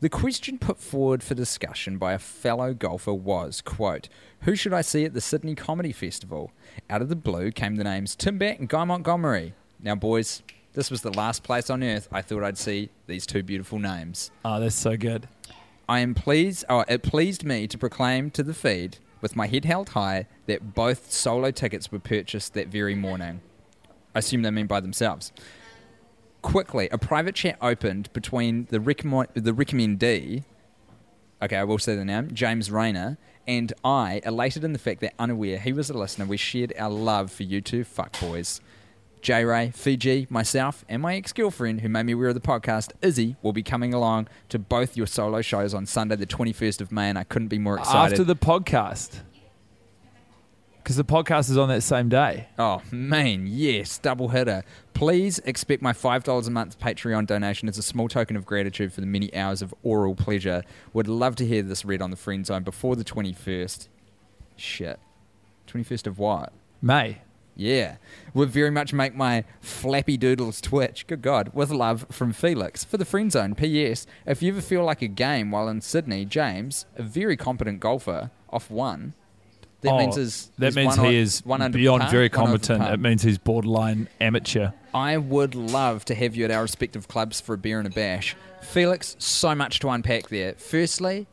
The 0.00 0.10
question 0.10 0.58
put 0.58 0.78
forward 0.78 1.22
for 1.22 1.34
discussion 1.34 1.96
by 1.96 2.12
a 2.12 2.18
fellow 2.18 2.74
golfer 2.74 3.14
was, 3.14 3.62
quote, 3.62 4.10
Who 4.40 4.56
should 4.56 4.74
I 4.74 4.82
see 4.82 5.06
at 5.06 5.14
the 5.14 5.22
Sydney 5.22 5.54
Comedy 5.54 5.92
Festival? 5.92 6.52
Out 6.90 7.00
of 7.00 7.08
the 7.08 7.16
blue 7.16 7.50
came 7.50 7.76
the 7.76 7.84
names 7.84 8.14
Tim 8.14 8.36
Batt 8.36 8.58
and 8.58 8.68
Guy 8.68 8.84
Montgomery. 8.84 9.54
Now, 9.80 9.94
boys, 9.94 10.42
this 10.74 10.90
was 10.90 11.02
the 11.02 11.12
last 11.12 11.42
place 11.42 11.70
on 11.70 11.82
earth 11.82 12.08
I 12.12 12.20
thought 12.20 12.42
I'd 12.42 12.58
see 12.58 12.90
these 13.06 13.26
two 13.26 13.42
beautiful 13.42 13.78
names. 13.78 14.30
Oh, 14.44 14.60
that's 14.60 14.74
so 14.74 14.96
good. 14.96 15.28
I 15.88 16.00
am 16.00 16.14
pleased. 16.14 16.64
Oh, 16.68 16.84
it 16.88 17.02
pleased 17.02 17.44
me 17.44 17.66
to 17.68 17.78
proclaim 17.78 18.30
to 18.32 18.42
the 18.42 18.54
feed, 18.54 18.98
with 19.20 19.36
my 19.36 19.46
head 19.46 19.64
held 19.64 19.90
high, 19.90 20.26
that 20.46 20.74
both 20.74 21.10
solo 21.10 21.50
tickets 21.50 21.92
were 21.92 21.98
purchased 21.98 22.54
that 22.54 22.68
very 22.68 22.94
morning. 22.94 23.40
I 24.14 24.18
assume 24.18 24.42
they 24.42 24.50
mean 24.50 24.66
by 24.66 24.80
themselves. 24.80 25.32
Quickly, 26.42 26.88
a 26.90 26.98
private 26.98 27.34
chat 27.34 27.56
opened 27.60 28.12
between 28.12 28.66
the 28.70 28.80
recommend 28.80 29.28
the 29.34 29.52
recommendee. 29.52 30.44
Okay, 31.42 31.56
I 31.56 31.64
will 31.64 31.78
say 31.78 31.96
the 31.96 32.04
name 32.04 32.30
James 32.32 32.70
Rayner 32.70 33.16
and 33.46 33.72
I, 33.84 34.20
elated 34.24 34.64
in 34.64 34.72
the 34.72 34.78
fact 34.78 35.00
that 35.00 35.14
unaware 35.18 35.58
he 35.58 35.72
was 35.72 35.90
a 35.90 35.96
listener, 35.96 36.24
we 36.24 36.36
shared 36.36 36.72
our 36.78 36.90
love 36.90 37.30
for 37.30 37.42
you 37.42 37.60
two 37.60 37.84
fuckboys. 37.84 38.60
J 39.24 39.46
Ray, 39.46 39.70
Fiji, 39.70 40.26
myself, 40.28 40.84
and 40.86 41.00
my 41.00 41.16
ex 41.16 41.32
girlfriend, 41.32 41.80
who 41.80 41.88
made 41.88 42.02
me 42.02 42.12
aware 42.12 42.28
of 42.28 42.34
the 42.34 42.42
podcast, 42.42 42.92
Izzy, 43.00 43.36
will 43.40 43.54
be 43.54 43.62
coming 43.62 43.94
along 43.94 44.28
to 44.50 44.58
both 44.58 44.98
your 44.98 45.06
solo 45.06 45.40
shows 45.40 45.72
on 45.72 45.86
Sunday, 45.86 46.16
the 46.16 46.26
21st 46.26 46.82
of 46.82 46.92
May, 46.92 47.08
and 47.08 47.18
I 47.18 47.24
couldn't 47.24 47.48
be 47.48 47.58
more 47.58 47.78
excited. 47.78 48.12
After 48.12 48.22
the 48.22 48.36
podcast, 48.36 49.22
because 50.76 50.96
the 50.96 51.04
podcast 51.04 51.48
is 51.48 51.56
on 51.56 51.70
that 51.70 51.80
same 51.80 52.10
day. 52.10 52.48
Oh, 52.58 52.82
man, 52.90 53.46
yes, 53.46 53.96
double 53.96 54.28
hitter. 54.28 54.62
Please 54.92 55.38
expect 55.46 55.80
my 55.80 55.94
$5 55.94 56.46
a 56.46 56.50
month 56.50 56.78
Patreon 56.78 57.26
donation 57.26 57.66
as 57.66 57.78
a 57.78 57.82
small 57.82 58.08
token 58.08 58.36
of 58.36 58.44
gratitude 58.44 58.92
for 58.92 59.00
the 59.00 59.06
many 59.06 59.34
hours 59.34 59.62
of 59.62 59.74
oral 59.82 60.14
pleasure. 60.14 60.62
Would 60.92 61.08
love 61.08 61.34
to 61.36 61.46
hear 61.46 61.62
this 61.62 61.86
read 61.86 62.02
on 62.02 62.10
the 62.10 62.18
Friend 62.18 62.44
Zone 62.44 62.62
before 62.62 62.94
the 62.94 63.04
21st. 63.04 63.88
Shit. 64.56 65.00
21st 65.66 66.06
of 66.06 66.18
what? 66.18 66.52
May. 66.82 67.22
Yeah. 67.56 67.96
Would 68.34 68.50
very 68.50 68.70
much 68.70 68.92
make 68.92 69.14
my 69.14 69.44
flappy 69.60 70.16
doodles 70.16 70.60
twitch. 70.60 71.06
Good 71.06 71.22
God. 71.22 71.50
With 71.54 71.70
love 71.70 72.06
from 72.10 72.32
Felix. 72.32 72.82
For 72.84 72.96
the 72.96 73.04
Friend 73.04 73.30
Zone, 73.30 73.54
P.S. 73.54 74.06
If 74.26 74.42
you 74.42 74.52
ever 74.52 74.60
feel 74.60 74.84
like 74.84 75.02
a 75.02 75.08
game 75.08 75.50
while 75.52 75.68
in 75.68 75.80
Sydney, 75.80 76.24
James, 76.24 76.86
a 76.96 77.02
very 77.02 77.36
competent 77.36 77.78
golfer, 77.80 78.30
off 78.50 78.70
one. 78.70 79.14
That 79.82 79.92
Oh, 79.92 79.98
means 79.98 80.16
is 80.16 80.50
that 80.58 80.74
means 80.74 80.96
one 80.96 81.06
he 81.10 81.16
on- 81.18 81.22
is 81.22 81.42
one 81.44 81.60
under 81.62 81.76
beyond 81.78 82.02
par, 82.02 82.10
very 82.10 82.28
competent. 82.30 82.82
It 82.84 83.00
means 83.00 83.22
he's 83.22 83.36
borderline 83.38 84.08
amateur. 84.20 84.70
I 84.94 85.18
would 85.18 85.54
love 85.54 86.04
to 86.06 86.14
have 86.14 86.34
you 86.34 86.46
at 86.46 86.50
our 86.50 86.62
respective 86.62 87.06
clubs 87.06 87.40
for 87.40 87.54
a 87.54 87.58
beer 87.58 87.78
and 87.80 87.86
a 87.86 87.90
bash. 87.90 88.34
Felix, 88.62 89.14
so 89.18 89.54
much 89.54 89.80
to 89.80 89.90
unpack 89.90 90.28
there. 90.30 90.54
Firstly, 90.54 91.26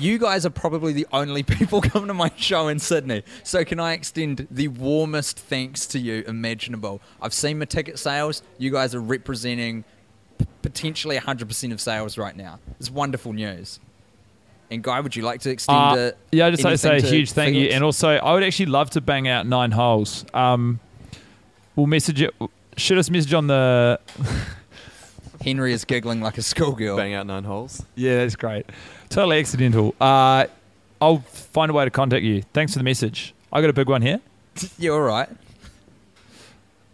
you 0.00 0.18
guys 0.18 0.44
are 0.46 0.50
probably 0.50 0.92
the 0.92 1.06
only 1.12 1.42
people 1.44 1.80
coming 1.80 2.08
to 2.08 2.14
my 2.14 2.30
show 2.36 2.68
in 2.68 2.78
Sydney. 2.78 3.22
So 3.42 3.64
can 3.64 3.80
I 3.80 3.92
extend 3.92 4.46
the 4.50 4.68
warmest 4.68 5.38
thanks 5.38 5.86
to 5.86 5.98
you 5.98 6.24
imaginable? 6.26 7.00
I've 7.20 7.34
seen 7.34 7.58
my 7.58 7.64
ticket 7.64 7.98
sales. 7.98 8.42
You 8.58 8.70
guys 8.70 8.94
are 8.94 9.00
representing 9.00 9.84
p- 10.38 10.46
potentially 10.62 11.16
100% 11.16 11.72
of 11.72 11.80
sales 11.80 12.18
right 12.18 12.36
now. 12.36 12.58
It's 12.78 12.90
wonderful 12.90 13.32
news. 13.32 13.80
And 14.70 14.82
Guy, 14.82 14.98
would 15.00 15.14
you 15.14 15.22
like 15.22 15.40
to 15.42 15.50
extend 15.50 15.78
Uh, 15.78 15.94
it? 15.96 16.18
yeah, 16.32 16.46
I 16.46 16.50
just 16.50 16.64
like 16.64 16.72
to 16.74 16.78
say 16.78 16.96
a 16.96 17.00
huge 17.00 17.30
thank 17.32 17.54
you, 17.54 17.68
and 17.68 17.84
also 17.84 18.08
I 18.10 18.32
would 18.34 18.42
actually 18.42 18.66
love 18.66 18.90
to 18.90 19.00
bang 19.00 19.28
out 19.28 19.46
nine 19.46 19.70
holes. 19.70 20.24
Um, 20.34 20.80
we'll 21.76 21.86
message 21.86 22.20
it. 22.20 22.34
Shoot 22.76 22.98
us 22.98 23.08
message 23.08 23.32
on 23.32 23.46
the. 23.46 24.00
Henry 25.46 25.72
is 25.72 25.84
giggling 25.84 26.20
like 26.20 26.38
a 26.38 26.42
schoolgirl. 26.42 26.96
Bang 26.96 27.14
out 27.14 27.24
nine 27.26 27.44
holes. 27.44 27.84
Yeah, 27.94 28.16
that's 28.16 28.34
great. 28.34 28.66
Totally 29.08 29.38
accidental. 29.38 29.94
Uh, 30.00 30.46
I'll 31.00 31.18
find 31.20 31.70
a 31.70 31.74
way 31.74 31.84
to 31.84 31.90
contact 31.90 32.24
you. 32.24 32.42
Thanks 32.52 32.72
for 32.72 32.80
the 32.80 32.84
message. 32.84 33.32
I 33.52 33.60
got 33.60 33.70
a 33.70 33.72
big 33.72 33.88
one 33.88 34.02
here. 34.02 34.20
You're 34.78 34.94
all 34.96 35.00
right. 35.02 35.28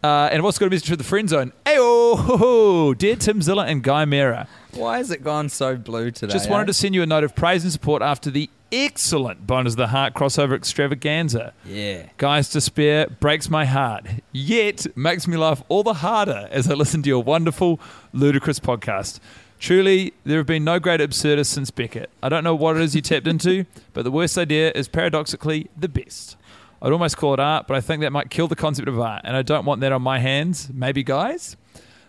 Uh, 0.05 0.29
and 0.31 0.39
I've 0.39 0.45
also 0.45 0.61
got 0.61 0.67
a 0.67 0.71
message 0.71 0.91
for 0.91 0.97
the 0.97 1.05
friend 1.05 1.31
zone. 1.31 1.53
Ayo, 1.65 2.99
dear 2.99 3.17
Tim 3.17 3.41
Zilla 3.41 3.65
and 3.65 3.83
Guy 3.83 4.05
Mera. 4.05 4.47
Why 4.75 4.99
has 4.99 5.11
it 5.11 5.23
gone 5.23 5.49
so 5.49 5.77
blue 5.77 6.11
today? 6.11 6.33
Just 6.33 6.49
eh? 6.49 6.51
wanted 6.51 6.67
to 6.67 6.75
send 6.75 6.95
you 6.95 7.03
a 7.03 7.07
note 7.07 7.25
of 7.25 7.35
praise 7.35 7.63
and 7.63 7.73
support 7.73 8.03
after 8.03 8.31
the 8.31 8.49
excellent 8.73 9.47
Bonus 9.47 9.75
of 9.75 9.77
the 9.77 9.89
Heart 9.89 10.15
crossover 10.15 10.55
extravaganza. 10.55 11.53
Yeah. 11.65 12.07
Guy's 12.17 12.49
despair 12.49 13.07
breaks 13.21 13.51
my 13.51 13.67
heart, 13.67 14.07
yet 14.33 14.87
makes 14.97 15.29
me 15.29 15.37
laugh 15.37 15.63
all 15.69 15.83
the 15.83 15.95
harder 15.95 16.49
as 16.51 16.71
I 16.71 16.75
listen 16.75 17.03
to 17.03 17.09
your 17.09 17.23
wonderful, 17.23 17.79
ludicrous 18.13 18.59
podcast. 18.59 19.21
Truly, 19.59 20.13
there 20.25 20.39
have 20.39 20.47
been 20.47 20.65
no 20.65 20.81
great 20.81 21.01
absurdists 21.01 21.53
since 21.53 21.71
Beckett. 21.71 22.11
I 22.23 22.29
don't 22.29 22.43
know 22.43 22.55
what 22.55 22.77
it 22.77 22.83
is 22.83 22.97
you 22.97 23.03
tapped 23.03 23.27
into, 23.27 23.67
but 23.93 24.03
the 24.03 24.11
worst 24.11 24.37
idea 24.39 24.73
is 24.75 24.89
paradoxically 24.89 25.71
the 25.79 25.89
best. 25.89 26.37
I'd 26.81 26.91
almost 26.93 27.17
call 27.17 27.35
it 27.35 27.41
art, 27.41 27.69
but 27.69 27.77
I 27.77 27.81
think 27.81 28.01
that 28.01 28.11
might 28.11 28.31
kill 28.31 28.49
the 28.49 28.57
concept 28.57 28.89
of 28.89 28.99
art, 28.99 29.21
and 29.25 29.37
I 29.37 29.43
don't 29.43 29.65
want 29.65 29.83
that 29.83 29.93
on 29.93 30.03
my 30.03 30.19
hands. 30.19 30.69
Maybe, 30.73 31.05
guys? 31.05 31.57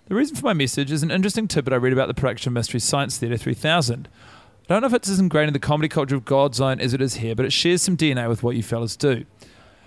The 0.08 0.16
reason 0.16 0.36
for 0.36 0.44
my 0.44 0.54
message 0.54 0.92
is 0.92 1.02
an 1.02 1.12
interesting 1.12 1.48
tidbit 1.48 1.72
I 1.72 1.78
read 1.78 1.94
about 1.94 2.10
the 2.10 2.14
production 2.14 2.50
of 2.50 2.56
Mystery 2.56 2.82
Science 2.82 3.18
Theatre 3.18 3.38
3000. 3.38 4.10
I 4.12 4.74
don't 4.74 4.82
know 4.82 4.88
if 4.88 4.94
it's 4.94 5.08
as 5.08 5.18
ingrained 5.18 5.48
in 5.48 5.54
the 5.54 5.60
comedy 5.60 5.88
culture 5.88 6.16
of 6.16 6.26
God's 6.26 6.60
Own 6.60 6.82
as 6.82 6.94
it 6.94 7.00
is 7.00 7.16
here, 7.16 7.36
but 7.36 7.46
it 7.46 7.54
shares 7.54 7.84
some 7.84 7.96
DNA 7.96 8.28
with 8.28 8.44
what 8.44 8.58
you 8.58 8.64
fellas 8.64 8.98
do. 8.98 9.24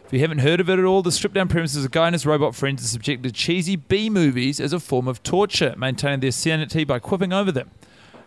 If 0.06 0.14
you 0.14 0.20
haven't 0.20 0.38
heard 0.38 0.58
of 0.58 0.70
it 0.70 0.78
at 0.78 0.86
all, 0.86 1.02
the 1.02 1.12
stripped 1.12 1.34
down 1.34 1.48
premise 1.48 1.74
is 1.74 1.84
a 1.84 1.90
guy 1.90 2.06
and 2.06 2.14
his 2.14 2.24
robot 2.24 2.54
friends 2.54 2.82
are 2.82 2.88
subjected 2.88 3.24
to 3.24 3.30
cheesy 3.30 3.76
B 3.76 4.08
movies 4.08 4.58
as 4.58 4.72
a 4.72 4.80
form 4.80 5.06
of 5.06 5.22
torture, 5.22 5.74
maintaining 5.76 6.20
their 6.20 6.32
sanity 6.32 6.84
by 6.84 6.98
quipping 6.98 7.34
over 7.34 7.52
them. 7.52 7.70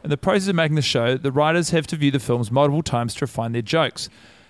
In 0.04 0.12
the 0.12 0.17
process 0.17 0.47
of 0.47 0.56
making 0.56 0.75
the 0.75 0.84
show, 0.84 1.17
the 1.17 1.32
writers 1.32 1.71
have 1.71 1.88
to 1.88 1.95
view 1.95 2.12
the 2.12 2.19
films 2.19 2.52
multiple 2.52 2.84
times 2.84 3.15
to 3.15 3.25
refine 3.25 3.54
their 3.54 3.63
jokes. 3.63 4.10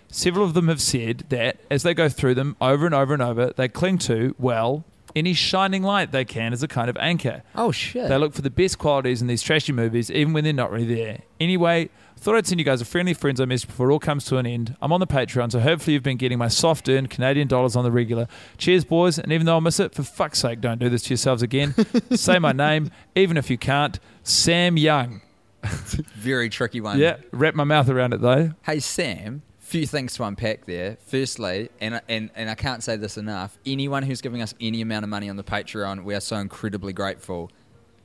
Several 0.10 0.44
of 0.44 0.56
them 0.56 0.68
have 0.68 0.82
said 0.82 1.24
that 1.30 1.62
as 1.72 1.84
they 1.84 1.94
go 1.94 2.10
through 2.10 2.36
them 2.36 2.58
over 2.60 2.86
and 2.86 2.94
over 2.94 3.14
and 3.14 3.24
over, 3.24 3.54
they 3.56 3.70
cling 3.70 3.98
to, 4.00 4.36
well, 4.38 4.84
any 5.16 5.34
shining 5.34 5.84
light 5.84 6.12
they 6.12 6.26
can 6.26 6.54
as 6.54 6.64
a 6.64 6.68
kind 6.68 6.90
of 6.90 6.98
anchor. 6.98 7.44
Oh 7.56 7.72
shit. 7.72 8.10
They 8.10 8.18
look 8.18 8.34
for 8.34 8.42
the 8.42 8.50
best 8.50 8.78
qualities 8.78 9.22
in 9.22 9.28
these 9.28 9.42
trashy 9.42 9.72
movies, 9.72 10.10
even 10.12 10.34
when 10.34 10.44
they're 10.44 10.54
not 10.54 10.72
really 10.72 10.96
there. 10.96 11.20
Anyway, 11.40 11.90
thought 12.20 12.36
I'd 12.36 12.46
send 12.48 12.60
you 12.60 12.66
guys 12.66 12.82
a 12.82 12.86
friendly 12.86 13.14
friends 13.14 13.40
I 13.40 13.46
message 13.46 13.68
before 13.68 13.90
it 13.90 13.94
all 13.94 14.00
comes 14.00 14.26
to 14.26 14.38
an 14.38 14.46
end. 14.46 14.76
I'm 14.82 14.92
on 14.92 15.00
the 15.00 15.08
Patreon, 15.08 15.52
so 15.52 15.60
hopefully 15.60 15.94
you've 15.94 16.04
been 16.04 16.18
getting 16.18 16.38
my 16.38 16.50
soft 16.50 16.88
earned 16.90 17.10
Canadian 17.10 17.48
dollars 17.48 17.76
on 17.76 17.84
the 17.84 17.92
regular. 17.92 18.28
Cheers, 18.58 18.84
boys, 18.86 19.18
and 19.18 19.32
even 19.32 19.46
though 19.46 19.58
I 19.58 19.60
miss 19.60 19.80
it, 19.80 19.94
for 19.96 20.04
fuck's 20.04 20.40
sake, 20.40 20.62
don't 20.62 20.80
do 20.80 20.90
this 20.90 21.04
to 21.04 21.10
yourselves 21.12 21.42
again. 21.42 21.74
Say 22.12 22.40
my 22.40 22.52
name, 22.52 22.92
even 23.16 23.38
if 23.38 23.50
you 23.50 23.58
can't. 23.58 24.00
Sam 24.24 24.78
Young. 24.78 25.22
Very 25.64 26.50
tricky 26.50 26.82
one. 26.82 27.00
Yeah, 27.00 27.18
wrap 27.32 27.56
my 27.56 27.64
mouth 27.64 27.90
around 27.90 28.14
it 28.14 28.22
though. 28.22 28.52
Hey 28.64 28.80
Sam, 28.80 29.42
few 29.70 29.86
things 29.86 30.16
to 30.16 30.24
unpack 30.24 30.66
there. 30.66 30.98
Firstly, 31.06 31.70
and 31.80 32.02
and 32.10 32.30
and 32.36 32.50
I 32.50 32.56
can't 32.56 32.84
say 32.84 32.96
this 32.98 33.18
enough. 33.18 33.58
Anyone 33.66 34.04
who's 34.04 34.22
giving 34.22 34.42
us 34.42 34.54
any 34.60 34.82
amount 34.82 35.04
of 35.04 35.10
money 35.10 35.30
on 35.30 35.36
the 35.38 35.44
Patreon, 35.44 36.04
we 36.04 36.16
are 36.16 36.20
so 36.20 36.38
incredibly 36.38 36.92
grateful. 36.94 37.52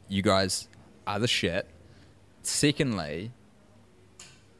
You 0.08 0.22
guys 0.22 0.68
are 1.06 1.18
the 1.18 1.28
shit. 1.28 1.66
Secondly, 2.42 3.32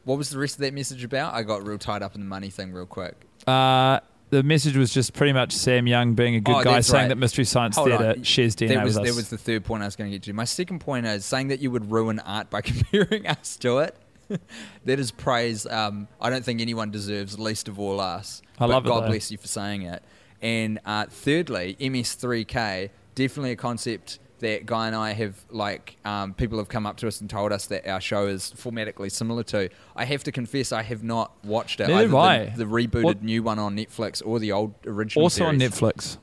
what 0.04 0.18
was 0.18 0.30
the 0.30 0.38
rest 0.38 0.54
of 0.56 0.60
that 0.60 0.74
message 0.74 1.04
about? 1.04 1.34
I 1.34 1.42
got 1.42 1.66
real 1.66 1.78
tied 1.78 2.02
up 2.02 2.14
in 2.14 2.20
the 2.20 2.26
money 2.26 2.50
thing 2.50 2.72
real 2.72 2.86
quick. 2.86 3.14
Uh, 3.46 4.00
the 4.30 4.42
message 4.42 4.76
was 4.76 4.92
just 4.92 5.12
pretty 5.12 5.32
much 5.32 5.52
Sam 5.52 5.86
Young 5.86 6.14
being 6.14 6.34
a 6.34 6.40
good 6.40 6.56
Oh, 6.56 6.64
guy, 6.64 6.80
saying 6.80 7.02
right. 7.04 7.08
that 7.08 7.16
Mystery 7.16 7.44
Science 7.44 7.76
Hold 7.76 7.88
Theatre 7.90 8.14
on. 8.16 8.22
shares 8.22 8.56
DNA 8.56 8.68
That 8.74 8.84
was, 8.84 8.94
with 8.98 9.02
us. 9.04 9.10
that 9.10 9.16
was 9.16 9.28
the 9.28 9.38
third 9.38 9.64
point 9.64 9.82
I 9.82 9.86
was 9.86 9.96
going 9.96 10.10
to 10.10 10.16
get 10.16 10.22
to. 10.24 10.32
My 10.32 10.44
second 10.44 10.80
point 10.80 11.06
is 11.06 11.24
saying 11.24 11.48
that 11.48 11.60
you 11.60 11.70
would 11.70 11.90
ruin 11.90 12.18
art 12.20 12.50
by 12.50 12.60
comparing 12.62 13.26
us 13.26 13.56
to 13.58 13.78
it. 13.78 13.96
that 14.84 14.98
is 14.98 15.10
praise. 15.10 15.66
Um, 15.66 16.08
I 16.20 16.30
don't 16.30 16.44
think 16.44 16.60
anyone 16.60 16.90
deserves, 16.90 17.38
least 17.38 17.68
of 17.68 17.78
all 17.78 18.00
us. 18.00 18.42
I 18.58 18.66
love 18.66 18.84
it, 18.84 18.88
God 18.88 19.04
though. 19.04 19.08
bless 19.08 19.30
you 19.30 19.38
for 19.38 19.48
saying 19.48 19.82
it. 19.82 20.02
And 20.42 20.78
uh, 20.84 21.06
thirdly, 21.08 21.76
MST3K, 21.80 22.90
definitely 23.14 23.52
a 23.52 23.56
concept 23.56 24.18
that 24.40 24.66
Guy 24.66 24.88
and 24.88 24.96
I 24.96 25.12
have, 25.12 25.42
like, 25.50 25.96
um, 26.04 26.34
people 26.34 26.58
have 26.58 26.68
come 26.68 26.84
up 26.86 26.96
to 26.98 27.08
us 27.08 27.20
and 27.20 27.30
told 27.30 27.50
us 27.52 27.66
that 27.66 27.86
our 27.88 28.00
show 28.00 28.26
is 28.26 28.52
formatically 28.56 29.10
similar 29.10 29.42
to. 29.44 29.70
I 29.96 30.04
have 30.04 30.22
to 30.24 30.32
confess, 30.32 30.70
I 30.72 30.82
have 30.82 31.02
not 31.02 31.32
watched 31.44 31.80
it. 31.80 31.88
Neither 31.88 31.94
either 31.94 32.06
have 32.08 32.14
I. 32.14 32.44
the, 32.56 32.64
the 32.64 32.70
rebooted 32.70 33.04
What- 33.04 33.22
new 33.22 33.42
one 33.42 33.58
on 33.58 33.76
Netflix 33.76 34.22
or 34.24 34.38
the 34.38 34.52
old 34.52 34.74
original 34.86 35.22
also 35.24 35.46
on. 35.46 35.58
Netflix. 35.58 36.18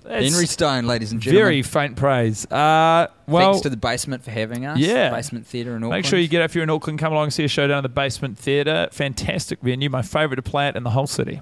That's 0.09 0.31
Henry 0.31 0.47
Stone, 0.47 0.85
ladies 0.87 1.11
and 1.11 1.21
gentlemen. 1.21 1.45
very 1.45 1.61
faint 1.61 1.95
praise. 1.95 2.45
Uh, 2.51 3.07
well, 3.27 3.51
Thanks 3.51 3.61
to 3.61 3.69
the 3.69 3.77
basement 3.77 4.23
for 4.23 4.31
having 4.31 4.65
us. 4.65 4.79
Yeah. 4.79 5.11
Basement 5.11 5.45
Theatre 5.45 5.75
in 5.75 5.83
Auckland. 5.83 5.91
Make 6.01 6.05
sure 6.05 6.17
you 6.17 6.27
get 6.27 6.41
if 6.41 6.55
you're 6.55 6.63
in 6.63 6.69
Auckland, 6.71 6.97
come 6.97 7.13
along 7.13 7.25
and 7.25 7.33
see 7.33 7.43
a 7.43 7.47
show 7.47 7.67
down 7.67 7.77
at 7.77 7.83
the 7.83 7.89
Basement 7.89 8.37
Theatre. 8.39 8.89
Fantastic 8.91 9.61
venue, 9.61 9.87
my 9.89 10.01
favourite 10.01 10.37
to 10.37 10.41
play 10.41 10.67
at 10.67 10.75
in 10.75 10.81
the 10.83 10.89
whole 10.89 11.05
city. 11.05 11.41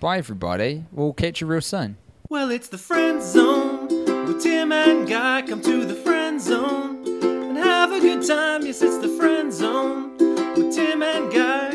Bye, 0.00 0.18
everybody. 0.18 0.84
We'll 0.90 1.12
catch 1.12 1.40
you 1.40 1.46
real 1.46 1.60
soon. 1.60 1.98
Well, 2.28 2.50
it's 2.50 2.68
the 2.68 2.78
friend 2.78 3.22
zone 3.22 3.86
with 4.26 4.42
Tim 4.42 4.72
and 4.72 5.08
Guy. 5.08 5.42
Come 5.42 5.62
to 5.62 5.84
the 5.84 5.94
friend 5.94 6.40
zone 6.40 7.06
and 7.22 7.56
have 7.58 7.92
a 7.92 8.00
good 8.00 8.26
time. 8.26 8.66
Yes, 8.66 8.82
it's 8.82 8.98
the 8.98 9.08
friend 9.16 9.52
zone 9.52 10.16
with 10.56 10.74
Tim 10.74 11.02
and 11.04 11.32
Guy. 11.32 11.69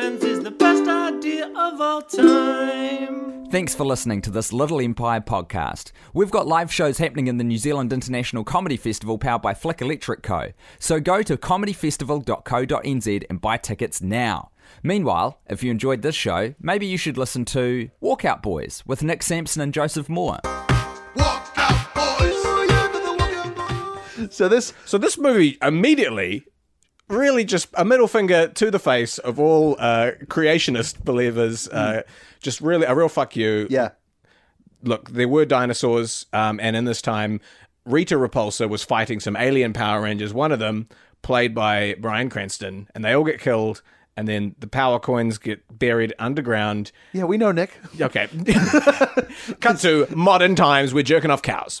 Cause 0.00 0.12
making 0.12 0.20
friends 0.20 0.24
is 0.24 0.44
the 0.44 0.50
best 0.50 0.88
idea 0.88 1.46
of 1.56 1.80
all 1.80 2.02
time. 2.02 3.46
Thanks 3.50 3.74
for 3.74 3.84
listening 3.84 4.22
to 4.22 4.30
this 4.30 4.52
Little 4.52 4.80
Empire 4.80 5.20
podcast. 5.20 5.92
We've 6.14 6.30
got 6.30 6.46
live 6.46 6.72
shows 6.72 6.98
happening 6.98 7.26
in 7.26 7.36
the 7.36 7.44
New 7.44 7.58
Zealand 7.58 7.92
International 7.92 8.44
Comedy 8.44 8.76
Festival 8.76 9.18
powered 9.18 9.42
by 9.42 9.54
Flick 9.54 9.82
Electric 9.82 10.22
Co. 10.22 10.52
So 10.78 11.00
go 11.00 11.22
to 11.22 11.36
comedyfestival.co.nz 11.36 13.24
and 13.28 13.40
buy 13.40 13.56
tickets 13.56 14.00
now. 14.00 14.50
Meanwhile, 14.82 15.40
if 15.48 15.62
you 15.62 15.70
enjoyed 15.70 16.02
this 16.02 16.14
show, 16.14 16.54
maybe 16.60 16.86
you 16.86 16.96
should 16.96 17.18
listen 17.18 17.44
to 17.46 17.90
Walkout 18.02 18.40
Boys 18.40 18.82
with 18.86 19.02
Nic 19.02 19.22
Sampson 19.22 19.60
and 19.60 19.74
Joseph 19.74 20.08
Moore. 20.08 20.38
So 24.30 24.48
this 24.48 24.72
so 24.84 24.98
this 24.98 25.18
movie 25.18 25.58
immediately 25.62 26.44
really 27.10 27.44
just 27.44 27.68
a 27.74 27.84
middle 27.84 28.08
finger 28.08 28.48
to 28.48 28.70
the 28.70 28.78
face 28.78 29.18
of 29.18 29.38
all 29.38 29.76
uh, 29.78 30.12
creationist 30.26 31.04
believers. 31.04 31.68
Uh, 31.68 32.02
just 32.40 32.60
really 32.60 32.86
a 32.86 32.94
real 32.94 33.08
fuck 33.08 33.36
you. 33.36 33.66
Yeah. 33.68 33.90
Look, 34.82 35.10
there 35.10 35.28
were 35.28 35.44
dinosaurs, 35.44 36.24
um, 36.32 36.58
and 36.58 36.74
in 36.74 36.86
this 36.86 37.02
time, 37.02 37.40
Rita 37.84 38.14
Repulsa 38.14 38.68
was 38.68 38.82
fighting 38.82 39.20
some 39.20 39.36
alien 39.36 39.74
Power 39.74 40.00
Rangers. 40.02 40.32
One 40.32 40.52
of 40.52 40.58
them, 40.58 40.88
played 41.22 41.54
by 41.54 41.96
Bryan 41.98 42.30
Cranston, 42.30 42.88
and 42.94 43.04
they 43.04 43.12
all 43.12 43.24
get 43.24 43.40
killed. 43.40 43.82
And 44.16 44.26
then 44.28 44.54
the 44.58 44.66
power 44.66 44.98
coins 44.98 45.38
get 45.38 45.62
buried 45.78 46.12
underground. 46.18 46.92
Yeah, 47.12 47.24
we 47.24 47.38
know 47.38 47.52
Nic. 47.52 47.70
Okay. 47.98 48.26
Cut 49.60 49.78
to 49.80 50.06
modern 50.14 50.56
times. 50.56 50.92
We're 50.92 51.04
jerking 51.04 51.30
off 51.30 51.42
cows. 51.42 51.80